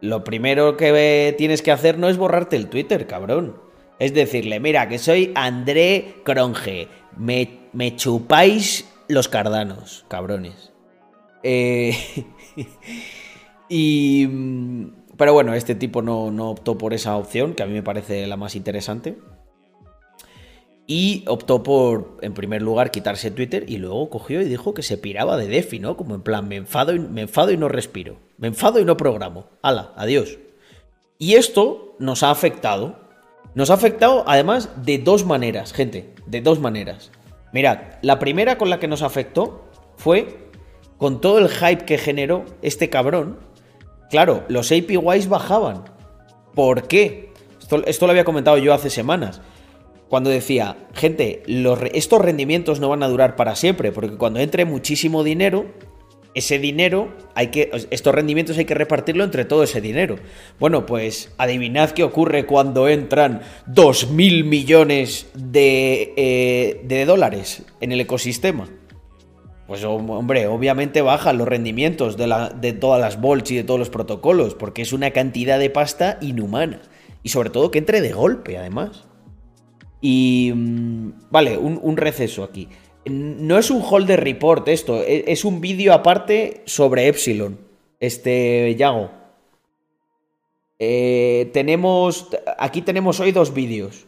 lo 0.00 0.24
primero 0.24 0.76
que 0.76 1.34
tienes 1.36 1.62
que 1.62 1.72
hacer 1.72 1.98
no 1.98 2.08
es 2.08 2.16
borrarte 2.16 2.56
el 2.56 2.68
Twitter, 2.68 3.06
cabrón. 3.06 3.60
Es 3.98 4.14
decirle, 4.14 4.60
mira, 4.60 4.88
que 4.88 4.98
soy 4.98 5.32
André 5.34 6.16
Cronge, 6.24 6.88
me, 7.16 7.96
chupáis 7.96 8.88
los 9.08 9.28
cardanos, 9.28 10.04
cabrones. 10.08 10.72
Eh, 11.42 11.96
y... 13.68 14.26
Mm, 14.26 14.98
pero 15.18 15.32
bueno, 15.32 15.52
este 15.52 15.74
tipo 15.74 16.00
no, 16.00 16.28
optó 16.48 16.78
por 16.78 16.94
esa 16.94 17.16
opción, 17.16 17.54
que 17.54 17.64
a 17.64 17.66
mí 17.66 17.72
me 17.72 17.82
parece 17.82 18.26
la 18.28 18.36
más 18.36 18.54
interesante. 18.54 19.18
Y 20.86 21.24
optó 21.26 21.64
por, 21.64 22.18
en 22.22 22.34
primer 22.34 22.62
lugar, 22.62 22.92
quitarse 22.92 23.32
Twitter 23.32 23.64
y 23.68 23.78
luego 23.78 24.08
cogió 24.08 24.40
y 24.40 24.44
dijo 24.44 24.72
que 24.74 24.82
se 24.82 24.96
piraba 24.96 25.36
de 25.36 25.48
Defi, 25.48 25.80
¿no? 25.80 25.96
Como 25.96 26.14
en 26.14 26.22
plan, 26.22 26.46
me 26.46 26.54
enfado 26.54 26.94
y, 26.94 27.00
me 27.00 27.22
enfado 27.22 27.50
y 27.50 27.56
no 27.56 27.68
respiro. 27.68 28.27
Me 28.38 28.48
enfado 28.48 28.80
y 28.80 28.84
no 28.84 28.96
programo. 28.96 29.46
Hala, 29.62 29.92
adiós. 29.96 30.38
Y 31.18 31.34
esto 31.34 31.96
nos 31.98 32.22
ha 32.22 32.30
afectado 32.30 33.08
nos 33.58 33.70
ha 33.70 33.74
afectado 33.74 34.22
además 34.28 34.70
de 34.84 34.98
dos 34.98 35.24
maneras, 35.24 35.72
gente, 35.72 36.14
de 36.26 36.40
dos 36.40 36.60
maneras. 36.60 37.10
Mirad, 37.52 37.78
la 38.02 38.20
primera 38.20 38.56
con 38.56 38.70
la 38.70 38.78
que 38.78 38.86
nos 38.86 39.02
afectó 39.02 39.64
fue 39.96 40.50
con 40.96 41.20
todo 41.20 41.38
el 41.38 41.48
hype 41.48 41.84
que 41.84 41.98
generó 41.98 42.44
este 42.62 42.88
cabrón. 42.88 43.40
Claro, 44.10 44.44
los 44.48 44.70
APYs 44.70 45.28
bajaban. 45.28 45.84
¿Por 46.54 46.86
qué? 46.86 47.32
Esto, 47.86 48.06
lo 48.06 48.12
había 48.12 48.24
comentado 48.24 48.58
yo 48.58 48.72
hace 48.72 48.90
semanas. 48.90 49.40
Cuando 50.08 50.30
decía, 50.30 50.76
gente, 50.94 51.42
estos 51.92 52.20
rendimientos 52.20 52.78
no 52.78 52.88
van 52.88 53.02
a 53.02 53.08
durar 53.08 53.34
para 53.34 53.56
siempre, 53.56 53.92
porque 53.92 54.16
cuando 54.16 54.38
entre 54.38 54.66
muchísimo 54.66 55.24
dinero, 55.24 55.66
ese 56.34 56.58
dinero 56.58 57.08
hay 57.34 57.48
que 57.48 57.70
estos 57.90 58.14
rendimientos 58.14 58.58
hay 58.58 58.64
que 58.64 58.74
repartirlo 58.74 59.24
entre 59.24 59.44
todo 59.44 59.62
ese 59.62 59.80
dinero. 59.80 60.16
Bueno, 60.58 60.86
pues 60.86 61.32
adivinad 61.38 61.90
qué 61.90 62.04
ocurre 62.04 62.46
cuando 62.46 62.88
entran 62.88 63.42
2.000 63.68 64.44
millones 64.44 65.28
de, 65.34 66.12
eh, 66.16 66.80
de 66.84 67.04
dólares 67.04 67.64
en 67.80 67.92
el 67.92 68.00
ecosistema. 68.00 68.68
Pues 69.66 69.84
hombre, 69.84 70.46
obviamente 70.46 71.02
bajan 71.02 71.36
los 71.36 71.46
rendimientos 71.46 72.16
de, 72.16 72.26
la, 72.26 72.48
de 72.48 72.72
todas 72.72 73.00
las 73.00 73.20
bolts 73.20 73.50
y 73.50 73.56
de 73.56 73.64
todos 73.64 73.78
los 73.78 73.90
protocolos, 73.90 74.54
porque 74.54 74.80
es 74.80 74.94
una 74.94 75.10
cantidad 75.10 75.58
de 75.58 75.68
pasta 75.68 76.16
inhumana. 76.22 76.80
Y 77.22 77.28
sobre 77.28 77.50
todo 77.50 77.70
que 77.70 77.78
entre 77.78 78.00
de 78.00 78.12
golpe, 78.12 78.56
además. 78.56 79.04
Y... 80.00 80.52
Mm, 80.54 81.12
vale, 81.30 81.58
un, 81.58 81.78
un 81.82 81.98
receso 81.98 82.44
aquí. 82.44 82.68
No 83.08 83.58
es 83.58 83.70
un 83.70 83.82
holder 83.82 84.22
report 84.22 84.68
esto, 84.68 85.02
e, 85.02 85.24
es 85.28 85.44
un 85.44 85.60
vídeo 85.60 85.92
aparte 85.92 86.62
sobre 86.64 87.08
Epsilon. 87.08 87.58
Este, 88.00 88.74
Yago. 88.76 89.10
Eh, 90.78 91.50
tenemos. 91.52 92.28
Aquí 92.58 92.82
tenemos 92.82 93.20
hoy 93.20 93.32
dos 93.32 93.52
vídeos. 93.52 94.06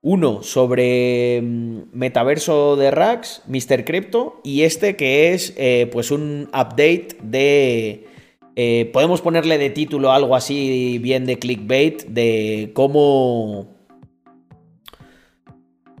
Uno 0.00 0.42
sobre 0.42 1.40
mm, 1.42 1.82
metaverso 1.92 2.76
de 2.76 2.90
Rax, 2.90 3.42
Mr. 3.46 3.84
Crypto, 3.84 4.40
y 4.42 4.62
este 4.62 4.96
que 4.96 5.32
es 5.32 5.54
eh, 5.56 5.88
pues 5.92 6.10
un 6.10 6.48
update 6.48 7.16
de. 7.22 8.06
Eh, 8.54 8.90
podemos 8.92 9.22
ponerle 9.22 9.56
de 9.58 9.70
título 9.70 10.12
algo 10.12 10.36
así 10.36 10.98
bien 10.98 11.24
de 11.24 11.38
clickbait 11.38 12.04
de 12.04 12.70
cómo 12.74 13.71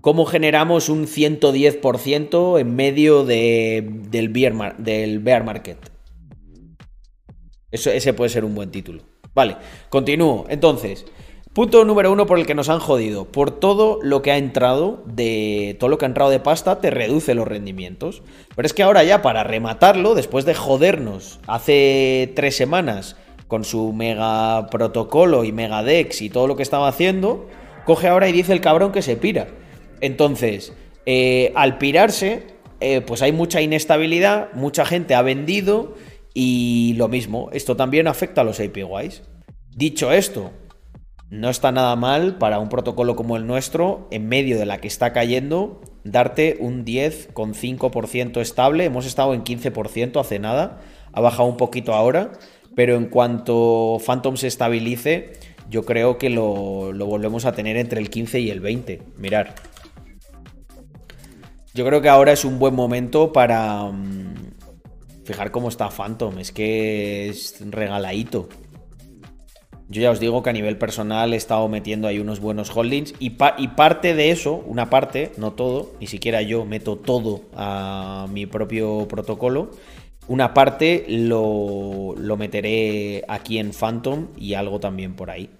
cómo 0.02 0.26
generamos 0.26 0.90
un 0.90 1.06
110% 1.06 2.60
en 2.60 2.76
medio 2.76 3.24
del, 3.24 4.28
bear 4.28 5.44
market. 5.44 5.78
Ese 7.70 8.12
puede 8.12 8.28
ser 8.28 8.44
un 8.44 8.54
buen 8.54 8.70
título. 8.70 9.02
Vale, 9.34 9.56
continúo. 9.88 10.44
Entonces, 10.50 11.06
punto 11.54 11.86
número 11.86 12.12
uno 12.12 12.26
por 12.26 12.38
el 12.38 12.44
que 12.44 12.54
nos 12.54 12.68
han 12.68 12.80
jodido. 12.80 13.24
Por 13.26 13.50
todo 13.52 13.98
lo 14.02 14.20
que 14.20 14.32
ha 14.32 14.36
entrado 14.36 15.02
de. 15.06 15.76
Todo 15.80 15.88
lo 15.88 15.96
que 15.96 16.04
ha 16.04 16.08
entrado 16.08 16.30
de 16.30 16.40
pasta 16.40 16.80
te 16.80 16.90
reduce 16.90 17.34
los 17.34 17.48
rendimientos. 17.48 18.22
Pero 18.54 18.66
es 18.66 18.74
que 18.74 18.82
ahora 18.82 19.04
ya 19.04 19.22
para 19.22 19.44
rematarlo, 19.44 20.14
después 20.14 20.44
de 20.44 20.54
jodernos 20.54 21.40
hace 21.46 22.30
tres 22.36 22.56
semanas 22.56 23.16
con 23.48 23.64
su 23.64 23.92
mega 23.92 24.66
protocolo 24.66 25.44
y 25.44 25.52
mega 25.52 25.82
dex 25.82 26.20
y 26.22 26.28
todo 26.28 26.46
lo 26.46 26.56
que 26.56 26.62
estaba 26.62 26.88
haciendo, 26.88 27.48
coge 27.86 28.08
ahora 28.08 28.28
y 28.28 28.32
dice 28.32 28.52
el 28.52 28.60
cabrón 28.60 28.92
que 28.92 29.00
se 29.00 29.16
pira. 29.16 29.46
Entonces, 30.02 30.74
eh, 31.06 31.52
al 31.54 31.78
pirarse, 31.78 32.42
eh, 32.80 33.00
pues 33.00 33.22
hay 33.22 33.32
mucha 33.32 33.62
inestabilidad, 33.62 34.52
mucha 34.52 34.84
gente 34.84 35.14
ha 35.14 35.22
vendido 35.22 35.94
y 36.34 36.94
lo 36.96 37.08
mismo, 37.08 37.48
esto 37.52 37.76
también 37.76 38.08
afecta 38.08 38.40
a 38.40 38.44
los 38.44 38.58
APYs. 38.58 39.22
Dicho 39.74 40.12
esto, 40.12 40.50
no 41.30 41.48
está 41.48 41.70
nada 41.70 41.94
mal 41.94 42.36
para 42.36 42.58
un 42.58 42.68
protocolo 42.68 43.14
como 43.14 43.36
el 43.36 43.46
nuestro, 43.46 44.08
en 44.10 44.28
medio 44.28 44.58
de 44.58 44.66
la 44.66 44.78
que 44.78 44.88
está 44.88 45.12
cayendo, 45.12 45.80
darte 46.02 46.56
un 46.58 46.84
10,5% 46.84 48.40
estable. 48.40 48.84
Hemos 48.84 49.06
estado 49.06 49.34
en 49.34 49.44
15% 49.44 50.20
hace 50.20 50.40
nada, 50.40 50.80
ha 51.12 51.20
bajado 51.20 51.48
un 51.48 51.56
poquito 51.56 51.94
ahora, 51.94 52.32
pero 52.74 52.96
en 52.96 53.06
cuanto 53.06 53.98
Phantom 54.04 54.36
se 54.36 54.48
estabilice, 54.48 55.34
yo 55.70 55.84
creo 55.84 56.18
que 56.18 56.28
lo, 56.28 56.92
lo 56.92 57.06
volvemos 57.06 57.44
a 57.44 57.52
tener 57.52 57.76
entre 57.76 58.00
el 58.00 58.10
15 58.10 58.40
y 58.40 58.50
el 58.50 58.58
20. 58.58 59.02
Mirar. 59.16 59.54
Yo 61.74 61.86
creo 61.86 62.02
que 62.02 62.08
ahora 62.08 62.32
es 62.32 62.44
un 62.44 62.58
buen 62.58 62.74
momento 62.74 63.32
para, 63.32 63.84
mm, 63.84 64.32
Fijar 65.24 65.52
cómo 65.52 65.68
está 65.68 65.88
Phantom, 65.88 66.38
es 66.40 66.50
que 66.50 67.28
es 67.28 67.62
regaladito. 67.70 68.48
Yo 69.88 70.02
ya 70.02 70.10
os 70.10 70.18
digo 70.18 70.42
que 70.42 70.50
a 70.50 70.52
nivel 70.52 70.78
personal 70.78 71.32
he 71.32 71.36
estado 71.36 71.68
metiendo 71.68 72.08
ahí 72.08 72.18
unos 72.18 72.40
buenos 72.40 72.74
holdings 72.74 73.14
y, 73.20 73.36
y, 73.58 73.68
parte 73.68 74.14
de 74.14 74.30
eso, 74.30 74.64
una 74.66 74.90
parte, 74.90 75.30
no 75.36 75.52
todo, 75.52 75.92
ni 76.00 76.06
siquiera 76.06 76.42
yo 76.42 76.64
meto 76.64 76.96
todo 76.96 77.42
a 77.54 78.26
mi 78.32 78.46
propio 78.46 79.06
protocolo. 79.06 79.70
Una 80.28 80.54
parte 80.54 81.04
lo, 81.08 82.14
lo 82.16 82.36
meteré 82.36 83.24
aquí 83.28 83.58
en 83.58 83.72
Phantom 83.72 84.28
y 84.36 84.54
algo 84.54 84.80
también 84.80 85.14
por 85.14 85.30
ahí. 85.30 85.50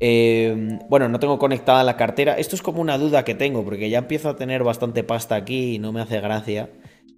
Eh, 0.00 0.78
bueno, 0.88 1.08
no 1.08 1.20
tengo 1.20 1.38
conectada 1.38 1.84
la 1.84 1.96
cartera. 1.96 2.34
Esto 2.38 2.56
es 2.56 2.62
como 2.62 2.80
una 2.80 2.98
duda 2.98 3.24
que 3.24 3.34
tengo, 3.34 3.64
porque 3.64 3.90
ya 3.90 3.98
empiezo 3.98 4.28
a 4.28 4.36
tener 4.36 4.64
bastante 4.64 5.04
pasta 5.04 5.36
aquí 5.36 5.74
y 5.74 5.78
no 5.78 5.92
me 5.92 6.00
hace 6.00 6.20
gracia 6.20 6.70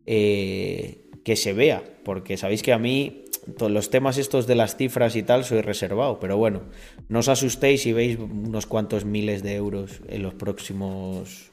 eh, 0.06 1.10
que 1.24 1.36
se 1.36 1.52
vea, 1.52 1.82
porque 2.04 2.36
sabéis 2.36 2.62
que 2.62 2.72
a 2.72 2.78
mí 2.78 3.24
los 3.58 3.90
temas 3.90 4.18
estos 4.18 4.46
de 4.46 4.54
las 4.54 4.76
cifras 4.76 5.16
y 5.16 5.22
tal 5.22 5.44
soy 5.44 5.60
reservado, 5.60 6.18
pero 6.18 6.36
bueno, 6.36 6.62
no 7.08 7.20
os 7.20 7.28
asustéis 7.28 7.82
si 7.82 7.92
veis 7.92 8.18
unos 8.18 8.66
cuantos 8.66 9.04
miles 9.04 9.42
de 9.42 9.54
euros 9.54 10.00
en 10.08 10.22
los 10.22 10.34
próximos 10.34 11.50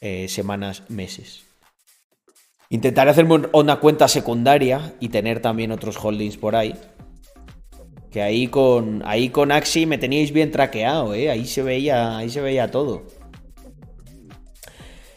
eh, 0.00 0.28
semanas, 0.28 0.84
meses. 0.88 1.44
Intentaré 2.68 3.10
hacerme 3.10 3.42
una 3.52 3.76
cuenta 3.76 4.08
secundaria 4.08 4.94
y 4.98 5.08
tener 5.08 5.40
también 5.40 5.70
otros 5.70 5.96
holdings 6.02 6.36
por 6.36 6.56
ahí. 6.56 6.74
Que 8.16 8.22
ahí 8.22 8.46
con, 8.46 9.02
ahí 9.04 9.28
con 9.28 9.52
Axi 9.52 9.84
me 9.84 9.98
teníais 9.98 10.32
bien 10.32 10.50
traqueado, 10.50 11.12
¿eh? 11.12 11.28
Ahí 11.28 11.44
se 11.44 11.60
veía, 11.60 12.16
ahí 12.16 12.30
se 12.30 12.40
veía 12.40 12.70
todo. 12.70 13.02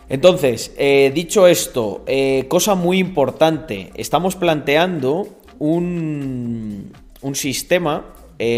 Entonces, 0.10 0.74
eh, 0.78 1.10
dicho 1.16 1.48
esto, 1.48 2.04
eh, 2.08 2.44
cosa 2.50 2.76
muy 2.76 3.00
importante. 3.00 3.92
Estamos 3.96 4.36
planteando 4.36 5.30
un, 5.60 6.92
un 7.22 7.36
sistema, 7.36 8.16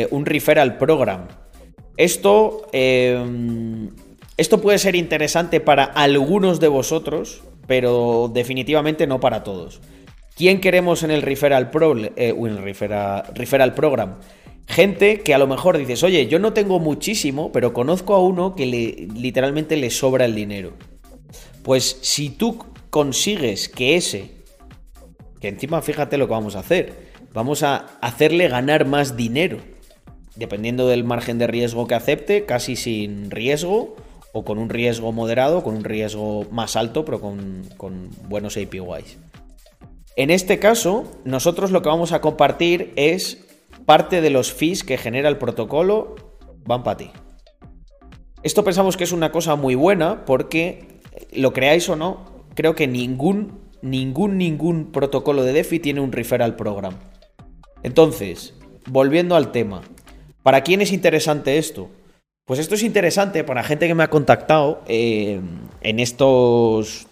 un 0.09 0.25
referral 0.25 0.79
program. 0.79 1.27
Esto, 1.95 2.65
esto 2.71 4.59
puede 4.59 4.79
ser 4.79 4.95
interesante 4.95 5.59
para 5.59 5.83
algunos 5.83 6.59
de 6.59 6.67
vosotros, 6.67 7.43
pero 7.67 8.31
definitivamente 8.33 9.05
no 9.05 9.19
para 9.19 9.43
todos. 9.43 9.81
¿Quién 10.41 10.59
queremos 10.59 11.03
en 11.03 11.11
el 11.11 11.21
referral, 11.21 11.69
eh, 12.15 12.33
referral, 13.35 13.75
program? 13.75 14.15
Gente 14.65 15.19
que 15.19 15.35
a 15.35 15.37
lo 15.37 15.45
mejor 15.45 15.77
dices, 15.77 16.01
oye, 16.01 16.25
yo 16.25 16.39
no 16.39 16.51
tengo 16.51 16.79
muchísimo, 16.79 17.51
pero 17.51 17.73
conozco 17.73 18.15
a 18.15 18.23
uno 18.23 18.55
que 18.55 18.65
literalmente 18.65 19.77
le 19.77 19.91
sobra 19.91 20.25
el 20.25 20.33
dinero. 20.33 20.73
Pues 21.61 21.99
si 22.01 22.31
tú 22.31 22.57
consigues 22.89 23.69
que 23.69 23.95
ese, 23.95 24.31
que 25.39 25.49
encima 25.49 25.79
fíjate 25.83 26.17
lo 26.17 26.25
que 26.25 26.33
vamos 26.33 26.55
a 26.55 26.61
hacer, 26.61 27.11
vamos 27.33 27.61
a 27.61 27.75
hacerle 28.01 28.47
ganar 28.47 28.87
más 28.87 29.15
dinero, 29.15 29.59
dependiendo 30.35 30.87
del 30.87 31.03
margen 31.03 31.37
de 31.37 31.45
riesgo 31.45 31.85
que 31.85 31.93
acepte, 31.93 32.45
casi 32.47 32.75
sin 32.75 33.29
riesgo, 33.29 33.95
o 34.33 34.43
con 34.43 34.57
un 34.57 34.69
riesgo 34.69 35.11
moderado, 35.11 35.61
con 35.61 35.75
un 35.75 35.83
riesgo 35.83 36.47
más 36.49 36.75
alto, 36.75 37.05
pero 37.05 37.21
con, 37.21 38.09
buenos 38.27 38.57
APYs. 38.57 39.17
En 40.15 40.29
este 40.29 40.59
caso, 40.59 41.05
nosotros 41.23 41.71
lo 41.71 41.81
que 41.81 41.89
vamos 41.89 42.11
a 42.11 42.21
compartir 42.21 42.91
es 42.95 43.45
parte 43.85 44.21
de 44.21 44.29
los 44.29 44.53
fees 44.53 44.83
que 44.83 44.97
genera 44.97 45.29
el 45.29 45.37
protocolo, 45.37 46.15
van 46.65 46.83
para 46.83 46.97
ti. 46.97 47.11
Esto 48.43 48.63
pensamos 48.63 48.97
que 48.97 49.03
es 49.03 49.11
una 49.11 49.31
cosa 49.31 49.55
muy 49.55 49.75
buena 49.75 50.25
porque, 50.25 50.99
lo 51.31 51.53
creáis 51.53 51.87
o 51.89 51.95
no, 51.95 52.45
creo 52.55 52.75
que 52.75 52.87
ningún, 52.87 53.59
ningún, 53.81 54.37
ningún 54.37 54.91
protocolo 54.91 55.43
de 55.43 55.53
DeFi 55.53 55.79
tiene 55.79 56.01
un 56.01 56.11
referral 56.11 56.55
program. 56.55 56.95
Entonces, 57.83 58.53
volviendo 58.87 59.35
al 59.35 59.51
tema, 59.51 59.81
¿para 60.43 60.61
quién 60.61 60.81
es 60.81 60.91
interesante 60.91 61.57
esto? 61.57 61.89
Pues 62.45 62.59
esto 62.59 62.75
es 62.75 62.83
interesante 62.83 63.43
para 63.43 63.63
gente 63.63 63.87
que 63.87 63.95
me 63.95 64.03
ha 64.03 64.09
contactado 64.09 64.81
eh, 64.87 65.39
en, 65.81 65.99
estos, 65.99 67.07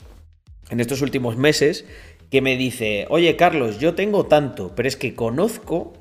en 0.70 0.80
estos 0.80 1.02
últimos 1.02 1.38
meses, 1.38 1.86
que 2.30 2.42
me 2.42 2.58
dice, 2.58 3.06
oye 3.10 3.36
Carlos, 3.36 3.80
yo 3.80 3.96
tengo 3.96 4.26
tanto, 4.26 4.74
pero 4.76 4.88
es 4.88 4.96
que 4.96 5.16
conozco 5.16 5.94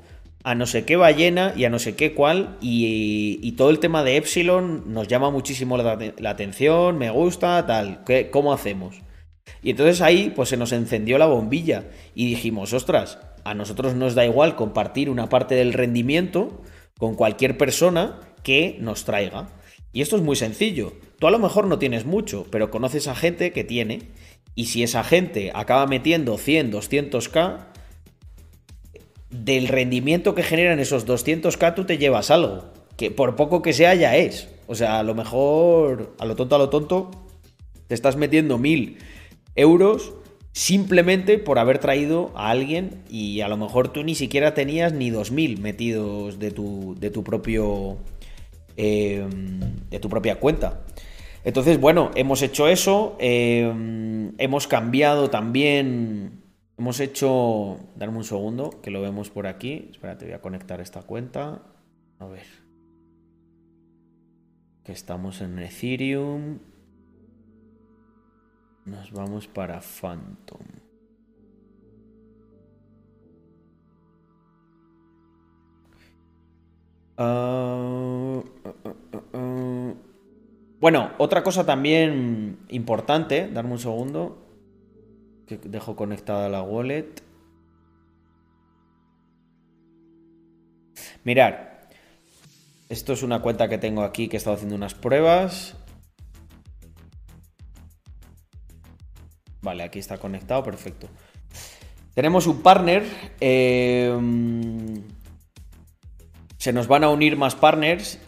a 0.43 0.55
no 0.55 0.65
sé 0.65 0.85
qué 0.85 0.95
ballena 0.95 1.53
y 1.55 1.65
a 1.65 1.69
no 1.69 1.79
sé 1.79 1.95
qué 1.95 2.13
cuál, 2.13 2.57
y, 2.61 3.51
todo 3.57 3.69
el 3.71 3.79
tema 3.79 4.03
de 4.03 4.15
Epsilon 4.15 4.93
nos 4.93 5.07
llama 5.07 5.31
muchísimo 5.31 5.75
la, 5.77 5.97
atención, 6.29 6.97
me 6.97 7.09
gusta, 7.09 7.65
tal, 7.65 8.03
¿qué, 8.05 8.29
¿cómo 8.29 8.53
hacemos? 8.53 9.01
Y 9.61 9.71
entonces 9.71 10.01
ahí 10.01 10.31
pues 10.33 10.49
se 10.49 10.57
nos 10.57 10.71
encendió 10.71 11.17
la 11.17 11.25
bombilla 11.25 11.89
y 12.15 12.27
dijimos, 12.27 12.71
ostras, 12.73 13.19
a 13.43 13.53
nosotros 13.53 13.95
nos 13.95 14.15
da 14.15 14.25
igual 14.25 14.55
compartir 14.55 15.09
una 15.09 15.27
parte 15.27 15.55
del 15.55 15.73
rendimiento 15.73 16.61
con 16.97 17.15
cualquier 17.15 17.57
persona 17.57 18.19
que 18.43 18.77
nos 18.79 19.03
traiga. 19.03 19.49
Y 19.91 20.01
esto 20.01 20.15
es 20.15 20.21
muy 20.21 20.35
sencillo. 20.35 20.93
Tú 21.19 21.27
a 21.27 21.31
lo 21.31 21.39
mejor 21.39 21.65
no 21.65 21.79
tienes 21.79 22.05
mucho, 22.05 22.45
pero 22.51 22.69
conoces 22.69 23.07
a 23.07 23.15
gente 23.15 23.51
que 23.51 23.63
tiene. 23.63 24.09
Y 24.59 24.65
si 24.65 24.83
esa 24.83 25.05
gente 25.05 25.53
acaba 25.55 25.87
metiendo 25.87 26.37
100, 26.37 26.73
200k, 26.73 27.67
del 29.29 29.69
rendimiento 29.69 30.35
que 30.35 30.43
generan 30.43 30.79
esos 30.79 31.07
200k 31.07 31.75
tú 31.75 31.85
te 31.85 31.97
llevas 31.97 32.29
algo. 32.29 32.65
Que 32.97 33.09
por 33.09 33.37
poco 33.37 33.61
que 33.61 33.71
sea 33.71 33.95
ya 33.95 34.17
es. 34.17 34.49
O 34.67 34.75
sea, 34.75 34.99
a 34.99 35.03
lo 35.03 35.15
mejor, 35.15 36.13
a 36.19 36.25
lo 36.25 36.35
tonto, 36.35 36.55
a 36.55 36.57
lo 36.57 36.67
tonto, 36.67 37.09
te 37.87 37.95
estás 37.95 38.17
metiendo 38.17 38.57
1000 38.57 38.97
euros 39.55 40.11
simplemente 40.51 41.37
por 41.37 41.57
haber 41.57 41.79
traído 41.79 42.33
a 42.35 42.49
alguien 42.49 43.05
y 43.09 43.39
a 43.39 43.47
lo 43.47 43.55
mejor 43.55 43.93
tú 43.93 44.03
ni 44.03 44.13
siquiera 44.13 44.53
tenías 44.53 44.91
ni 44.91 45.09
2000 45.09 45.61
metidos 45.61 46.37
de 46.37 46.51
tu, 46.51 46.97
de 46.99 47.11
tu 47.11 47.23
propio 47.23 47.97
Em, 48.81 49.59
de 49.89 49.99
tu 49.99 50.07
propia 50.07 50.39
cuenta. 50.39 50.85
Entonces, 51.43 51.79
bueno, 51.79 52.11
hemos 52.15 52.41
hecho 52.41 52.67
eso, 52.67 53.15
em, 53.19 54.33
hemos 54.37 54.67
cambiado 54.67 55.29
también, 55.29 56.43
hemos 56.77 56.99
hecho, 56.99 57.79
darme 57.95 58.17
un 58.17 58.23
segundo, 58.25 58.81
que 58.81 58.91
lo 58.91 59.01
vemos 59.01 59.29
por 59.29 59.47
aquí, 59.47 59.87
espérate, 59.91 60.25
voy 60.25 60.33
a 60.33 60.41
conectar 60.41 60.81
esta 60.81 61.01
cuenta, 61.03 61.61
a 62.19 62.25
ver, 62.25 62.45
que 64.83 64.91
estamos 64.91 65.39
en 65.41 65.59
Ethereum, 65.59 66.59
nos 68.85 69.11
vamos 69.11 69.47
para 69.47 69.79
Phantom. 69.79 70.59
Ah, 77.21 78.41
ah, 78.63 78.73
ah, 79.33 79.78
bueno, 80.79 81.11
otra 81.17 81.43
cosa 81.43 81.65
también 81.65 82.59
importante, 82.69 83.49
darme 83.49 83.73
un 83.73 83.79
segundo, 83.79 84.47
que 85.45 85.57
dejo 85.57 85.95
conectada 85.95 86.47
la 86.47 86.61
wallet. 86.61 87.21
Mirar, 91.23 91.89
esto 92.87 93.13
es 93.13 93.23
una 93.23 93.41
cuenta 93.41 93.67
que 93.67 93.77
tengo 93.77 94.03
aquí 94.03 94.27
que 94.29 94.37
he 94.37 94.39
estado 94.39 94.55
haciendo 94.55 94.75
unas 94.75 94.93
pruebas. 94.93 95.75
Vale, 99.61 99.83
aquí 99.83 99.99
está 99.99 100.17
conectado, 100.17 100.63
perfecto. 100.63 101.09
Tenemos 102.13 102.47
un 102.47 102.61
partner. 102.61 103.03
Eh, 103.41 104.17
se 106.57 106.73
nos 106.73 106.87
van 106.87 107.03
a 107.03 107.09
unir 107.09 107.37
más 107.37 107.55
partners 107.55 108.19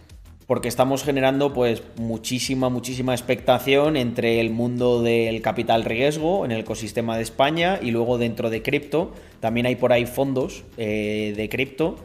porque 0.51 0.67
estamos 0.67 1.05
generando 1.05 1.53
pues 1.53 1.81
muchísima, 1.95 2.67
muchísima 2.67 3.13
expectación 3.13 3.95
entre 3.95 4.41
el 4.41 4.49
mundo 4.49 5.01
del 5.01 5.41
capital 5.41 5.85
riesgo 5.85 6.43
en 6.43 6.51
el 6.51 6.59
ecosistema 6.59 7.15
de 7.15 7.23
España 7.23 7.79
y 7.81 7.91
luego 7.91 8.17
dentro 8.17 8.49
de 8.49 8.61
cripto. 8.61 9.13
También 9.39 9.65
hay 9.65 9.77
por 9.77 9.93
ahí 9.93 10.05
fondos 10.05 10.65
eh, 10.75 11.33
de 11.37 11.47
cripto 11.47 11.95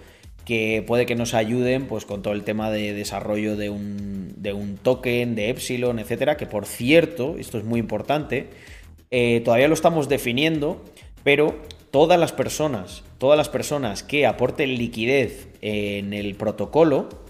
que 0.44 0.84
puede 0.86 1.06
que 1.06 1.16
nos 1.16 1.34
ayuden 1.34 1.86
pues 1.88 2.04
con 2.04 2.22
todo 2.22 2.34
el 2.34 2.44
tema 2.44 2.70
de 2.70 2.92
desarrollo 2.92 3.56
de 3.56 3.68
un, 3.68 4.32
de 4.36 4.52
un 4.52 4.76
token, 4.76 5.34
de 5.34 5.50
Epsilon, 5.50 5.98
etcétera, 5.98 6.36
que 6.36 6.46
por 6.46 6.66
cierto, 6.66 7.34
esto 7.40 7.58
es 7.58 7.64
muy 7.64 7.80
importante, 7.80 8.50
eh, 9.10 9.42
todavía 9.44 9.66
lo 9.66 9.74
estamos 9.74 10.08
definiendo, 10.08 10.84
pero 11.24 11.56
todas 11.90 12.20
las 12.20 12.30
personas, 12.30 13.02
todas 13.18 13.36
las 13.36 13.48
personas 13.48 14.04
que 14.04 14.24
aporten 14.24 14.78
liquidez 14.78 15.48
en 15.62 16.12
el 16.12 16.36
protocolo 16.36 17.25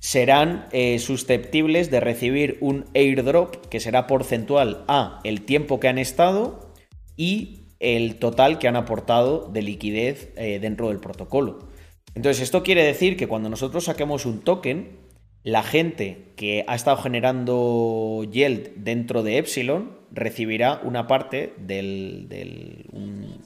serán 0.00 0.66
eh, 0.72 0.98
susceptibles 0.98 1.90
de 1.90 2.00
recibir 2.00 2.58
un 2.60 2.86
airdrop 2.94 3.66
que 3.66 3.80
será 3.80 4.06
porcentual 4.06 4.84
a 4.88 5.20
el 5.24 5.42
tiempo 5.42 5.78
que 5.78 5.88
han 5.88 5.98
estado 5.98 6.72
y 7.16 7.68
el 7.78 8.16
total 8.16 8.58
que 8.58 8.66
han 8.66 8.76
aportado 8.76 9.48
de 9.52 9.62
liquidez 9.62 10.32
eh, 10.36 10.58
dentro 10.58 10.88
del 10.88 11.00
protocolo. 11.00 11.68
Entonces, 12.14 12.42
esto 12.42 12.62
quiere 12.62 12.82
decir 12.82 13.16
que 13.16 13.28
cuando 13.28 13.48
nosotros 13.50 13.84
saquemos 13.84 14.26
un 14.26 14.40
token, 14.40 14.98
la 15.42 15.62
gente 15.62 16.32
que 16.36 16.64
ha 16.66 16.74
estado 16.74 16.96
generando 16.96 18.24
yield 18.30 18.72
dentro 18.76 19.22
de 19.22 19.38
Epsilon 19.38 19.98
recibirá 20.10 20.80
una 20.82 21.06
parte 21.06 21.54
del... 21.58 22.86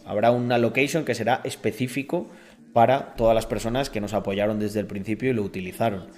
habrá 0.04 0.30
una 0.30 0.58
location 0.58 1.04
que 1.04 1.14
será 1.14 1.40
específico 1.44 2.28
para 2.72 3.14
todas 3.14 3.34
las 3.34 3.46
personas 3.46 3.90
que 3.90 4.00
nos 4.00 4.14
apoyaron 4.14 4.58
desde 4.58 4.80
el 4.80 4.86
principio 4.86 5.30
y 5.30 5.34
lo 5.34 5.42
utilizaron. 5.42 6.08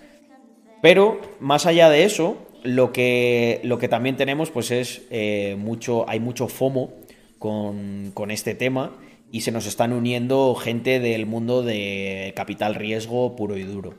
Pero 0.83 1.21
más 1.41 1.67
allá 1.67 1.89
de 1.91 2.05
eso, 2.05 2.37
lo 2.63 2.93
que, 2.93 3.61
lo 3.65 3.79
que 3.79 3.89
también 3.89 4.17
tenemos 4.17 4.51
pues 4.51 4.71
es 4.71 5.03
eh, 5.11 5.57
mucho, 5.59 6.09
hay 6.09 6.21
mucho 6.21 6.49
FOMO 6.49 6.93
con, 7.39 8.11
con 8.15 8.31
este 8.31 8.55
tema 8.55 8.93
y 9.31 9.41
se 9.43 9.53
nos 9.53 9.67
están 9.67 9.93
uniendo 9.93 10.55
gente 10.55 11.01
del 11.01 11.27
mundo 11.27 11.63
de 11.63 12.33
capital 12.37 12.75
riesgo 12.75 13.37
puro 13.37 13.57
y 13.57 13.63
duro. 13.63 13.95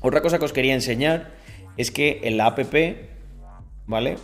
Otra 0.00 0.20
cosa 0.20 0.38
que 0.38 0.44
os 0.44 0.52
quería 0.52 0.74
enseñar 0.74 1.32
es 1.76 1.90
que 1.90 2.20
en 2.24 2.36
la 2.36 2.46
app, 2.46 2.58
¿vale? 3.86 4.16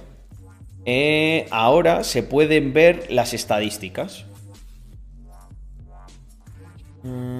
Eh, 0.85 1.47
ahora 1.51 2.03
se 2.05 2.23
pueden 2.23 2.73
ver 2.73 3.11
las 3.11 3.35
estadísticas. 3.35 4.25
Mm, 7.05 7.38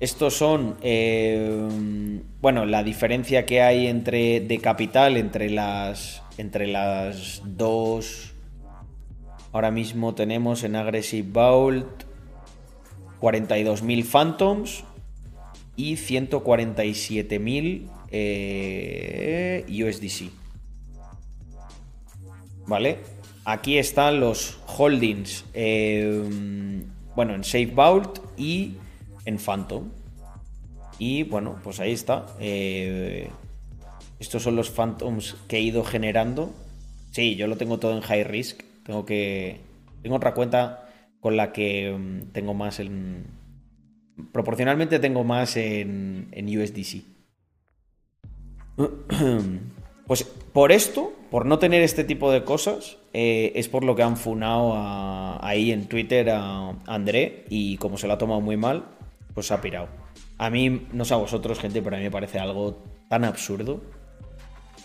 estos 0.00 0.34
son, 0.34 0.76
eh, 0.82 1.68
bueno, 2.40 2.66
la 2.66 2.84
diferencia 2.84 3.44
que 3.46 3.62
hay 3.62 3.88
entre 3.88 4.40
de 4.40 4.58
capital 4.58 5.16
entre 5.16 5.50
las, 5.50 6.22
entre 6.36 6.68
las 6.68 7.42
dos. 7.44 8.32
Ahora 9.52 9.70
mismo 9.70 10.14
tenemos 10.14 10.62
en 10.62 10.76
Aggressive 10.76 11.28
Vault 11.32 12.04
42.000 13.20 14.04
Phantoms 14.04 14.84
y 15.74 15.94
147.000 15.94 17.88
eh, 18.10 19.64
USDC. 19.68 20.30
¿Vale? 22.66 22.98
Aquí 23.44 23.78
están 23.78 24.20
los 24.20 24.58
holdings, 24.66 25.44
eh, 25.54 26.22
bueno, 27.16 27.34
en 27.34 27.42
Safe 27.42 27.72
Vault 27.74 28.20
y 28.36 28.74
en 29.28 29.38
Phantom. 29.38 29.90
Y 30.98 31.22
bueno, 31.24 31.60
pues 31.62 31.78
ahí 31.80 31.92
está. 31.92 32.26
Eh, 32.40 33.28
estos 34.18 34.42
son 34.42 34.56
los 34.56 34.70
Phantoms 34.70 35.36
que 35.46 35.58
he 35.58 35.60
ido 35.60 35.84
generando. 35.84 36.50
Sí, 37.12 37.36
yo 37.36 37.46
lo 37.46 37.56
tengo 37.56 37.78
todo 37.78 37.94
en 37.94 38.00
High 38.00 38.24
Risk. 38.24 38.62
Tengo 38.84 39.04
que... 39.04 39.60
Tengo 40.02 40.16
otra 40.16 40.34
cuenta 40.34 40.88
con 41.20 41.36
la 41.36 41.52
que 41.52 41.94
mm, 41.96 42.32
tengo 42.32 42.54
más 42.54 42.80
en... 42.80 43.26
Proporcionalmente 44.32 44.98
tengo 44.98 45.22
más 45.22 45.56
en, 45.56 46.28
en 46.32 46.58
USDC. 46.58 47.02
Pues 50.08 50.24
por 50.24 50.72
esto, 50.72 51.12
por 51.30 51.44
no 51.44 51.58
tener 51.58 51.82
este 51.82 52.02
tipo 52.02 52.32
de 52.32 52.42
cosas, 52.42 52.96
eh, 53.12 53.52
es 53.56 53.68
por 53.68 53.84
lo 53.84 53.94
que 53.94 54.02
han 54.02 54.16
funado 54.16 54.72
ahí 55.42 55.70
en 55.70 55.86
Twitter 55.86 56.30
a 56.30 56.70
André 56.86 57.44
y 57.50 57.76
como 57.76 57.98
se 57.98 58.06
lo 58.06 58.14
ha 58.14 58.18
tomado 58.18 58.40
muy 58.40 58.56
mal, 58.56 58.84
pues 59.38 59.52
ha 59.52 59.60
pirado. 59.60 59.86
A 60.36 60.50
mí, 60.50 60.88
no 60.92 61.04
sé 61.04 61.14
a 61.14 61.18
vosotros, 61.18 61.60
gente, 61.60 61.80
pero 61.80 61.94
a 61.94 62.00
mí 62.00 62.06
me 62.06 62.10
parece 62.10 62.40
algo 62.40 62.82
tan 63.08 63.24
absurdo. 63.24 63.80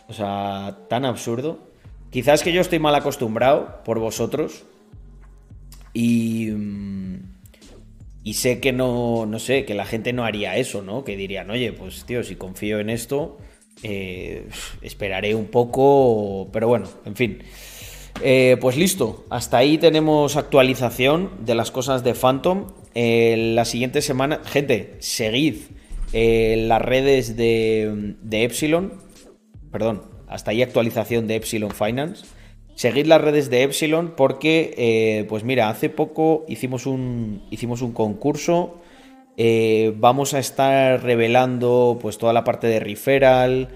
O 0.08 0.14
sea, 0.14 0.78
tan 0.90 1.06
absurdo. 1.06 1.72
Quizás 2.12 2.44
que 2.44 2.54
yo 2.54 2.62
estoy 2.62 2.78
mal 2.78 2.94
acostumbrado 2.94 3.82
por 3.84 3.98
vosotros. 3.98 4.64
Y. 5.92 6.52
Mm, 6.52 7.34
y 8.24 8.36
sé 8.36 8.60
que 8.60 8.72
no. 8.74 9.26
No 9.26 9.40
sé, 9.40 9.66
que 9.66 9.74
la 9.74 9.86
gente 9.86 10.14
no 10.14 10.24
haría 10.24 10.56
eso, 10.58 10.84
¿no? 10.84 11.04
Que 11.04 11.18
dirían, 11.18 11.50
oye, 11.50 11.74
pues 11.74 12.06
tío, 12.06 12.24
si 12.24 12.36
confío 12.36 12.80
en 12.80 12.92
esto 12.92 13.40
eh, 13.82 14.48
esperaré 14.84 15.34
un 15.34 15.48
poco, 15.48 16.48
pero 16.54 16.68
bueno, 16.68 16.88
en 17.06 17.16
fin. 17.16 17.40
Eh, 18.22 18.58
pues 18.62 18.78
listo, 18.78 19.26
hasta 19.32 19.58
ahí 19.58 19.80
tenemos 19.80 20.36
actualización 20.36 21.44
de 21.44 21.56
las 21.56 21.72
cosas 21.72 22.04
de 22.04 22.14
Phantom. 22.14 22.68
Eh, 22.96 23.52
la 23.56 23.66
siguiente 23.66 24.02
semana, 24.02 24.42
gente, 24.46 24.96
seguid 25.00 25.58
las 26.14 26.82
redes 26.82 27.36
de, 27.36 28.16
de, 28.22 28.44
Epsilon. 28.44 28.94
Perdón, 29.72 30.04
hasta 30.28 30.52
ahí 30.52 30.62
actualización 30.62 31.28
de 31.28 31.36
Epsilon 31.36 31.72
Finance. 31.72 32.26
Seguid 32.76 33.08
las 33.08 33.22
redes 33.22 33.50
de 33.50 33.64
Epsilon 33.64 34.14
porque, 34.16 35.26
pues 35.28 35.44
mira, 35.44 35.70
hace 35.70 35.90
poco 35.90 36.46
hicimos 36.48 36.86
un, 36.86 37.42
hicimos 37.50 37.82
un 37.82 37.94
concurso 37.94 38.80
eh, 39.36 39.94
vamos 39.98 40.36
a 40.36 40.40
estar 40.40 41.02
revelando 41.02 41.98
pues 42.00 42.20
toda 42.20 42.34
la 42.34 42.44
parte 42.44 42.68
de 42.68 42.80
referral, 42.80 43.70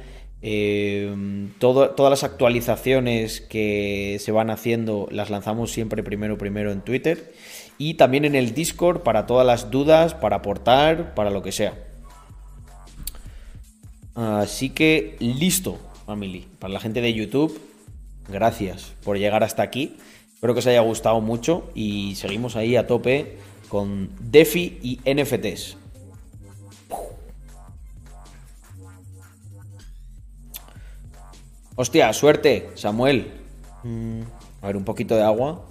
eh, 0.43 1.11
todas 1.57 2.09
las 2.11 2.23
actualizaciones 2.23 3.41
que 3.41 4.17
se 4.19 4.31
van 4.31 4.51
haciendo 4.51 5.07
las 5.09 5.31
lanzamos 5.31 5.71
siempre 5.71 6.03
primero 6.03 6.37
primero 6.37 6.71
en 6.71 6.81
Twitter 6.81 7.33
y 7.77 7.95
también 7.95 8.25
en 8.25 8.35
el 8.35 8.53
Discord 8.53 9.01
para 9.01 9.25
todas 9.25 9.45
las 9.45 9.69
dudas, 9.71 10.13
para 10.13 10.37
aportar, 10.37 11.13
para 11.13 11.29
lo 11.29 11.43
que 11.43 11.51
sea. 11.51 11.73
Así 14.15 14.71
que 14.71 15.15
listo, 15.19 15.77
family. 16.05 16.47
Para 16.59 16.73
la 16.73 16.79
gente 16.79 17.01
de 17.01 17.13
YouTube, 17.13 17.59
gracias 18.27 18.93
por 19.03 19.17
llegar 19.17 19.43
hasta 19.43 19.61
aquí. 19.61 19.97
Espero 20.33 20.53
que 20.53 20.59
os 20.59 20.67
haya 20.67 20.81
gustado 20.81 21.21
mucho 21.21 21.69
y 21.75 22.15
seguimos 22.15 22.55
ahí 22.55 22.75
a 22.75 22.87
tope 22.87 23.37
con 23.69 24.09
DeFi 24.19 24.79
y 24.81 24.99
NFTs. 25.05 25.77
Hostia, 31.75 32.11
suerte, 32.11 32.71
Samuel. 32.73 33.31
Mm, 33.83 34.21
a 34.63 34.67
ver, 34.67 34.77
un 34.77 34.83
poquito 34.83 35.15
de 35.15 35.21
agua. 35.21 35.63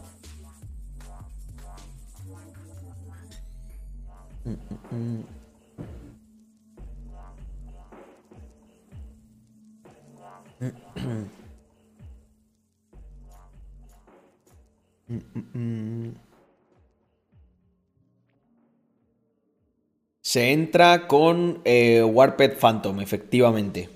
Se 20.22 20.52
entra 20.52 21.06
con 21.06 21.60
eh, 21.64 22.02
Warped 22.02 22.58
Phantom, 22.58 23.00
efectivamente. 23.00 23.88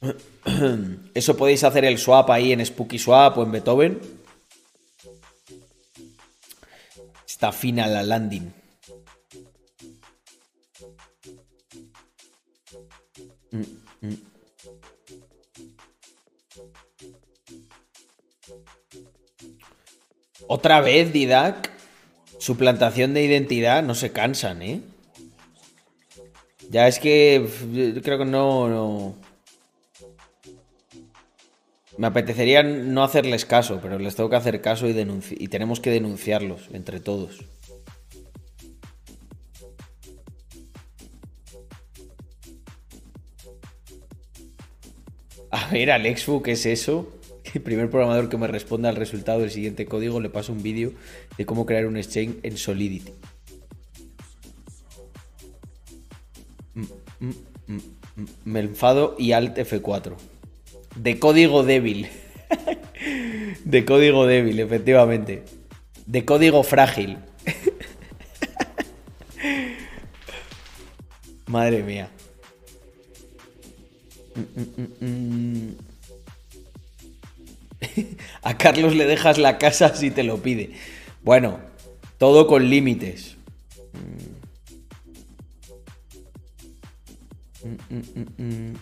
Eso 1.14 1.36
podéis 1.36 1.64
hacer 1.64 1.84
el 1.84 1.98
swap 1.98 2.30
ahí 2.30 2.52
en 2.52 2.64
Spooky 2.64 2.98
Swap 2.98 3.38
o 3.38 3.42
en 3.42 3.52
Beethoven. 3.52 4.00
Está 7.26 7.52
fina 7.52 7.86
la 7.86 8.02
landing. 8.02 8.63
Otra 20.46 20.80
vez, 20.80 21.12
Didac. 21.12 21.72
Suplantación 22.38 23.14
de 23.14 23.22
identidad, 23.24 23.82
no 23.82 23.94
se 23.94 24.12
cansan, 24.12 24.60
¿eh? 24.60 24.80
Ya 26.68 26.88
es 26.88 26.98
que 26.98 27.46
creo 28.02 28.18
que 28.18 28.24
no, 28.24 28.68
no. 28.68 29.14
Me 31.96 32.08
apetecería 32.08 32.62
no 32.62 33.04
hacerles 33.04 33.44
caso, 33.44 33.78
pero 33.80 33.98
les 33.98 34.16
tengo 34.16 34.28
que 34.28 34.36
hacer 34.36 34.60
caso 34.60 34.88
y, 34.88 34.94
y 35.30 35.48
tenemos 35.48 35.80
que 35.80 35.90
denunciarlos 35.90 36.68
entre 36.72 37.00
todos. 37.00 37.44
A 45.54 45.68
ver, 45.68 45.92
Alexfu, 45.92 46.42
¿qué 46.42 46.50
es 46.50 46.66
eso? 46.66 47.08
El 47.54 47.62
primer 47.62 47.88
programador 47.88 48.28
que 48.28 48.36
me 48.36 48.48
responda 48.48 48.88
al 48.88 48.96
resultado 48.96 49.38
del 49.38 49.52
siguiente 49.52 49.86
código 49.86 50.18
le 50.18 50.28
paso 50.28 50.52
un 50.52 50.64
vídeo 50.64 50.92
de 51.38 51.46
cómo 51.46 51.64
crear 51.64 51.86
un 51.86 51.96
exchange 51.96 52.38
en 52.42 52.58
Solidity. 52.58 53.12
Me 58.44 58.58
enfado 58.58 59.14
y 59.16 59.30
Alt 59.30 59.58
F4. 59.58 60.16
De 60.96 61.20
código 61.20 61.62
débil. 61.62 62.08
De 63.64 63.84
código 63.84 64.26
débil, 64.26 64.58
efectivamente. 64.58 65.44
De 66.06 66.24
código 66.24 66.64
frágil. 66.64 67.18
Madre 71.46 71.84
mía. 71.84 72.10
A 78.42 78.58
Carlos 78.58 78.94
le 78.94 79.06
dejas 79.06 79.38
la 79.38 79.56
casa 79.58 79.94
si 79.94 80.10
te 80.10 80.24
lo 80.24 80.42
pide. 80.42 80.72
Bueno, 81.22 81.60
todo 82.18 82.46
con 82.46 82.68
límites. 82.68 83.36
Mm, 87.64 87.94
mm, 87.94 88.02
mm, 88.38 88.74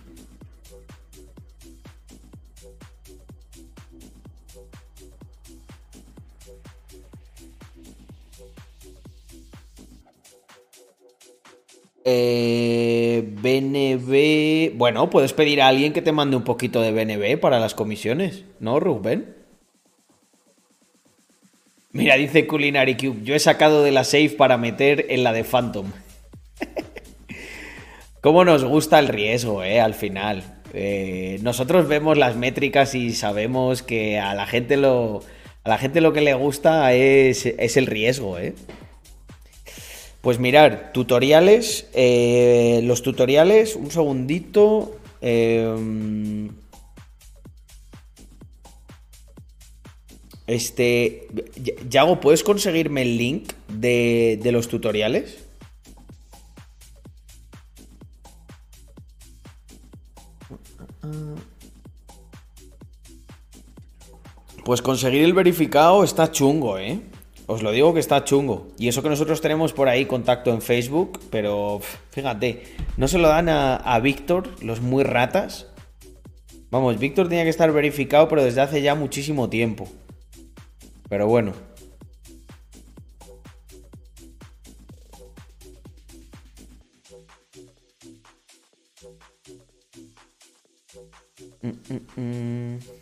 Eh, 12.04 13.22
BNB. 13.40 14.76
Bueno, 14.76 15.08
puedes 15.10 15.32
pedir 15.32 15.62
a 15.62 15.68
alguien 15.68 15.92
que 15.92 16.02
te 16.02 16.12
mande 16.12 16.36
un 16.36 16.44
poquito 16.44 16.80
de 16.80 16.92
BNB 16.92 17.38
para 17.38 17.60
las 17.60 17.74
comisiones, 17.74 18.44
¿no, 18.60 18.80
Rubén? 18.80 19.36
Mira, 21.92 22.16
dice 22.16 22.46
Culinary 22.46 22.96
Cube. 22.96 23.22
Yo 23.22 23.34
he 23.34 23.38
sacado 23.38 23.82
de 23.82 23.92
la 23.92 24.04
safe 24.04 24.30
para 24.30 24.56
meter 24.56 25.06
en 25.10 25.24
la 25.24 25.32
de 25.32 25.44
Phantom. 25.44 25.92
¿Cómo 28.22 28.44
nos 28.44 28.64
gusta 28.64 28.98
el 28.98 29.08
riesgo, 29.08 29.62
eh? 29.62 29.80
Al 29.80 29.94
final. 29.94 30.60
Eh, 30.72 31.38
nosotros 31.42 31.88
vemos 31.88 32.16
las 32.16 32.34
métricas 32.36 32.94
y 32.94 33.12
sabemos 33.12 33.82
que 33.82 34.18
a 34.18 34.34
la 34.34 34.46
gente 34.46 34.78
lo, 34.78 35.20
a 35.64 35.68
la 35.68 35.76
gente 35.76 36.00
lo 36.00 36.14
que 36.14 36.22
le 36.22 36.32
gusta 36.32 36.94
es, 36.94 37.44
es 37.44 37.76
el 37.76 37.86
riesgo, 37.86 38.38
¿eh? 38.38 38.54
Pues 40.22 40.38
mirar, 40.38 40.92
tutoriales. 40.92 41.86
Eh, 41.94 42.80
los 42.84 43.02
tutoriales, 43.02 43.74
un 43.74 43.90
segundito. 43.90 44.96
Eh, 45.20 46.48
este. 50.46 51.26
Yago, 51.90 52.20
¿puedes 52.20 52.44
conseguirme 52.44 53.02
el 53.02 53.18
link 53.18 53.52
de, 53.68 54.38
de 54.40 54.52
los 54.52 54.68
tutoriales? 54.68 55.38
Pues 64.64 64.80
conseguir 64.80 65.24
el 65.24 65.32
verificado 65.32 66.04
está 66.04 66.30
chungo, 66.30 66.78
¿eh? 66.78 67.00
Os 67.52 67.62
lo 67.62 67.70
digo 67.70 67.92
que 67.92 68.00
está 68.00 68.24
chungo. 68.24 68.68
Y 68.78 68.88
eso 68.88 69.02
que 69.02 69.10
nosotros 69.10 69.42
tenemos 69.42 69.74
por 69.74 69.90
ahí 69.90 70.06
contacto 70.06 70.54
en 70.54 70.62
Facebook, 70.62 71.20
pero 71.28 71.82
fíjate, 72.10 72.62
no 72.96 73.08
se 73.08 73.18
lo 73.18 73.28
dan 73.28 73.50
a, 73.50 74.00
Víctor, 74.00 74.48
los 74.62 74.80
muy 74.80 75.04
ratas. 75.04 75.66
Vamos, 76.70 76.98
Víctor 76.98 77.28
tenía 77.28 77.44
que 77.44 77.50
estar 77.50 77.70
verificado, 77.70 78.26
pero 78.28 78.42
desde 78.42 78.62
hace 78.62 78.80
ya 78.80 78.94
muchísimo 78.94 79.50
tiempo. 79.50 79.86
Pero 81.10 81.26
bueno. 81.26 81.52
Mm, 91.60 91.68
mm, 91.68 92.76
mm. 92.76 93.01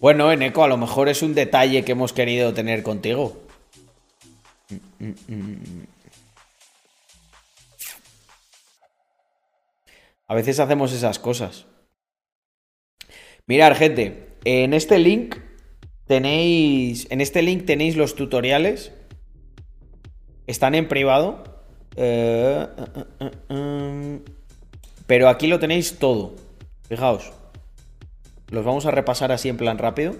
Bueno, 0.00 0.30
Eneco, 0.30 0.64
a 0.64 0.68
lo 0.68 0.76
mejor 0.76 1.08
es 1.08 1.22
un 1.22 1.34
detalle 1.34 1.84
que 1.84 1.92
hemos 1.92 2.12
querido 2.12 2.52
tener 2.52 2.82
contigo. 2.82 3.40
A 10.26 10.34
veces 10.34 10.58
hacemos 10.60 10.92
esas 10.92 11.18
cosas. 11.18 11.66
Mirad, 13.46 13.76
gente, 13.76 14.36
en 14.44 14.72
este 14.72 14.98
link 14.98 15.36
tenéis. 16.06 17.06
En 17.10 17.20
este 17.20 17.42
link 17.42 17.66
tenéis 17.66 17.96
los 17.96 18.14
tutoriales. 18.14 18.92
Están 20.46 20.74
en 20.74 20.88
privado. 20.88 21.44
Eh, 21.96 22.66
eh, 23.20 23.30
eh, 23.48 24.20
pero 25.06 25.28
aquí 25.28 25.46
lo 25.46 25.58
tenéis 25.58 25.98
todo. 25.98 26.34
Fijaos. 26.88 27.32
Los 28.54 28.64
vamos 28.64 28.86
a 28.86 28.92
repasar 28.92 29.32
así 29.32 29.48
en 29.48 29.56
plan 29.56 29.78
rápido. 29.78 30.14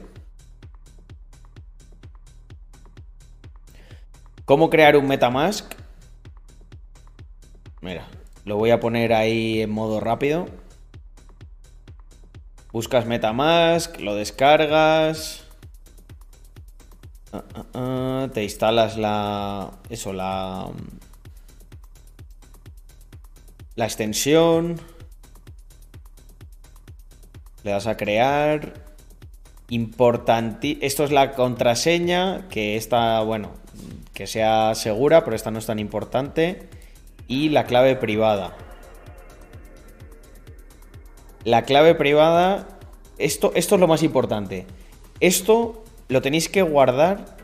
¿Cómo 4.44 4.70
crear 4.70 4.96
un 4.96 5.06
Metamask? 5.06 5.72
Mira, 7.80 8.08
lo 8.44 8.56
voy 8.56 8.70
a 8.72 8.80
poner 8.80 9.12
ahí 9.12 9.62
en 9.62 9.70
modo 9.70 10.00
rápido. 10.00 10.46
Buscas 12.72 13.06
Metamask, 13.06 14.00
lo 14.00 14.16
descargas. 14.16 15.44
Ah, 17.32 17.44
ah, 17.54 17.64
ah, 17.74 18.28
te 18.34 18.42
instalas 18.42 18.96
la. 18.96 19.70
Eso, 19.90 20.12
la. 20.12 20.72
La 23.76 23.84
extensión. 23.84 24.80
Le 27.64 27.70
das 27.70 27.86
a 27.86 27.96
crear. 27.96 28.74
Importante. 29.70 30.78
Esto 30.82 31.04
es 31.04 31.10
la 31.10 31.32
contraseña, 31.32 32.46
que 32.48 32.76
está, 32.76 33.20
bueno, 33.22 33.52
que 34.12 34.26
sea 34.26 34.74
segura, 34.74 35.24
pero 35.24 35.34
esta 35.34 35.50
no 35.50 35.58
es 35.58 35.66
tan 35.66 35.78
importante. 35.78 36.68
Y 37.26 37.48
la 37.48 37.64
clave 37.64 37.96
privada. 37.96 38.54
La 41.44 41.62
clave 41.62 41.94
privada. 41.94 42.68
Esto, 43.16 43.52
esto 43.54 43.74
es 43.76 43.80
lo 43.80 43.88
más 43.88 44.02
importante. 44.02 44.66
Esto 45.20 45.84
lo 46.08 46.20
tenéis 46.20 46.50
que 46.50 46.62
guardar 46.62 47.36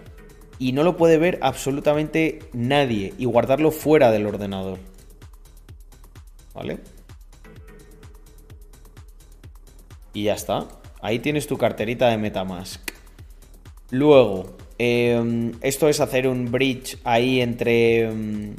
y 0.58 0.72
no 0.72 0.82
lo 0.82 0.98
puede 0.98 1.16
ver 1.16 1.38
absolutamente 1.40 2.40
nadie. 2.52 3.14
Y 3.16 3.24
guardarlo 3.24 3.70
fuera 3.70 4.10
del 4.10 4.26
ordenador. 4.26 4.78
¿Vale? 6.52 6.80
Y 10.12 10.24
ya 10.24 10.34
está. 10.34 10.68
Ahí 11.00 11.18
tienes 11.18 11.46
tu 11.46 11.56
carterita 11.56 12.08
de 12.08 12.18
Metamask. 12.18 12.80
Luego, 13.90 14.56
em, 14.78 15.52
esto 15.62 15.88
es 15.88 16.00
hacer 16.00 16.28
un 16.28 16.50
bridge 16.50 16.98
ahí 17.04 17.40
entre... 17.40 18.02
Em, 18.04 18.56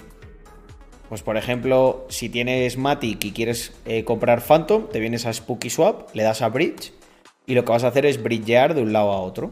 pues 1.09 1.23
por 1.23 1.35
ejemplo, 1.35 2.05
si 2.07 2.29
tienes 2.29 2.77
Matic 2.77 3.25
y 3.25 3.31
quieres 3.31 3.73
eh, 3.85 4.05
comprar 4.05 4.41
Phantom, 4.41 4.87
te 4.89 5.01
vienes 5.01 5.25
a 5.25 5.33
Spooky 5.33 5.69
Swap, 5.69 6.15
le 6.15 6.23
das 6.23 6.41
a 6.41 6.47
bridge 6.47 6.93
y 7.45 7.53
lo 7.53 7.65
que 7.65 7.71
vas 7.73 7.83
a 7.83 7.89
hacer 7.89 8.05
es 8.05 8.23
bridgear 8.23 8.75
de 8.75 8.81
un 8.81 8.93
lado 8.93 9.11
a 9.11 9.19
otro. 9.19 9.51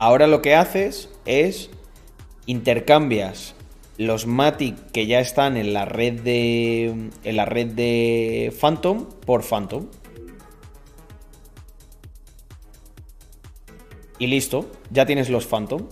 Ahora 0.00 0.26
lo 0.26 0.40
que 0.40 0.54
haces 0.54 1.10
es 1.26 1.68
intercambias 2.46 3.54
los 3.98 4.26
Matic 4.26 4.92
que 4.92 5.06
ya 5.06 5.20
están 5.20 5.58
en 5.58 5.74
la 5.74 5.84
red 5.84 6.22
de 6.22 7.10
en 7.22 7.36
la 7.36 7.44
red 7.44 7.66
de 7.74 8.50
Phantom 8.58 9.04
por 9.26 9.42
Phantom. 9.42 9.88
Y 14.18 14.26
listo, 14.26 14.70
ya 14.90 15.04
tienes 15.04 15.28
los 15.28 15.46
Phantom. 15.46 15.82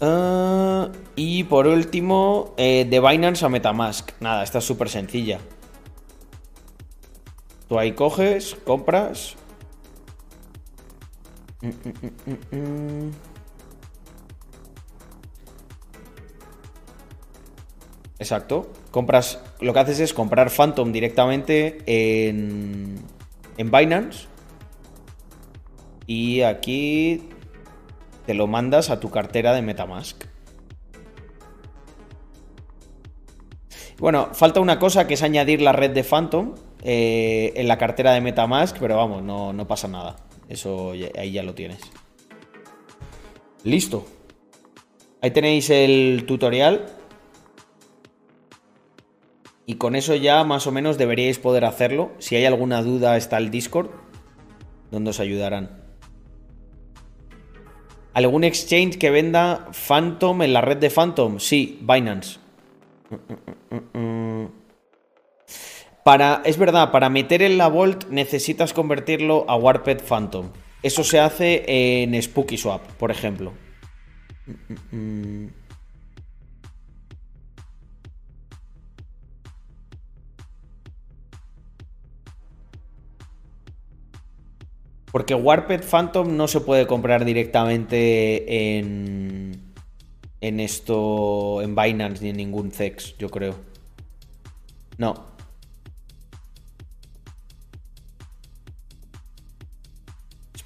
Ah, 0.00 0.88
y 1.16 1.44
por 1.44 1.66
último, 1.66 2.54
eh, 2.56 2.86
de 2.88 3.00
Binance 3.00 3.44
a 3.44 3.50
Metamask. 3.50 4.10
Nada, 4.20 4.42
esta 4.42 4.58
es 4.58 4.64
súper 4.64 4.88
sencilla. 4.88 5.38
Tú 7.68 7.78
ahí 7.78 7.92
coges, 7.92 8.56
compras, 8.64 9.36
Exacto. 18.18 18.72
Compras. 18.90 19.40
Lo 19.60 19.72
que 19.72 19.78
haces 19.80 20.00
es 20.00 20.14
comprar 20.14 20.50
Phantom 20.50 20.92
directamente 20.92 21.78
en. 21.86 22.96
En 23.56 23.70
Binance. 23.70 24.26
Y 26.06 26.42
aquí. 26.42 27.28
Te 28.26 28.34
lo 28.34 28.48
mandas 28.48 28.90
a 28.90 28.98
tu 28.98 29.10
cartera 29.10 29.52
de 29.54 29.62
Metamask. 29.62 30.24
Bueno, 33.98 34.30
falta 34.32 34.60
una 34.60 34.78
cosa 34.78 35.06
que 35.06 35.14
es 35.14 35.22
añadir 35.22 35.62
la 35.62 35.72
red 35.72 35.92
de 35.92 36.02
Phantom 36.02 36.54
eh, 36.82 37.52
en 37.56 37.68
la 37.68 37.78
cartera 37.78 38.12
de 38.12 38.20
Metamask, 38.20 38.76
pero 38.78 38.96
vamos, 38.96 39.22
no, 39.22 39.52
no 39.52 39.66
pasa 39.66 39.88
nada. 39.88 40.25
Eso 40.48 40.92
ahí 41.16 41.32
ya 41.32 41.42
lo 41.42 41.54
tienes. 41.54 41.80
Listo. 43.64 44.06
Ahí 45.20 45.30
tenéis 45.30 45.70
el 45.70 46.24
tutorial. 46.26 46.86
Y 49.66 49.74
con 49.74 49.96
eso 49.96 50.14
ya 50.14 50.44
más 50.44 50.66
o 50.68 50.72
menos 50.72 50.98
deberíais 50.98 51.38
poder 51.38 51.64
hacerlo. 51.64 52.12
Si 52.18 52.36
hay 52.36 52.44
alguna 52.44 52.82
duda 52.82 53.16
está 53.16 53.38
el 53.38 53.50
Discord, 53.50 53.90
donde 54.92 55.10
os 55.10 55.18
ayudarán. 55.18 55.82
¿Algún 58.12 58.44
exchange 58.44 58.96
que 58.98 59.10
venda 59.10 59.68
Phantom 59.72 60.42
en 60.42 60.52
la 60.52 60.60
red 60.60 60.78
de 60.78 60.88
Phantom? 60.88 61.38
Sí, 61.38 61.80
Binance. 61.82 62.38
Para, 66.06 66.40
es 66.44 66.56
verdad, 66.56 66.92
para 66.92 67.10
meter 67.10 67.42
en 67.42 67.58
la 67.58 67.66
Vault 67.66 68.08
necesitas 68.10 68.72
convertirlo 68.72 69.44
a 69.48 69.56
Warped 69.56 70.02
Phantom. 70.04 70.50
Eso 70.80 71.02
se 71.02 71.18
hace 71.18 71.64
en 71.66 72.22
Spooky 72.22 72.56
Swap, 72.56 72.80
por 72.92 73.10
ejemplo. 73.10 73.52
Porque 85.10 85.34
Warped 85.34 85.82
Phantom 85.82 86.36
no 86.36 86.46
se 86.46 86.60
puede 86.60 86.86
comprar 86.86 87.24
directamente 87.24 88.78
en. 88.78 89.72
En 90.40 90.60
esto. 90.60 91.62
En 91.62 91.74
Binance 91.74 92.22
ni 92.22 92.30
en 92.30 92.36
ningún 92.36 92.70
CEX, 92.70 93.18
yo 93.18 93.28
creo. 93.28 93.56
No. 94.98 95.35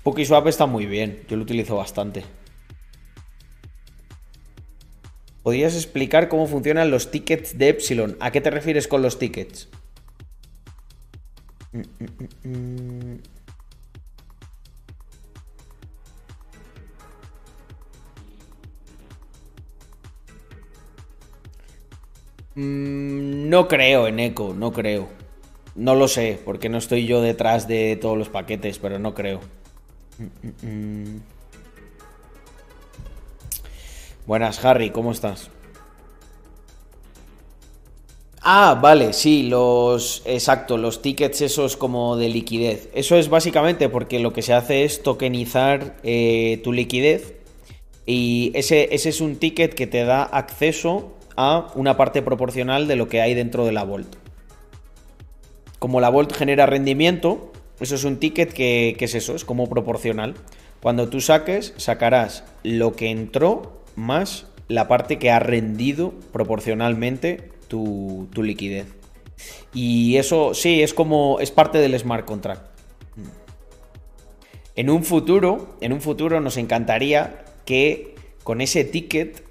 Spooky 0.00 0.24
Swap 0.24 0.46
está 0.46 0.64
muy 0.64 0.86
bien. 0.86 1.24
Yo 1.28 1.36
lo 1.36 1.42
utilizo 1.42 1.76
bastante. 1.76 2.24
¿Podrías 5.42 5.74
explicar 5.74 6.28
cómo 6.30 6.46
funcionan 6.46 6.90
los 6.90 7.10
tickets 7.10 7.58
de 7.58 7.68
Epsilon? 7.68 8.16
¿A 8.20 8.30
qué 8.30 8.40
te 8.40 8.50
refieres 8.50 8.88
con 8.88 9.02
los 9.02 9.18
tickets? 9.18 9.68
Mm, 11.72 11.82
mm, 12.44 13.18
mm, 22.54 23.48
no 23.50 23.68
creo 23.68 24.06
en 24.08 24.18
Echo, 24.18 24.54
no 24.54 24.72
creo. 24.72 25.08
No 25.74 25.94
lo 25.94 26.08
sé, 26.08 26.40
porque 26.42 26.70
no 26.70 26.78
estoy 26.78 27.06
yo 27.06 27.20
detrás 27.20 27.68
de 27.68 27.96
todos 27.96 28.16
los 28.16 28.30
paquetes, 28.30 28.78
pero 28.78 28.98
no 28.98 29.14
creo. 29.14 29.40
Buenas, 34.26 34.64
Harry, 34.64 34.90
¿cómo 34.90 35.12
estás? 35.12 35.50
Ah, 38.42 38.78
vale, 38.80 39.12
sí, 39.12 39.42
los. 39.42 40.22
Exacto, 40.24 40.78
los 40.78 41.02
tickets 41.02 41.42
esos 41.42 41.76
como 41.76 42.16
de 42.16 42.28
liquidez. 42.30 42.88
Eso 42.94 43.16
es 43.16 43.28
básicamente 43.28 43.88
porque 43.88 44.18
lo 44.18 44.32
que 44.32 44.42
se 44.42 44.54
hace 44.54 44.84
es 44.84 45.02
tokenizar 45.02 45.96
eh, 46.02 46.60
tu 46.64 46.72
liquidez. 46.72 47.34
Y 48.06 48.50
ese, 48.54 48.94
ese 48.94 49.10
es 49.10 49.20
un 49.20 49.36
ticket 49.36 49.74
que 49.74 49.86
te 49.86 50.04
da 50.04 50.22
acceso 50.22 51.12
a 51.36 51.70
una 51.74 51.96
parte 51.96 52.22
proporcional 52.22 52.88
de 52.88 52.96
lo 52.96 53.08
que 53.08 53.20
hay 53.20 53.34
dentro 53.34 53.66
de 53.66 53.72
la 53.72 53.84
Volt. 53.84 54.16
Como 55.78 56.00
la 56.00 56.08
Volt 56.08 56.34
genera 56.34 56.66
rendimiento, 56.66 57.49
eso 57.80 57.94
es 57.94 58.04
un 58.04 58.18
ticket 58.18 58.52
que, 58.52 58.96
es 58.98 59.14
eso, 59.14 59.34
es 59.34 59.44
como 59.44 59.68
proporcional. 59.68 60.34
Cuando 60.82 61.08
tú 61.08 61.20
saques, 61.20 61.74
sacarás 61.76 62.44
lo 62.62 62.94
que 62.94 63.10
entró 63.10 63.82
más 63.96 64.46
la 64.68 64.86
parte 64.86 65.18
que 65.18 65.30
ha 65.30 65.40
rendido 65.40 66.12
proporcionalmente 66.32 67.50
tu, 67.68 68.28
liquidez. 68.36 68.86
Y 69.72 70.16
eso 70.16 70.54
sí, 70.54 70.82
es 70.82 70.94
como. 70.94 71.40
es 71.40 71.50
parte 71.50 71.78
del 71.78 71.98
smart 71.98 72.24
contract. 72.26 72.66
En 74.76 74.90
un 74.90 75.04
futuro, 75.04 75.76
en 75.80 75.92
un 75.92 76.00
futuro 76.00 76.40
nos 76.40 76.56
encantaría 76.56 77.44
que 77.64 78.14
con 78.44 78.60
ese 78.60 78.84
ticket, 78.84 79.42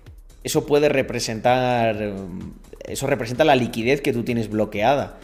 eso 0.44 0.66
puede 0.66 0.90
representar. 0.90 2.14
Eso 2.84 3.08
representa 3.08 3.44
la 3.44 3.56
liquidez 3.56 4.02
que 4.02 4.14
tú 4.14 4.24
tienes 4.24 4.50
bloqueada 4.50 5.20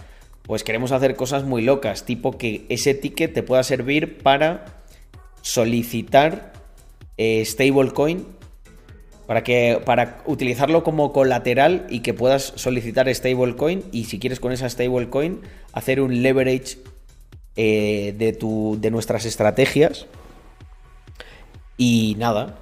pues 0.46 0.64
queremos 0.64 0.92
hacer 0.92 1.16
cosas 1.16 1.44
muy 1.44 1.62
locas, 1.62 2.06
tipo 2.06 2.38
que 2.38 2.66
ese 2.70 2.94
ticket 2.94 3.34
te 3.34 3.44
pueda 3.44 3.64
servir 3.64 4.20
para 4.20 4.84
solicitar 5.42 6.54
eh, 7.18 7.44
stablecoin, 7.46 8.26
para, 9.26 9.44
que, 9.44 9.82
para 9.86 10.22
utilizarlo 10.26 10.84
como 10.84 11.14
colateral 11.14 11.88
y 11.90 12.02
que 12.02 12.14
puedas 12.14 12.54
solicitar 12.56 13.14
stablecoin 13.14 13.84
y 13.92 14.06
si 14.06 14.20
quieres 14.20 14.40
con 14.40 14.52
esa 14.52 14.70
stablecoin 14.70 15.42
hacer 15.74 16.00
un 16.00 16.22
leverage 16.22 16.78
eh, 17.56 18.14
de, 18.18 18.34
tu, 18.34 18.78
de 18.80 18.92
nuestras 18.92 19.26
estrategias. 19.26 20.06
Y 21.78 22.16
nada. 22.18 22.58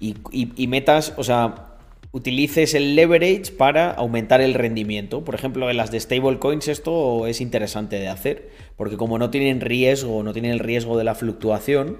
Y, 0.00 0.16
y 0.32 0.66
metas, 0.66 1.12
o 1.16 1.22
sea, 1.22 1.71
utilices 2.12 2.74
el 2.74 2.94
leverage 2.94 3.52
para 3.56 3.90
aumentar 3.90 4.40
el 4.42 4.54
rendimiento. 4.54 5.24
Por 5.24 5.34
ejemplo, 5.34 5.70
en 5.70 5.78
las 5.78 5.90
de 5.90 5.98
stablecoins 5.98 6.68
esto 6.68 7.26
es 7.26 7.40
interesante 7.40 7.96
de 7.98 8.08
hacer, 8.08 8.50
porque 8.76 8.98
como 8.98 9.18
no 9.18 9.30
tienen 9.30 9.60
riesgo, 9.60 10.22
no 10.22 10.32
tienen 10.32 10.52
el 10.52 10.58
riesgo 10.58 10.98
de 10.98 11.04
la 11.04 11.14
fluctuación, 11.14 11.96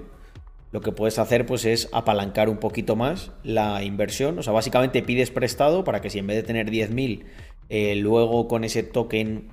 lo 0.71 0.81
que 0.81 0.91
puedes 0.91 1.19
hacer 1.19 1.45
pues 1.45 1.65
es 1.65 1.89
apalancar 1.91 2.49
un 2.49 2.57
poquito 2.57 2.95
más 2.95 3.31
la 3.43 3.83
inversión. 3.83 4.39
O 4.39 4.43
sea, 4.43 4.53
básicamente 4.53 5.01
pides 5.01 5.31
prestado 5.31 5.83
para 5.83 6.01
que 6.01 6.09
si 6.09 6.19
en 6.19 6.27
vez 6.27 6.37
de 6.37 6.43
tener 6.43 6.69
10.000, 6.69 7.23
eh, 7.69 7.95
luego 7.95 8.47
con 8.47 8.63
ese 8.63 8.83
token 8.83 9.49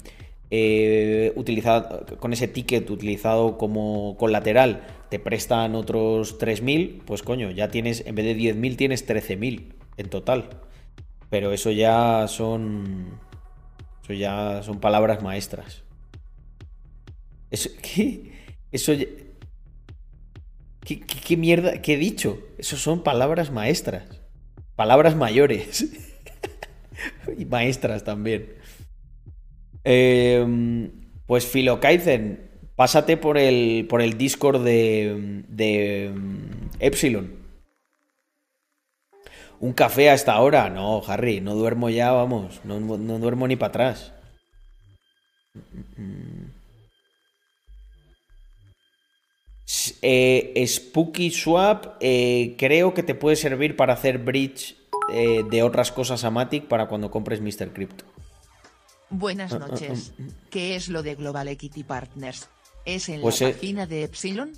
eh, 0.50 1.32
utilizado, 1.36 2.04
con 2.18 2.32
ese 2.32 2.48
ticket 2.48 2.88
utilizado 2.90 3.56
como 3.56 4.16
colateral, 4.18 4.82
te 5.10 5.18
prestan 5.18 5.74
otros 5.74 6.38
3.000, 6.38 7.02
pues 7.04 7.22
coño, 7.22 7.50
ya 7.50 7.68
tienes, 7.68 8.02
en 8.06 8.14
vez 8.14 8.24
de 8.26 8.36
10.000 8.36 8.76
tienes 8.76 9.08
13.000 9.08 9.79
en 9.96 10.08
total. 10.08 10.48
Pero 11.30 11.52
eso 11.52 11.70
ya 11.70 12.26
son. 12.28 13.18
Eso 14.02 14.12
ya 14.12 14.62
son 14.62 14.80
palabras 14.80 15.22
maestras. 15.22 15.84
Eso. 17.50 17.70
¿Qué? 17.82 18.32
Eso 18.72 18.92
¿Qué, 20.84 21.36
mierda? 21.36 21.82
¿Qué 21.82 21.94
he 21.94 21.96
dicho? 21.96 22.40
Eso 22.58 22.76
son 22.76 23.02
palabras 23.02 23.52
maestras. 23.52 24.20
Palabras 24.76 25.14
mayores. 25.14 25.86
y 27.38 27.44
maestras 27.44 28.02
también. 28.02 28.54
Em, 29.84 30.90
pues 31.26 31.46
Filokaizen, 31.46 32.50
pásate 32.74 33.16
por 33.16 33.38
el, 33.38 33.86
por 33.88 34.02
el 34.02 34.18
Discord 34.18 34.64
de, 34.64 35.44
de 35.48 36.06
em, 36.06 36.50
Epsilon. 36.80 37.39
Un 39.60 39.74
café 39.74 40.08
a 40.08 40.14
esta 40.14 40.40
hora. 40.40 40.70
No, 40.70 41.02
Harry, 41.06 41.40
no 41.42 41.54
duermo 41.54 41.90
ya, 41.90 42.10
vamos. 42.12 42.60
No, 42.64 42.80
duermo 42.80 43.46
ni 43.46 43.56
para 43.56 43.68
atrás. 43.68 44.12
Eh, 50.02 50.64
Spooky 50.66 51.30
Swap 51.30 51.96
eh, 52.00 52.56
creo 52.58 52.94
que 52.94 53.02
te 53.02 53.14
puede 53.14 53.36
servir 53.36 53.76
para 53.76 53.92
hacer 53.92 54.18
bridge 54.18 54.76
eh, 55.12 55.44
de 55.48 55.62
otras 55.62 55.92
cosas 55.92 56.24
a 56.24 56.30
Matic 56.30 56.66
para 56.66 56.88
cuando 56.88 57.10
compres 57.10 57.40
Mr. 57.42 57.72
Crypto. 57.72 58.04
Buenas 59.10 59.52
ah, 59.52 59.60
ah, 59.62 59.66
noches. 59.66 60.12
Ah. 60.18 60.24
¿Qué 60.48 60.74
es 60.74 60.88
lo 60.88 61.02
de 61.02 61.16
Global 61.16 61.48
Equity 61.48 61.84
Partners? 61.84 62.48
¿Es 62.86 63.10
en 63.10 63.16
la 63.16 63.22
pues, 63.22 63.42
página 63.42 63.86
de 63.86 64.04
Epsilon? 64.04 64.52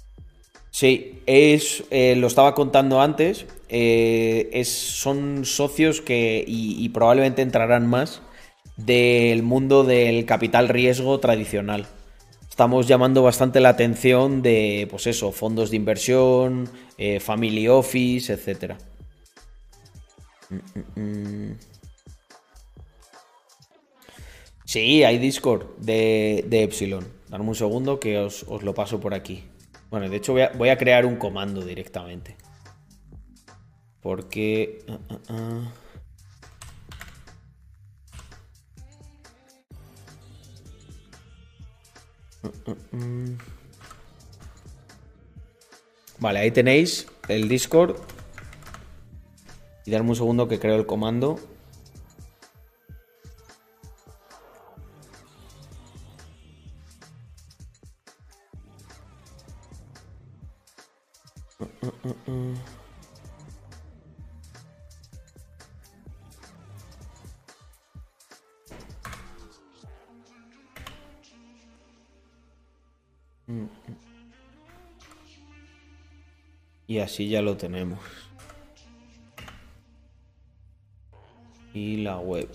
Sí, 0.72 1.22
es, 1.26 1.84
eh, 1.90 2.16
lo 2.16 2.26
estaba 2.26 2.54
contando 2.54 3.02
antes, 3.02 3.44
eh, 3.68 4.48
es, 4.54 4.70
son 4.70 5.44
socios 5.44 6.00
que, 6.00 6.42
y, 6.48 6.88
probablemente 6.88 7.42
entrarán 7.42 7.86
más, 7.86 8.22
del 8.78 9.42
mundo 9.42 9.84
del 9.84 10.24
capital 10.24 10.70
riesgo 10.70 11.20
tradicional. 11.20 11.86
Estamos 12.48 12.88
llamando 12.88 13.22
bastante 13.22 13.60
la 13.60 13.68
atención 13.68 14.40
de, 14.40 14.88
pues 14.90 15.06
eso, 15.06 15.30
fondos 15.30 15.70
de 15.70 15.76
inversión, 15.76 16.70
eh, 16.96 17.20
family 17.20 17.68
office, 17.68 18.32
etc. 18.32 18.76
Sí, 24.64 25.04
hay 25.04 25.18
Discord 25.18 25.76
de, 25.76 26.46
de 26.48 26.62
Epsilon. 26.62 27.06
Dame 27.28 27.44
un 27.44 27.54
segundo 27.54 28.00
que 28.00 28.18
os 28.18 28.46
lo 28.62 28.72
paso 28.72 28.98
por 28.98 29.12
aquí. 29.12 29.44
Bueno, 29.92 30.08
de 30.08 30.16
hecho 30.16 30.32
voy 30.32 30.70
a, 30.70 30.78
crear 30.78 31.04
un 31.04 31.16
comando 31.16 31.62
directamente. 31.62 32.34
Porque... 34.00 34.82
Ah, 34.88 34.98
ah, 35.10 35.18
ah. 35.28 35.72
Vale, 46.18 46.38
ahí 46.38 46.50
tenéis 46.50 47.06
el 47.28 47.50
Discord. 47.50 47.96
Y 49.84 49.90
darme 49.90 50.08
un 50.08 50.16
segundo 50.16 50.48
que 50.48 50.58
creo 50.58 50.76
el 50.76 50.86
comando. 50.86 51.38
Y 76.86 76.98
así 76.98 77.28
ya 77.28 77.42
lo 77.42 77.56
tenemos. 77.56 77.98
Y 81.74 81.96
la 82.02 82.18
web. 82.18 82.48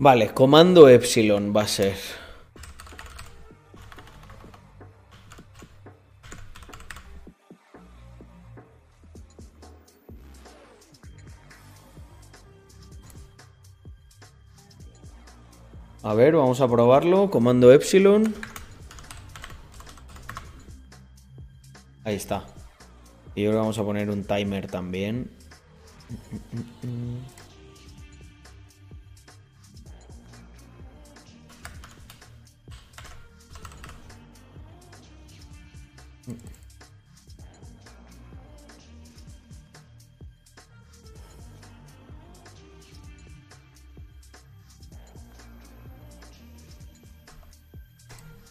Vale, 0.00 0.32
comando 0.32 0.88
epsilon 0.88 1.52
va 1.54 1.62
a 1.62 1.66
ser. 1.66 1.96
A 16.04 16.14
ver, 16.14 16.36
vamos 16.36 16.60
a 16.60 16.68
probarlo. 16.68 17.28
Comando 17.28 17.72
epsilon. 17.72 18.32
Ahí 22.04 22.14
está. 22.14 22.44
Y 23.34 23.46
ahora 23.46 23.58
vamos 23.58 23.78
a 23.78 23.82
poner 23.82 24.10
un 24.10 24.22
timer 24.22 24.68
también. 24.68 25.37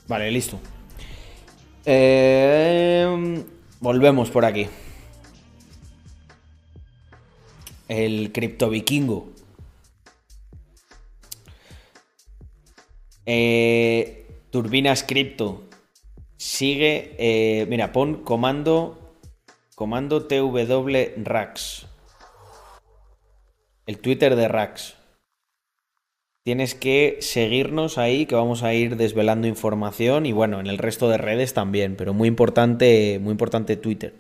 Vale, 0.07 0.31
listo. 0.31 0.59
Eh, 1.85 3.43
volvemos 3.79 4.29
por 4.29 4.45
aquí. 4.45 4.67
El 7.87 8.31
cripto 8.31 8.69
vikingo. 8.69 9.29
Eh, 13.25 14.27
turbinas 14.49 15.03
cripto. 15.03 15.63
Sigue. 16.37 17.15
eh, 17.17 17.65
mira, 17.67 17.91
pon 17.91 18.23
comando. 18.23 19.15
Comando 19.75 20.25
TW 20.25 21.23
Rax. 21.23 21.85
El 23.85 23.99
Twitter 23.99 24.35
de 24.35 24.47
Rax. 24.47 24.96
Tienes 26.47 26.75
que 26.75 27.17
seguirnos 27.19 27.97
ahí, 27.97 28.25
que 28.25 28.33
vamos 28.33 28.63
a 28.63 28.73
ir 28.73 28.95
desvelando 28.95 29.47
información 29.47 30.25
y 30.25 30.31
bueno, 30.31 30.61
en 30.61 30.67
el 30.67 30.77
resto 30.77 31.09
de 31.09 31.17
redes 31.17 31.53
también, 31.53 31.97
pero 31.97 32.13
muy 32.13 32.29
importante, 32.29 33.19
muy 33.21 33.31
importante 33.31 33.75
Twitter. 33.75 34.13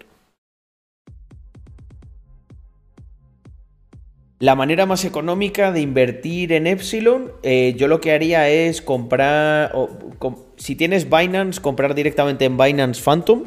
La 4.39 4.55
manera 4.55 4.85
más 4.85 5.05
económica 5.05 5.71
de 5.71 5.79
invertir 5.79 6.51
en 6.51 6.67
Epsilon, 6.67 7.31
eh, 7.43 7.75
yo 7.77 7.87
lo 7.87 8.01
que 8.01 8.11
haría 8.11 8.49
es 8.49 8.81
comprar, 8.81 9.71
si 10.57 10.75
tienes 10.75 11.09
Binance, 11.09 11.61
comprar 11.61 11.95
directamente 11.95 12.43
en 12.43 12.57
Binance 12.57 13.01
Phantom 13.01 13.43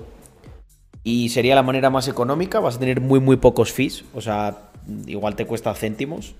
y 1.04 1.28
sería 1.28 1.54
la 1.54 1.62
manera 1.62 1.90
más 1.90 2.08
económica, 2.08 2.60
vas 2.60 2.76
a 2.76 2.80
tener 2.80 3.02
muy 3.02 3.20
muy 3.20 3.36
pocos 3.36 3.72
fees, 3.72 4.06
o 4.14 4.22
sea, 4.22 4.70
igual 5.06 5.36
te 5.36 5.44
cuesta 5.44 5.74
céntimos 5.74 6.34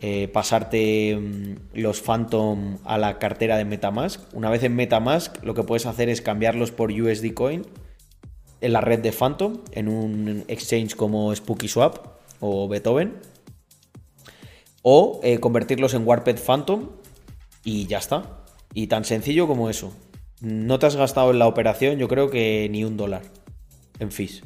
eh, 0.00 0.28
pasarte 0.28 1.16
mm, 1.16 1.78
los 1.78 2.02
Phantom 2.02 2.78
a 2.84 2.98
la 2.98 3.18
cartera 3.18 3.56
de 3.56 3.64
Metamask. 3.64 4.22
Una 4.34 4.50
vez 4.50 4.62
en 4.62 4.74
Metamask, 4.74 5.42
lo 5.42 5.54
que 5.54 5.62
puedes 5.62 5.86
hacer 5.86 6.08
es 6.08 6.20
cambiarlos 6.20 6.70
por 6.70 6.92
USD 6.92 7.32
Coin 7.32 7.66
en 8.60 8.72
la 8.72 8.80
red 8.80 9.00
de 9.00 9.12
Phantom, 9.12 9.58
en 9.72 9.88
un 9.88 10.44
exchange 10.48 10.94
como 10.96 11.34
SpookySwap 11.34 12.06
o 12.40 12.68
Beethoven. 12.68 13.14
O 14.82 15.20
eh, 15.24 15.40
convertirlos 15.40 15.94
en 15.94 16.06
Warped 16.06 16.38
Phantom 16.38 16.90
y 17.64 17.86
ya 17.86 17.98
está. 17.98 18.44
Y 18.74 18.88
tan 18.88 19.04
sencillo 19.04 19.46
como 19.46 19.70
eso. 19.70 19.92
No 20.40 20.78
te 20.78 20.86
has 20.86 20.96
gastado 20.96 21.30
en 21.30 21.38
la 21.38 21.46
operación, 21.46 21.98
yo 21.98 22.08
creo 22.08 22.30
que 22.30 22.68
ni 22.70 22.84
un 22.84 22.96
dólar 22.96 23.22
en 23.98 24.12
fees. 24.12 24.42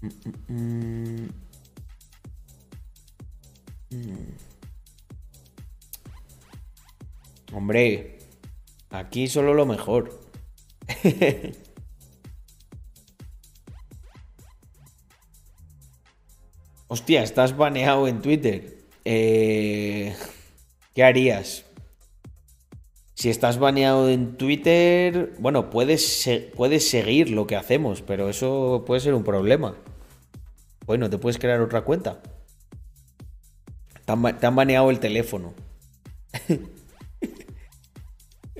Mm, 0.00 0.08
mm, 0.48 1.28
mm. 3.92 4.52
Hombre, 7.52 8.18
aquí 8.90 9.28
solo 9.28 9.52
lo 9.54 9.66
mejor. 9.66 10.20
Hostia, 16.88 17.22
estás 17.22 17.56
baneado 17.56 18.06
en 18.08 18.20
Twitter. 18.20 18.84
Eh, 19.04 20.14
¿Qué 20.94 21.04
harías? 21.04 21.64
Si 23.14 23.30
estás 23.30 23.58
baneado 23.58 24.08
en 24.10 24.36
Twitter, 24.36 25.32
bueno, 25.38 25.70
puedes, 25.70 26.28
puedes 26.56 26.88
seguir 26.90 27.30
lo 27.30 27.46
que 27.46 27.56
hacemos, 27.56 28.02
pero 28.02 28.28
eso 28.28 28.84
puede 28.86 29.00
ser 29.00 29.14
un 29.14 29.24
problema. 29.24 29.74
Bueno, 30.86 31.08
te 31.08 31.18
puedes 31.18 31.38
crear 31.38 31.60
otra 31.60 31.82
cuenta. 31.82 32.20
Te 34.04 34.12
han, 34.12 34.38
te 34.38 34.48
baneado 34.48 34.90
el 34.90 35.00
teléfono. 35.00 35.54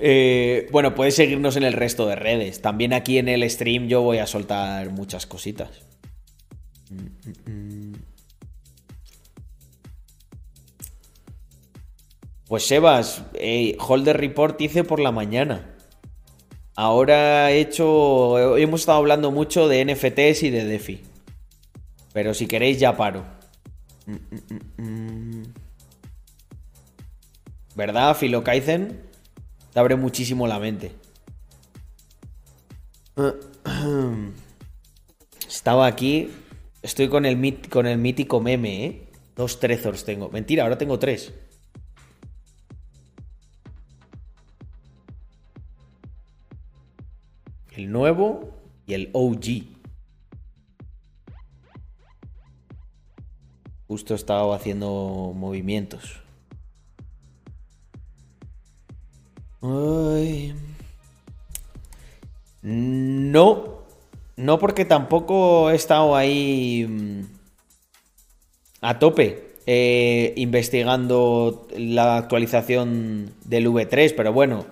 Eh, 0.05 0.67
bueno, 0.71 0.95
puedes 0.95 1.15
seguirnos 1.15 1.55
en 1.55 1.63
el 1.63 1.71
resto 1.71 2.05
de 2.07 2.15
redes. 2.15 2.61
También 2.61 2.91
aquí 2.91 3.19
en 3.19 3.29
el 3.29 3.49
stream 3.49 3.87
yo 3.87 4.01
voy 4.01 4.17
a 4.17 4.27
soltar 4.27 4.89
muchas 4.89 5.25
cositas. 5.25 5.69
Pues 12.47 12.67
Sebas, 12.67 13.23
eh, 13.35 13.77
Holder 13.79 14.17
Report 14.17 14.59
hice 14.59 14.83
por 14.83 14.99
la 14.99 15.13
mañana. 15.13 15.73
Ahora 16.75 17.51
he 17.51 17.59
hecho. 17.59 18.57
Hemos 18.57 18.81
estado 18.81 18.97
hablando 18.97 19.31
mucho 19.31 19.67
de 19.67 19.85
NFTs 19.85 20.43
y 20.43 20.49
de 20.49 20.65
DeFi. 20.65 21.01
Pero 22.13 22.33
si 22.33 22.47
queréis, 22.47 22.79
ya 22.79 22.97
paro. 22.97 23.23
¿Verdad, 27.75 28.15
Philo? 28.17 28.43
Te 28.43 29.79
abre 29.79 29.95
muchísimo 29.95 30.47
la 30.47 30.59
mente. 30.59 30.91
Estaba 35.47 35.87
aquí. 35.87 36.29
Estoy 36.81 37.07
con 37.07 37.25
el, 37.25 37.69
con 37.69 37.87
el 37.87 37.97
mítico 37.97 38.41
meme, 38.41 38.85
¿eh? 38.85 39.07
Dos 39.35 39.59
Trezors 39.59 40.03
tengo. 40.03 40.29
Mentira, 40.29 40.63
ahora 40.63 40.77
tengo 40.77 40.99
tres. 40.99 41.33
El 47.71 47.91
nuevo 47.91 48.53
y 48.85 48.93
el 48.93 49.09
OG. 49.13 49.72
Justo 53.93 54.15
he 54.15 54.17
estado 54.17 54.55
haciendo 54.55 55.33
movimientos. 55.35 56.19
No, 62.63 63.83
no 64.35 64.57
porque 64.57 64.85
tampoco 64.85 65.69
he 65.69 65.75
estado 65.75 66.15
ahí 66.15 66.87
mm, 66.89 67.21
a 68.81 68.97
tope 68.97 69.57
eh, 69.67 70.33
investigando 70.37 71.67
la 71.77 72.17
actualización 72.17 73.35
del 73.45 73.67
V3, 73.67 74.15
pero 74.17 74.33
bueno, 74.33 74.65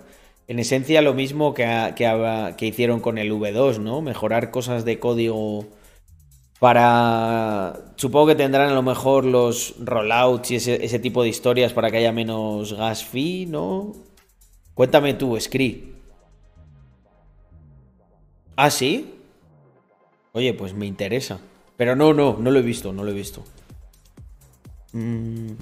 en 0.47 0.57
esencia 0.57 1.03
lo 1.03 1.13
mismo 1.13 1.53
que, 1.53 1.93
que 1.95 2.65
hicieron 2.65 2.99
con 3.01 3.19
el 3.19 3.31
V2, 3.31 3.77
¿no? 3.77 4.01
Mejorar 4.01 4.49
cosas 4.49 4.83
de 4.83 4.97
código 4.97 5.67
Para. 6.61 7.73
Supongo 7.95 8.27
que 8.27 8.35
tendrán 8.35 8.69
a 8.69 8.75
lo 8.75 8.83
mejor 8.83 9.25
los 9.25 9.73
rollouts 9.79 10.51
y 10.51 10.57
ese, 10.57 10.99
tipo 10.99 11.23
de 11.23 11.29
historias 11.29 11.73
para 11.73 11.89
que 11.89 11.97
haya 11.97 12.11
menos 12.11 12.73
gas 12.73 13.03
fee, 13.03 13.47
¿no? 13.47 13.93
Cuéntame 14.75 15.15
tú, 15.15 15.35
Scree. 15.39 15.91
¿Ah, 18.55 18.69
sí? 18.69 19.15
Oye, 20.33 20.53
pues 20.53 20.75
me 20.75 20.85
interesa. 20.85 21.39
Pero 21.77 21.95
no, 21.95 22.13
no, 22.13 22.37
no 22.39 22.51
lo 22.51 22.59
he 22.59 22.61
visto, 22.61 22.93
no 22.93 23.03
lo 23.03 23.09
he 23.09 23.15
visto. 23.15 23.43
Mm, 24.93 25.53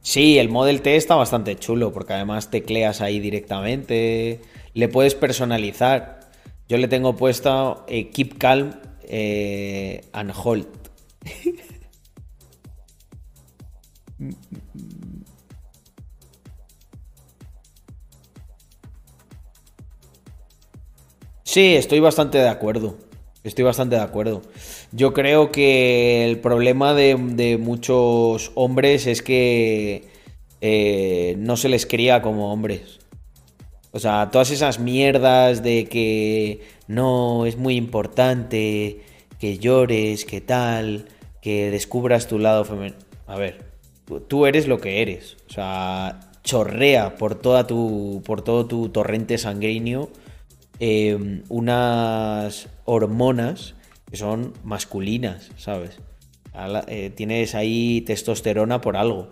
Sí, 0.00 0.38
el 0.38 0.48
Model 0.48 0.80
T 0.80 0.96
está 0.96 1.14
bastante 1.14 1.56
chulo 1.56 1.92
porque 1.92 2.14
además 2.14 2.50
tecleas 2.50 3.02
ahí 3.02 3.20
directamente. 3.20 4.40
Le 4.72 4.88
puedes 4.88 5.14
personalizar. 5.14 6.20
Yo 6.70 6.78
le 6.78 6.88
tengo 6.88 7.16
puesto 7.16 7.84
eh, 7.86 8.08
Keep 8.08 8.38
Calm 8.38 8.72
eh, 9.14 10.00
and 10.14 10.32
Hold. 10.34 10.66
Sí, 21.44 21.74
estoy 21.74 22.00
bastante 22.00 22.38
de 22.38 22.48
acuerdo. 22.48 22.96
Estoy 23.44 23.64
bastante 23.64 23.96
de 23.96 24.02
acuerdo. 24.02 24.40
Yo 24.92 25.12
creo 25.12 25.52
que 25.52 26.24
el 26.24 26.38
problema 26.38 26.94
de, 26.94 27.14
de 27.14 27.58
muchos 27.58 28.52
hombres 28.54 29.06
es 29.06 29.20
que 29.20 30.08
eh, 30.62 31.34
no 31.36 31.58
se 31.58 31.68
les 31.68 31.84
cría 31.84 32.22
como 32.22 32.50
hombres. 32.50 33.01
O 33.92 33.98
sea, 33.98 34.30
todas 34.30 34.50
esas 34.50 34.78
mierdas 34.78 35.62
de 35.62 35.86
que 35.86 36.62
no 36.88 37.46
es 37.46 37.56
muy 37.56 37.76
importante, 37.76 39.02
que 39.38 39.58
llores, 39.58 40.24
que 40.24 40.40
tal, 40.40 41.06
que 41.42 41.70
descubras 41.70 42.26
tu 42.26 42.38
lado 42.38 42.64
femenino. 42.64 42.96
A 43.26 43.36
ver, 43.36 43.64
tú 44.28 44.46
eres 44.46 44.66
lo 44.66 44.80
que 44.80 45.02
eres. 45.02 45.36
O 45.48 45.52
sea, 45.52 46.20
chorrea 46.42 47.16
por, 47.16 47.34
toda 47.34 47.66
tu, 47.66 48.22
por 48.24 48.42
todo 48.42 48.66
tu 48.66 48.88
torrente 48.88 49.38
sanguíneo 49.38 50.10
eh, 50.80 51.42
unas 51.48 52.68
hormonas 52.84 53.74
que 54.10 54.16
son 54.16 54.52
masculinas, 54.64 55.50
¿sabes? 55.56 56.00
Eh, 56.88 57.10
tienes 57.14 57.54
ahí 57.54 58.00
testosterona 58.02 58.80
por 58.80 58.96
algo. 58.96 59.28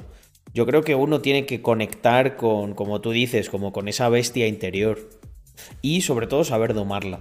Yo 0.52 0.66
creo 0.66 0.82
que 0.82 0.94
uno 0.94 1.20
tiene 1.20 1.46
que 1.46 1.62
conectar 1.62 2.36
con, 2.36 2.74
como 2.74 3.00
tú 3.00 3.12
dices, 3.12 3.50
como 3.50 3.72
con 3.72 3.88
esa 3.88 4.08
bestia 4.08 4.46
interior. 4.46 5.08
Y 5.82 6.00
sobre 6.00 6.26
todo 6.26 6.44
saber 6.44 6.74
domarla. 6.74 7.20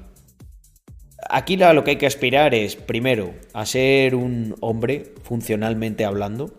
Aquí 1.29 1.57
lo 1.57 1.83
que 1.83 1.91
hay 1.91 1.97
que 1.97 2.07
aspirar 2.07 2.55
es, 2.55 2.75
primero, 2.75 3.33
a 3.53 3.65
ser 3.65 4.15
un 4.15 4.55
hombre, 4.61 5.13
funcionalmente 5.23 6.05
hablando, 6.05 6.55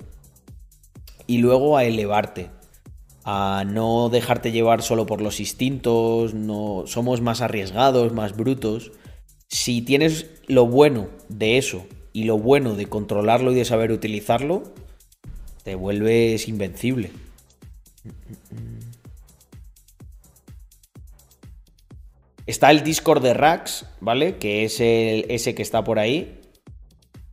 y 1.27 1.39
luego 1.39 1.77
a 1.77 1.85
elevarte, 1.85 2.51
a 3.25 3.65
no 3.67 4.09
dejarte 4.11 4.53
llevar 4.53 4.83
solo 4.83 5.07
por 5.07 5.23
los 5.23 5.41
instintos, 5.41 6.35
no 6.35 6.85
somos 6.87 7.21
más 7.21 7.41
arriesgados, 7.41 8.13
más 8.13 8.37
brutos. 8.37 8.93
Si 9.49 9.83
tienes 9.83 10.27
lo 10.47 10.67
bueno 10.67 11.09
de 11.29 11.59
eso 11.59 11.85
y 12.13 12.25
lo 12.25 12.39
bueno 12.39 12.75
de 12.77 12.87
controlarlo 12.87 13.53
y 13.53 13.57
de 13.57 13.65
saber 13.65 13.93
utilizarlo, 13.93 14.73
te 15.63 15.75
vuelves 15.75 16.49
invencible. 16.49 17.11
Está 22.47 22.71
el 22.71 22.83
Discord 22.83 23.23
de 23.23 23.35
Rax, 23.35 23.87
¿vale? 24.01 24.37
Que 24.39 24.65
es 24.65 24.81
el, 24.81 25.27
ese 25.29 25.55
que 25.55 25.63
está 25.63 25.85
por 25.85 25.99
ahí. 25.99 26.41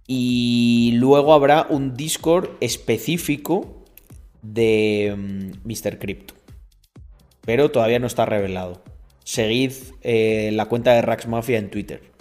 Y 0.06 0.92
luego 0.96 1.34
habrá 1.34 1.66
un 1.70 1.96
Discord 1.96 2.52
específico 2.62 3.84
de 4.42 5.16
Mr. 5.64 5.96
Mm, 5.96 6.00
Crypto. 6.00 6.34
Pero 7.42 7.72
todavía 7.72 8.00
no 8.00 8.08
está 8.08 8.26
revelado. 8.26 8.84
Seguid 9.24 9.74
eh, 10.04 10.52
la 10.54 10.66
cuenta 10.66 10.94
de 10.94 11.02
Rax 11.02 11.28
Mafia 11.28 11.58
en 11.58 11.70
Twitter. 11.70 12.17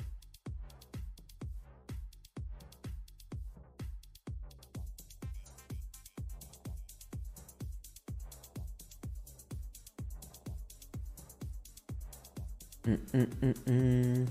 Mm, 12.86 13.18
mm, 13.18 13.72
mm, 13.72 14.26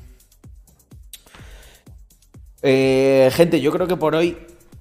eh, 2.62 3.30
gente, 3.34 3.60
yo 3.60 3.72
creo 3.74 3.86
que 3.86 3.98
por 3.98 4.16
hoy 4.16 4.38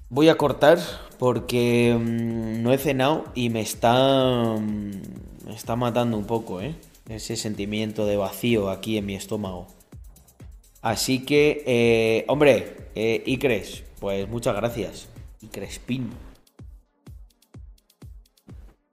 voy 0.09 0.29
a 0.29 0.37
cortar 0.37 0.79
porque 1.19 1.97
no 1.99 2.71
he 2.71 2.77
cenado 2.77 3.25
y 3.35 3.49
me 3.49 3.59
está, 3.59 4.55
me 4.57 5.53
está 5.53 5.75
matando 5.75 6.17
un 6.17 6.25
poco, 6.25 6.61
¿eh? 6.61 6.75
Ese 7.09 7.35
sentimiento 7.35 8.05
de 8.05 8.15
vacío 8.15 8.69
aquí 8.69 8.97
en 8.97 9.05
mi 9.05 9.15
estómago. 9.15 9.67
Así 10.81 11.25
que, 11.25 11.63
eh, 11.67 12.25
hombre, 12.29 12.89
eh, 12.95 13.23
Icres, 13.25 13.83
pues 13.99 14.29
muchas 14.29 14.55
gracias. 14.55 15.09
Icrespin. 15.41 16.11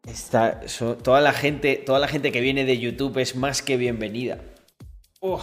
Está, 0.06 0.60
toda 1.02 1.20
la 1.20 1.32
gente, 1.32 1.76
toda 1.76 2.00
la 2.00 2.09
gente 2.09 2.32
que 2.32 2.40
viene 2.40 2.64
de 2.64 2.78
YouTube 2.78 3.18
es 3.18 3.36
más 3.36 3.62
que 3.62 3.76
bienvenida. 3.76 4.40
Oh. 5.24 5.40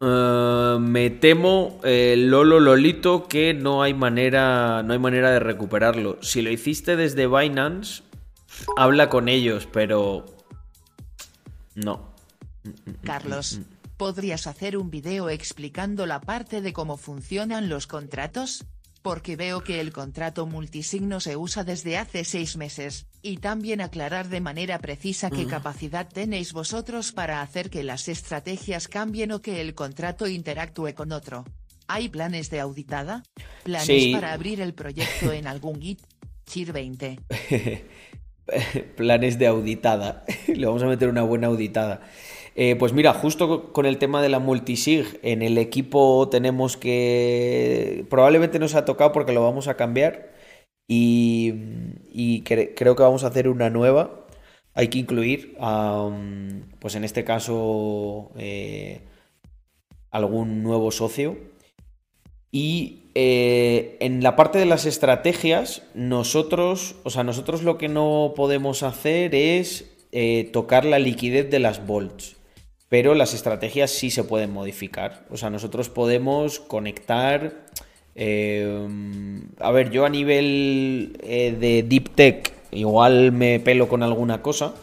Uh, 0.00 0.80
me 0.80 1.10
temo, 1.10 1.78
eh, 1.84 2.16
Lolo 2.18 2.58
Lolito, 2.58 3.28
que 3.28 3.54
no 3.54 3.84
hay 3.84 3.94
manera. 3.94 4.82
No 4.82 4.94
hay 4.94 4.98
manera 4.98 5.30
de 5.30 5.38
recuperarlo. 5.38 6.18
Si 6.22 6.42
lo 6.42 6.50
hiciste 6.50 6.96
desde 6.96 7.28
Binance, 7.28 8.02
habla 8.76 9.08
con 9.08 9.28
ellos, 9.28 9.68
pero. 9.72 10.26
No. 11.76 12.12
Carlos, 13.04 13.60
¿podrías 13.96 14.48
hacer 14.48 14.76
un 14.76 14.90
video 14.90 15.30
explicando 15.30 16.04
la 16.04 16.20
parte 16.20 16.62
de 16.62 16.72
cómo 16.72 16.96
funcionan 16.96 17.68
los 17.68 17.86
contratos? 17.86 18.64
Porque 19.06 19.36
veo 19.36 19.62
que 19.62 19.80
el 19.80 19.92
contrato 19.92 20.46
multisigno 20.46 21.20
se 21.20 21.36
usa 21.36 21.62
desde 21.62 21.96
hace 21.96 22.24
seis 22.24 22.56
meses, 22.56 23.06
y 23.22 23.36
también 23.36 23.80
aclarar 23.80 24.28
de 24.28 24.40
manera 24.40 24.80
precisa 24.80 25.30
qué 25.30 25.46
capacidad 25.46 26.08
tenéis 26.08 26.52
vosotros 26.52 27.12
para 27.12 27.40
hacer 27.40 27.70
que 27.70 27.84
las 27.84 28.08
estrategias 28.08 28.88
cambien 28.88 29.30
o 29.30 29.40
que 29.40 29.60
el 29.60 29.76
contrato 29.76 30.26
interactúe 30.26 30.92
con 30.96 31.12
otro. 31.12 31.44
¿Hay 31.86 32.08
planes 32.08 32.50
de 32.50 32.58
auditada? 32.58 33.22
¿Planes 33.62 34.08
para 34.12 34.32
abrir 34.32 34.60
el 34.60 34.74
proyecto 34.74 35.32
en 35.32 35.46
algún 35.46 35.80
Git? 35.80 36.00
Chir 36.44 36.72
20. 36.72 37.20
planes 38.96 39.38
de 39.38 39.46
auditada. 39.46 40.24
Le 40.48 40.66
vamos 40.66 40.82
a 40.82 40.86
meter 40.86 41.08
una 41.08 41.22
buena 41.22 41.46
auditada. 41.46 42.00
Eh, 42.58 42.74
pues 42.76 42.94
mira, 42.94 43.12
justo 43.12 43.70
con 43.72 43.84
el 43.84 43.98
tema 43.98 44.22
de 44.22 44.30
la 44.30 44.38
multisig, 44.38 45.20
en 45.22 45.42
el 45.42 45.58
equipo 45.58 46.28
tenemos 46.30 46.78
que. 46.78 48.06
Probablemente 48.08 48.58
nos 48.58 48.74
ha 48.74 48.86
tocado 48.86 49.12
porque 49.12 49.32
lo 49.32 49.42
vamos 49.42 49.68
a 49.68 49.76
cambiar. 49.76 50.34
Y, 50.88 51.52
creo 52.44 52.96
que 52.96 53.02
vamos 53.02 53.24
a 53.24 53.28
hacer 53.28 53.48
una 53.48 53.70
nueva. 53.70 54.26
Hay 54.74 54.88
que 54.88 54.98
incluir, 54.98 55.56
pues 56.80 56.94
en 56.94 57.04
este 57.04 57.24
caso, 57.24 58.30
eh, 58.38 59.02
algún 60.10 60.62
nuevo 60.62 60.90
socio. 60.92 61.36
Y 62.52 63.10
eh, 63.14 63.98
en 64.00 64.22
la 64.22 64.36
parte 64.36 64.58
de 64.58 64.66
las 64.66 64.86
estrategias, 64.86 65.82
nosotros, 65.94 66.96
o 67.04 67.10
sea, 67.10 67.24
nosotros 67.24 67.62
lo 67.62 67.76
que 67.78 67.88
no 67.88 68.32
podemos 68.36 68.82
hacer 68.82 69.34
es 69.34 69.92
tocar 70.52 70.86
la 70.86 70.98
liquidez 70.98 71.50
de 71.50 71.58
las 71.58 71.86
volts 71.86 72.35
pero 72.88 73.14
las 73.14 73.34
estrategias 73.34 73.90
sí 73.90 74.10
se 74.10 74.24
pueden 74.24 74.52
modificar. 74.52 75.24
O 75.30 75.36
sea, 75.36 75.50
nosotros 75.50 75.88
podemos 75.88 76.60
conectar... 76.60 77.66
Eh, 78.14 78.88
a 79.58 79.70
ver, 79.72 79.90
yo 79.90 80.06
a 80.06 80.08
nivel 80.08 81.18
eh, 81.22 81.54
de 81.58 81.82
deep 81.82 82.14
tech 82.14 82.52
igual 82.70 83.32
me 83.32 83.60
pelo 83.60 83.88
con 83.88 84.02
alguna 84.02 84.40
cosa, 84.40 84.74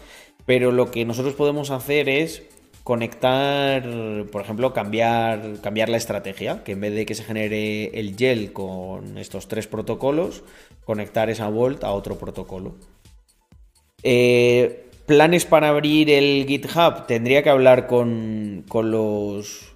pero 0.46 0.72
lo 0.72 0.92
que 0.92 1.06
nosotros 1.06 1.34
podemos 1.34 1.72
hacer 1.72 2.10
es 2.10 2.44
conectar, 2.84 3.84
por 4.32 4.42
ejemplo, 4.42 4.74
cambiar, 4.74 5.62
cambiar 5.62 5.90
la 5.90 5.98
estrategia, 5.98 6.64
que 6.64 6.74
en 6.74 6.82
vez 6.82 6.94
de 6.94 7.06
que 7.06 7.16
se 7.16 7.24
genere 7.24 7.98
el 8.00 8.16
gel 8.18 8.52
con 8.52 9.18
estos 9.18 9.48
tres 9.48 9.68
protocolos, 9.68 10.44
conectar 10.84 11.30
esa 11.30 11.48
Volt 11.48 11.84
a 11.84 11.92
otro 11.92 12.18
protocolo. 12.18 12.76
Eh, 14.04 14.90
planes 15.06 15.46
para 15.46 15.70
abrir 15.70 16.10
el 16.10 16.46
GitHub, 16.48 17.06
tendría 17.08 17.44
que 17.44 17.50
hablar 17.50 17.88
con, 17.88 18.66
los, 18.72 19.76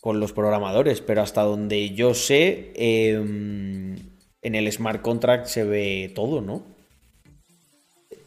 con 0.00 0.20
los 0.20 0.32
programadores, 0.32 1.00
pero 1.00 1.22
hasta 1.22 1.42
donde 1.42 1.90
yo 1.90 2.14
sé, 2.14 2.72
em, 2.74 3.96
en 4.42 4.54
el 4.54 4.70
smart 4.72 5.02
contract 5.02 5.46
se 5.46 5.64
ve 5.64 6.12
todo, 6.14 6.40
¿no? 6.40 6.62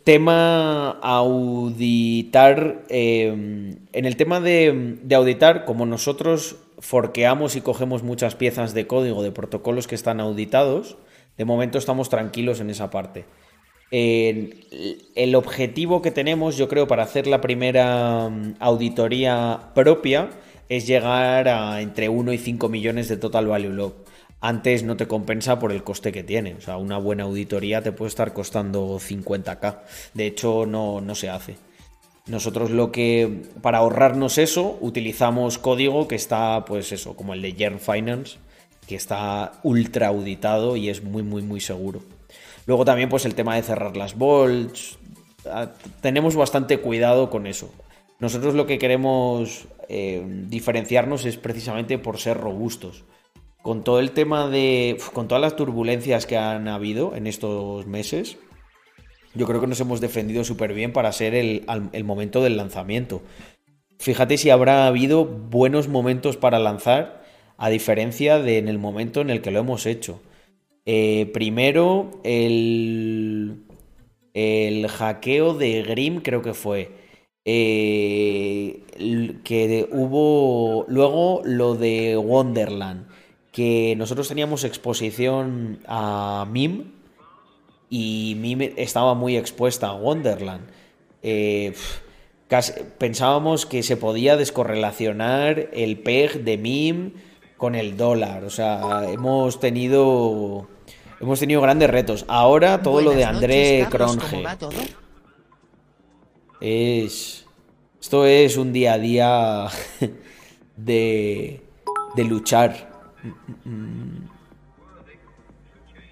tema 0.04 0.92
auditar. 1.02 2.84
eh, 2.90 3.28
en 3.28 4.06
el 4.06 4.18
tema 4.18 4.40
de, 4.40 4.98
de 5.02 5.16
auditar, 5.16 5.66
como 5.66 5.86
nosotros 5.86 6.58
forqueamos 6.80 7.56
y 7.56 7.62
cogemos 7.62 8.04
muchas 8.04 8.36
piezas 8.36 8.74
de 8.74 8.88
código 8.88 9.24
de 9.24 9.32
protocolos 9.32 9.88
que 9.88 9.96
están 9.96 10.20
auditados, 10.20 10.98
de 11.38 11.46
momento 11.46 11.78
estamos 11.78 12.10
tranquilos 12.10 12.60
en 12.60 12.70
esa 12.70 12.90
parte. 12.90 13.26
El, 13.96 15.36
objetivo 15.36 16.02
que 16.02 16.10
tenemos, 16.10 16.58
yo 16.58 16.68
creo, 16.68 16.88
para 16.88 17.04
hacer 17.04 17.28
la 17.28 17.42
primera 17.42 18.28
mm, 18.28 18.56
auditoría 18.60 19.70
propia 19.76 20.32
es 20.68 20.88
llegar 20.88 21.48
a 21.48 21.80
entre 21.80 22.10
1 22.10 22.34
y 22.34 22.40
5 22.40 22.70
millones 22.70 23.08
de 23.08 23.18
total 23.18 23.46
value 23.46 23.70
log. 23.70 23.94
Antes 24.42 24.82
no 24.82 24.98
te 24.98 25.08
compensa 25.08 25.60
por 25.60 25.72
el 25.72 25.84
coste 25.84 26.12
que 26.12 26.24
tiene. 26.24 26.56
O 26.56 26.62
sea, 26.62 26.78
una 26.78 26.98
buena 26.98 27.26
auditoría 27.26 27.84
te 27.84 27.92
puede 27.92 28.10
estar 28.10 28.34
costando 28.34 29.00
50k. 29.00 29.82
De 30.16 30.26
hecho, 30.26 30.66
no, 30.66 31.00
no 31.00 31.14
se 31.14 31.30
hace. 31.30 31.58
Nosotros 32.26 32.72
lo 32.72 32.92
que, 32.92 33.44
para 33.62 33.78
ahorrarnos 33.78 34.40
eso, 34.40 34.76
utilizamos 34.82 35.60
código 35.60 36.08
que 36.08 36.16
está, 36.16 36.66
pues 36.66 36.92
eso, 36.92 37.16
como 37.16 37.36
el 37.36 37.44
de 37.44 37.54
Yearn 37.54 37.80
Finance, 37.80 38.38
que 38.88 38.96
está 38.96 39.52
ultra 39.62 40.08
auditado 40.08 40.78
y 40.78 40.90
es 40.90 41.04
muy, 41.04 41.22
muy, 41.22 41.44
muy 41.44 41.62
seguro. 41.62 42.02
Luego 42.66 42.86
también, 42.86 43.10
pues 43.10 43.26
el 43.26 43.36
tema 43.36 43.56
de 43.56 43.64
cerrar 43.64 43.98
las 43.98 44.18
bolts. 44.18 44.98
Ah, 45.46 45.72
Tenemos 46.02 46.36
bastante 46.36 46.80
cuidado 46.80 47.30
con 47.30 47.48
eso. 47.48 47.74
Nosotros 48.20 48.54
lo 48.54 48.66
que 48.66 48.78
queremos 48.78 49.68
eh, 49.90 50.24
diferenciarnos 50.48 51.26
es 51.26 51.38
precisamente 51.38 51.98
por 51.98 52.20
ser 52.20 52.38
robustos. 52.38 53.04
Con 53.62 53.84
todo 53.84 54.00
el 54.00 54.12
tema 54.12 54.50
de. 54.50 54.98
con 55.14 55.28
todas 55.28 55.42
las 55.42 55.56
turbulencias 55.56 56.26
que 56.26 56.38
han 56.38 56.68
habido 56.68 57.16
en 57.16 57.28
estos 57.28 57.86
meses, 57.88 58.38
yo 59.36 59.48
creo 59.48 59.62
que 59.62 59.68
nos 59.68 59.80
hemos 59.80 60.00
defendido 60.00 60.44
súper 60.44 60.74
bien 60.74 60.94
para 60.94 61.12
ser 61.12 61.34
el, 61.34 61.66
momento 62.04 62.44
del 62.44 62.58
lanzamiento. 62.58 63.24
Fíjate 64.00 64.38
si 64.38 64.50
habrá 64.50 64.86
habido 64.86 65.26
buenos 65.26 65.88
momentos 65.88 66.38
para 66.38 66.60
lanzar, 66.60 67.24
a 67.58 67.70
diferencia 67.70 68.40
de 68.40 68.58
en 68.58 68.68
el 68.68 68.80
momento 68.80 69.22
en 69.22 69.30
el 69.30 69.42
que 69.42 69.52
lo 69.52 69.60
hemos 69.60 69.86
hecho. 69.86 70.22
Eh, 70.86 71.30
primero, 71.34 72.20
el, 72.24 73.64
el 74.34 74.88
hackeo 74.88 75.54
de 75.54 75.84
Grim, 75.84 76.22
creo 76.22 76.42
que 76.42 76.54
fue. 76.54 76.92
Eh, 77.46 78.82
que 79.44 79.88
hubo 79.92 80.86
luego 80.88 81.42
lo 81.44 81.76
de 81.76 82.16
Wonderland, 82.18 83.08
que 83.52 83.96
nosotros 83.98 84.28
teníamos 84.30 84.64
exposición 84.64 85.80
a 85.88 86.48
MIM 86.50 86.92
y 87.90 88.36
Mime 88.40 88.74
estaba 88.78 89.14
muy 89.14 89.36
expuesta 89.38 89.88
a 89.88 89.94
Wonderland. 89.96 90.68
Eh, 91.22 91.74
casi- 92.48 92.74
pensábamos 92.98 93.66
que 93.66 93.84
se 93.84 93.98
podía 93.98 94.38
descorrelacionar 94.38 95.70
el 95.74 95.98
PEG 96.00 96.44
de 96.44 96.58
MIM 96.58 97.12
con 97.58 97.76
el 97.76 97.98
dólar. 97.98 98.46
O 98.46 98.50
sea, 98.50 99.06
hemos 99.12 99.60
tenido 99.60 100.68
hemos 101.24 101.40
tenido 101.40 101.62
grandes 101.62 101.90
retos. 101.90 102.26
Ahora 102.28 102.82
todo 102.82 103.02
lo 103.02 103.12
de 103.12 103.26
André 103.26 103.84
noches, 103.84 103.92
Carlos, 103.92 104.18
¿cómo 104.18 104.44
Cronje 104.44 104.96
es 106.62 107.46
esto 108.00 108.26
es 108.26 108.58
un 108.58 108.72
día 108.72 108.94
a 108.94 108.98
día 108.98 109.68
de 110.78 111.64
de 112.16 112.24
luchar. 112.24 112.92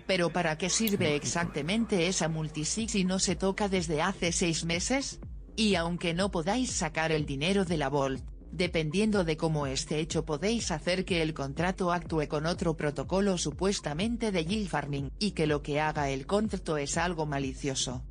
Pero 0.07 0.29
¿para 0.29 0.57
qué 0.57 0.69
sirve 0.69 1.15
exactamente 1.15 2.07
esa 2.07 2.27
multisig 2.27 2.89
si 2.89 3.05
no 3.05 3.19
se 3.19 3.35
toca 3.35 3.69
desde 3.69 4.01
hace 4.01 4.31
seis 4.31 4.65
meses? 4.65 5.19
Y 5.55 5.75
aunque 5.75 6.13
no 6.13 6.31
podáis 6.31 6.71
sacar 6.71 7.11
el 7.11 7.25
dinero 7.25 7.65
de 7.65 7.77
la 7.77 7.89
Volt, 7.89 8.23
dependiendo 8.51 9.23
de 9.23 9.37
cómo 9.37 9.67
esté 9.67 9.99
hecho 9.99 10.25
podéis 10.25 10.71
hacer 10.71 11.05
que 11.05 11.21
el 11.21 11.33
contrato 11.33 11.91
actúe 11.91 12.27
con 12.27 12.45
otro 12.45 12.75
protocolo 12.75 13.37
supuestamente 13.37 14.31
de 14.31 14.45
yield 14.45 14.67
farming 14.67 15.11
y 15.19 15.31
que 15.31 15.47
lo 15.47 15.61
que 15.61 15.79
haga 15.79 16.09
el 16.09 16.25
contrato 16.25 16.77
es 16.77 16.97
algo 16.97 17.25
malicioso. 17.25 18.03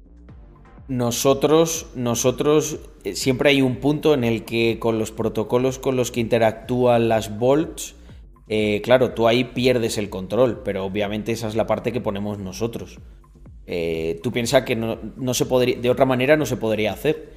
Nosotros, 0.88 1.86
nosotros, 1.94 2.80
eh, 3.04 3.14
siempre 3.14 3.50
hay 3.50 3.62
un 3.62 3.76
punto 3.76 4.12
en 4.12 4.24
el 4.24 4.44
que 4.44 4.78
con 4.80 4.98
los 4.98 5.12
protocolos 5.12 5.78
con 5.78 5.94
los 5.94 6.10
que 6.10 6.18
interactúan 6.18 7.08
las 7.08 7.38
bolts, 7.38 7.94
eh, 8.48 8.80
claro, 8.82 9.12
tú 9.12 9.28
ahí 9.28 9.44
pierdes 9.44 9.98
el 9.98 10.10
control, 10.10 10.62
pero 10.64 10.84
obviamente 10.84 11.30
esa 11.30 11.46
es 11.46 11.54
la 11.54 11.68
parte 11.68 11.92
que 11.92 12.00
ponemos 12.00 12.40
nosotros. 12.40 12.98
Eh, 13.66 14.18
tú 14.24 14.32
piensas 14.32 14.64
que 14.64 14.74
no, 14.74 14.98
no 15.16 15.32
se 15.32 15.46
podría, 15.46 15.78
de 15.78 15.90
otra 15.90 16.06
manera 16.06 16.36
no 16.36 16.44
se 16.44 16.56
podría 16.56 16.92
hacer. 16.92 17.34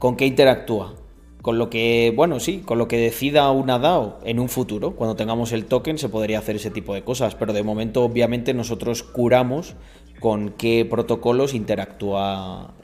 ¿Con 0.00 0.16
qué 0.16 0.26
interactúa? 0.26 0.96
Con 1.42 1.56
lo 1.58 1.70
que, 1.70 2.12
bueno, 2.14 2.38
sí, 2.38 2.62
con 2.64 2.76
lo 2.76 2.86
que 2.86 2.98
decida 2.98 3.50
una 3.50 3.78
DAO 3.78 4.18
en 4.24 4.38
un 4.38 4.50
futuro, 4.50 4.94
cuando 4.94 5.16
tengamos 5.16 5.52
el 5.52 5.64
token 5.64 5.96
se 5.96 6.10
podría 6.10 6.38
hacer 6.38 6.56
ese 6.56 6.70
tipo 6.70 6.92
de 6.92 7.02
cosas, 7.02 7.34
pero 7.34 7.54
de 7.54 7.62
momento 7.62 8.04
obviamente 8.04 8.52
nosotros 8.52 9.02
curamos 9.02 9.74
con 10.20 10.50
qué 10.50 10.84
protocolos 10.84 11.54
interactúa 11.54 12.74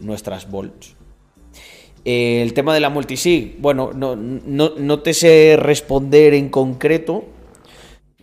nuestras 0.00 0.50
bolts. 0.50 0.96
Eh, 2.04 2.42
el 2.42 2.52
tema 2.52 2.74
de 2.74 2.80
la 2.80 2.90
multisig, 2.90 3.56
bueno, 3.60 3.92
no, 3.94 4.16
no, 4.16 4.72
no 4.76 4.98
te 4.98 5.14
sé 5.14 5.56
responder 5.56 6.34
en 6.34 6.48
concreto. 6.48 7.24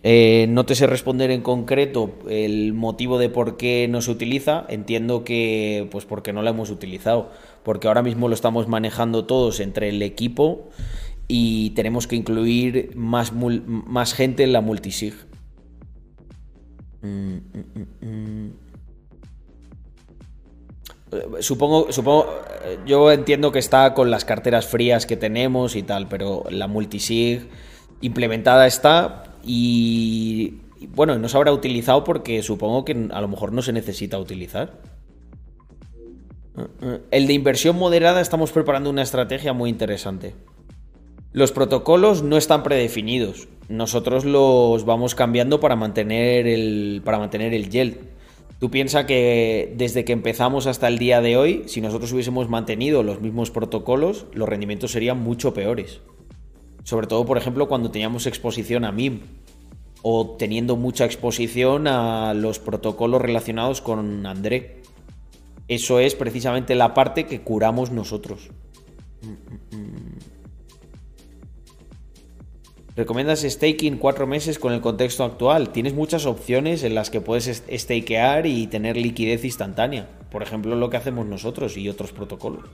eh, 0.04 0.46
no 0.48 0.66
te 0.66 0.74
sé 0.74 0.86
responder 0.86 1.30
en 1.30 1.42
concreto 1.42 2.10
el 2.28 2.72
motivo 2.74 3.18
de 3.18 3.28
por 3.28 3.56
qué 3.56 3.86
no 3.88 4.02
se 4.02 4.10
utiliza. 4.10 4.66
Entiendo 4.68 5.24
que, 5.24 5.88
pues, 5.90 6.04
porque 6.06 6.32
no 6.32 6.42
la 6.42 6.50
hemos 6.50 6.70
utilizado. 6.70 7.30
Porque 7.64 7.88
ahora 7.88 8.02
mismo 8.02 8.28
lo 8.28 8.34
estamos 8.34 8.68
manejando 8.68 9.24
todos 9.24 9.60
entre 9.60 9.88
el 9.88 10.02
equipo 10.02 10.70
y 11.28 11.70
tenemos 11.70 12.06
que 12.06 12.16
incluir 12.16 12.90
más, 12.94 13.32
más 13.32 14.14
gente 14.14 14.42
en 14.42 14.52
la 14.52 14.60
multisig. 14.60 15.14
Mm, 17.02 17.34
mm, 17.34 18.06
mm. 18.06 18.50
Eh, 21.12 21.42
Supongo, 21.42 21.92
supongo, 21.92 22.26
eh, 22.64 22.78
yo 22.86 23.12
entiendo 23.12 23.52
que 23.52 23.58
está 23.58 23.94
con 23.94 24.10
las 24.10 24.24
carteras 24.24 24.66
frías 24.66 25.06
que 25.06 25.16
tenemos 25.16 25.76
y 25.76 25.82
tal, 25.82 26.08
pero 26.08 26.44
la 26.50 26.66
multisig 26.66 27.48
implementada 28.00 28.66
está 28.66 29.24
y, 29.44 30.58
bueno, 30.88 31.18
no 31.18 31.28
se 31.28 31.36
habrá 31.36 31.52
utilizado 31.52 32.04
porque 32.04 32.42
supongo 32.42 32.84
que 32.84 33.08
a 33.10 33.20
lo 33.20 33.28
mejor 33.28 33.52
no 33.52 33.62
se 33.62 33.72
necesita 33.72 34.18
utilizar. 34.18 34.72
El 37.10 37.26
de 37.26 37.32
inversión 37.32 37.76
moderada 37.76 38.20
estamos 38.20 38.52
preparando 38.52 38.90
una 38.90 39.02
estrategia 39.02 39.52
muy 39.52 39.70
interesante. 39.70 40.34
Los 41.32 41.50
protocolos 41.50 42.22
no 42.22 42.36
están 42.36 42.62
predefinidos. 42.62 43.48
Nosotros 43.68 44.26
los 44.26 44.84
vamos 44.84 45.14
cambiando 45.14 45.60
para 45.60 45.76
mantener 45.76 46.46
el, 46.46 47.00
para 47.04 47.18
mantener 47.18 47.54
el 47.54 47.70
yield. 47.70 47.96
Tú 48.58 48.70
piensas 48.70 49.06
que 49.06 49.72
desde 49.76 50.04
que 50.04 50.12
empezamos 50.12 50.66
hasta 50.66 50.88
el 50.88 50.98
día 50.98 51.20
de 51.22 51.36
hoy, 51.36 51.64
si 51.66 51.80
nosotros 51.80 52.12
hubiésemos 52.12 52.48
mantenido 52.48 53.02
los 53.02 53.20
mismos 53.20 53.50
protocolos, 53.50 54.26
los 54.34 54.48
rendimientos 54.48 54.92
serían 54.92 55.20
mucho 55.20 55.54
peores. 55.54 56.00
Sobre 56.84 57.06
todo, 57.06 57.24
por 57.24 57.38
ejemplo, 57.38 57.66
cuando 57.66 57.90
teníamos 57.90 58.26
exposición 58.26 58.84
a 58.84 58.92
MIM 58.92 59.20
o 60.02 60.36
teniendo 60.38 60.76
mucha 60.76 61.06
exposición 61.06 61.86
a 61.86 62.34
los 62.34 62.58
protocolos 62.58 63.22
relacionados 63.22 63.80
con 63.80 64.26
André. 64.26 64.81
Eso 65.68 65.98
es 65.98 66.14
precisamente 66.14 66.74
la 66.74 66.94
parte 66.94 67.26
que 67.26 67.40
curamos 67.40 67.90
nosotros. 67.90 68.50
¿Recomiendas 72.94 73.40
staking 73.40 73.96
cuatro 73.96 74.26
meses 74.26 74.58
con 74.58 74.74
el 74.74 74.82
contexto 74.82 75.24
actual? 75.24 75.70
Tienes 75.70 75.94
muchas 75.94 76.26
opciones 76.26 76.82
en 76.82 76.94
las 76.94 77.08
que 77.08 77.22
puedes 77.22 77.62
stakear 77.74 78.46
y 78.46 78.66
tener 78.66 78.98
liquidez 78.98 79.44
instantánea. 79.44 80.10
Por 80.30 80.42
ejemplo, 80.42 80.76
lo 80.76 80.90
que 80.90 80.98
hacemos 80.98 81.26
nosotros 81.26 81.78
y 81.78 81.88
otros 81.88 82.12
protocolos. 82.12 82.68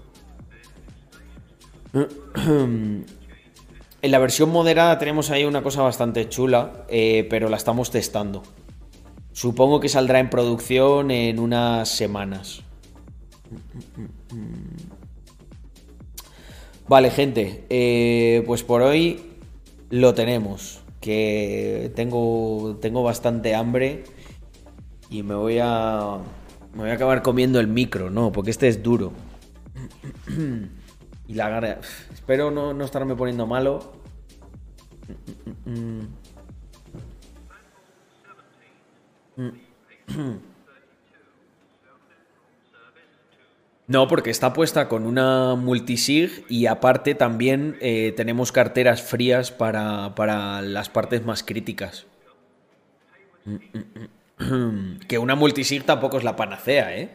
En 4.01 4.13
la 4.13 4.19
versión 4.19 4.51
moderada 4.51 4.99
tenemos 4.99 5.31
ahí 5.31 5.45
una 5.45 5.63
cosa 5.63 5.83
bastante 5.83 6.29
chula, 6.29 6.85
eh, 6.89 7.27
pero 7.31 7.49
la 7.49 7.57
estamos 7.57 7.91
testando. 7.91 8.43
Supongo 9.33 9.79
que 9.79 9.89
saldrá 9.89 10.19
en 10.19 10.31
producción 10.31 11.11
en 11.11 11.39
unas 11.39 11.89
semanas. 11.89 12.65
Vale, 16.89 17.11
gente, 17.11 17.67
eh, 17.69 18.43
pues 18.47 18.63
por 18.63 18.83
hoy 18.83 19.21
lo 19.91 20.15
tenemos. 20.15 20.81
Que 21.01 21.93
tengo, 21.95 22.77
tengo 22.81 23.03
bastante 23.03 23.55
hambre 23.55 24.05
y 25.11 25.23
me 25.23 25.35
voy 25.35 25.59
a. 25.63 26.19
Me 26.73 26.81
voy 26.81 26.91
a 26.91 26.95
acabar 26.95 27.23
comiendo 27.23 27.61
el 27.61 27.67
micro, 27.67 28.11
no, 28.11 28.33
porque 28.33 28.51
este 28.51 28.69
es 28.69 28.83
duro. 28.83 29.13
Y 31.29 31.35
la 31.35 31.49
gara. 31.49 31.81
Espero 32.13 32.51
no, 32.51 32.73
no 32.75 32.85
estarme 32.85 33.15
poniendo 33.15 33.47
malo. 33.47 33.93
No, 43.89 44.07
porque 44.07 44.29
está 44.29 44.53
puesta 44.53 44.87
con 44.87 45.07
una 45.07 45.55
multisig 45.55 46.45
y 46.51 46.67
aparte 46.67 47.15
también 47.15 47.79
eh, 47.81 48.13
tenemos 48.15 48.53
carteras 48.53 49.01
frías 49.01 49.51
para, 49.51 50.15
para 50.15 50.61
las 50.61 50.91
partes 50.91 51.25
más 51.25 51.43
críticas. 51.43 52.07
Que 55.09 55.19
una 55.19 55.35
multisig 55.35 55.85
tampoco 55.85 56.19
es 56.19 56.25
la 56.25 56.37
panacea, 56.37 56.95
¿eh? 56.99 57.09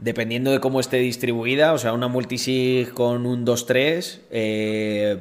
Dependiendo 0.00 0.50
de 0.50 0.58
cómo 0.58 0.80
esté 0.80 0.96
distribuida, 0.98 1.72
o 1.72 1.78
sea, 1.78 1.92
una 1.92 2.08
multisig 2.08 2.92
con 2.92 3.24
un 3.24 3.46
2-3, 3.46 4.22
eh, 4.32 5.18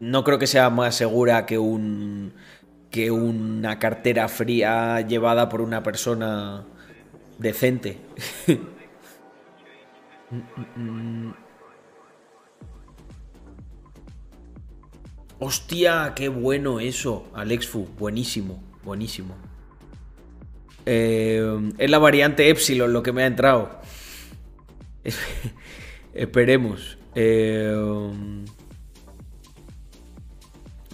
no 0.00 0.24
creo 0.24 0.38
que 0.38 0.46
sea 0.46 0.70
más 0.70 0.94
segura 0.94 1.44
que 1.44 1.58
un 1.58 2.32
que 2.90 3.10
una 3.10 3.78
cartera 3.78 4.28
fría 4.28 5.02
llevada 5.02 5.48
por 5.50 5.60
una 5.60 5.82
persona 5.82 6.64
decente. 7.38 7.98
Hostia, 15.38 16.12
qué 16.14 16.28
bueno 16.28 16.80
eso, 16.80 17.26
Alexfu. 17.34 17.88
Buenísimo, 17.98 18.62
buenísimo. 18.84 19.34
Eh, 20.86 21.72
es 21.78 21.90
la 21.90 21.98
variante 21.98 22.48
Epsilon 22.50 22.92
lo 22.92 23.02
que 23.02 23.12
me 23.12 23.22
ha 23.22 23.26
entrado. 23.26 23.80
Esperemos. 26.14 26.98
Eh, 27.14 27.74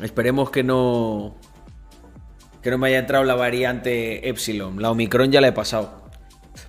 esperemos 0.02 0.50
que 0.50 0.62
no. 0.62 1.36
Que 2.62 2.70
no 2.70 2.78
me 2.78 2.88
haya 2.88 2.98
entrado 2.98 3.24
la 3.24 3.34
variante 3.34 4.28
Epsilon. 4.28 4.80
La 4.80 4.90
Omicron 4.90 5.30
ya 5.30 5.40
la 5.40 5.48
he 5.48 5.52
pasado. 5.52 6.05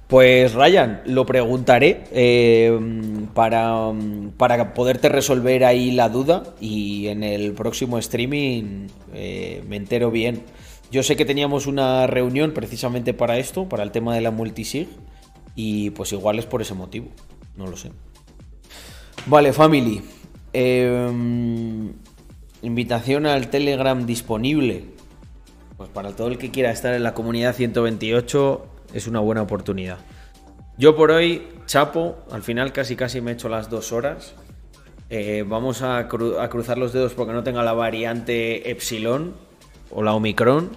Pues 0.07 0.53
Ryan, 0.53 1.01
lo 1.05 1.25
preguntaré 1.25 2.05
eh, 2.11 2.79
para, 3.33 3.91
para, 4.37 4.73
poderte 4.73 5.09
resolver 5.09 5.65
ahí 5.65 5.91
la 5.91 6.07
duda 6.07 6.55
y 6.61 7.07
en 7.07 7.23
el 7.23 7.51
próximo 7.51 7.97
streaming 7.97 8.87
eh, 9.13 9.63
me 9.67 9.75
entero 9.75 10.09
bien. 10.09 10.43
Yo 10.91 11.03
sé 11.03 11.17
que 11.17 11.25
teníamos 11.25 11.67
una 11.67 12.07
reunión 12.07 12.53
precisamente 12.53 13.13
para 13.13 13.37
esto, 13.37 13.67
para 13.67 13.83
el 13.83 13.91
tema 13.91 14.15
de 14.15 14.21
la 14.21 14.31
multisig, 14.31 14.87
y 15.55 15.89
pues 15.89 16.13
igual 16.13 16.39
es 16.39 16.45
por 16.45 16.61
ese 16.61 16.73
motivo, 16.73 17.07
no 17.57 17.67
lo 17.67 17.75
sé. 17.75 17.91
Vale, 19.25 19.51
family. 19.51 20.01
Em, 20.53 21.91
invitación 22.61 23.25
al 23.25 23.49
Telegram 23.49 24.05
disponible. 24.05 24.85
Pues 25.75 25.89
para 25.89 26.15
todo 26.15 26.29
el 26.29 26.37
que 26.37 26.49
quiera 26.49 26.71
estar 26.71 26.93
en 26.93 27.03
la 27.03 27.13
comunidad 27.13 27.53
128 27.53 28.76
es 28.99 29.07
una 29.07 29.19
buena 29.19 29.41
oportunidad. 29.41 29.97
Yo 30.77 30.95
por 30.95 31.09
hoy, 31.09 31.47
chapo, 31.65 32.19
al 32.31 32.43
final 32.43 32.71
casi 32.71 32.95
casi 32.95 33.19
me 33.19 33.31
he 33.31 33.33
hecho 33.33 33.49
las 33.49 33.69
dos 33.69 33.91
horas. 33.91 34.35
Eh, 35.09 35.43
vamos 35.47 35.81
a, 35.81 36.07
cruzar 36.07 36.77
los 36.77 36.93
dedos 36.93 37.13
porque 37.13 37.33
no 37.33 37.43
tenga 37.43 37.63
la 37.63 37.73
variante 37.73 38.69
Epsilon 38.69 39.33
o 39.89 40.03
la 40.03 40.13
Omicron. 40.13 40.69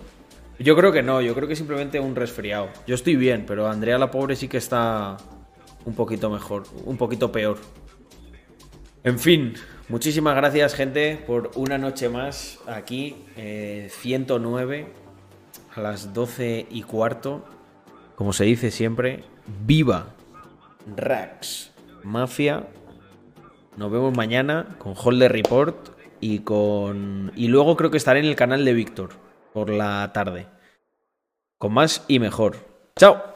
Yo 0.59 0.77
creo 0.77 0.93
que 0.93 1.03
no, 1.03 1.21
yo 1.21 1.35
creo 1.35 1.49
que 1.49 1.57
simplemente 1.57 2.01
un 2.01 2.17
resfriado. 2.17 2.69
Yo 2.87 2.95
estoy 2.95 3.17
bien, 3.17 3.45
pero 3.47 3.69
Andrea 3.69 3.99
la 3.99 4.11
pobre 4.11 4.37
sí 4.37 4.49
que 4.49 4.59
está 4.59 5.17
un 5.85 5.95
poquito 5.95 6.31
mejor, 6.31 6.65
un 6.85 6.97
poquito 6.97 7.31
peor. 7.31 7.59
En 9.05 9.19
fin, 9.19 9.55
muchísimas 9.89 10.35
gracias 10.37 10.75
gente 10.75 11.23
por 11.27 11.51
una 11.57 11.77
noche 11.77 12.09
más 12.09 12.59
aquí, 12.67 13.17
109 13.89 14.79
eh, 14.79 14.87
a 15.75 15.81
las 15.81 16.13
12 16.15 16.67
y 16.71 16.83
cuarto 16.83 17.45
como 18.21 18.35
se 18.35 18.45
dice 18.45 18.71
siempre, 18.71 19.25
viva 19.65 20.09
Rax 20.95 21.73
Mafia. 22.05 22.67
Nos 23.79 23.91
vemos 23.91 24.15
mañana 24.15 24.77
con 24.77 24.93
Holder 24.95 25.33
Report 25.33 25.89
y 26.21 26.41
con 26.41 27.33
y 27.35 27.49
luego 27.49 27.79
creo 27.79 27.91
que 27.91 27.97
estaré 27.97 28.21
en 28.21 28.27
el 28.27 28.37
canal 28.37 28.67
de 28.67 28.75
Víctor 28.75 29.13
por 29.55 29.71
la 29.71 30.13
tarde. 30.13 30.49
Con 31.57 31.73
más 31.73 32.05
y 32.09 32.19
mejor. 32.19 32.57
Chao. 32.95 33.30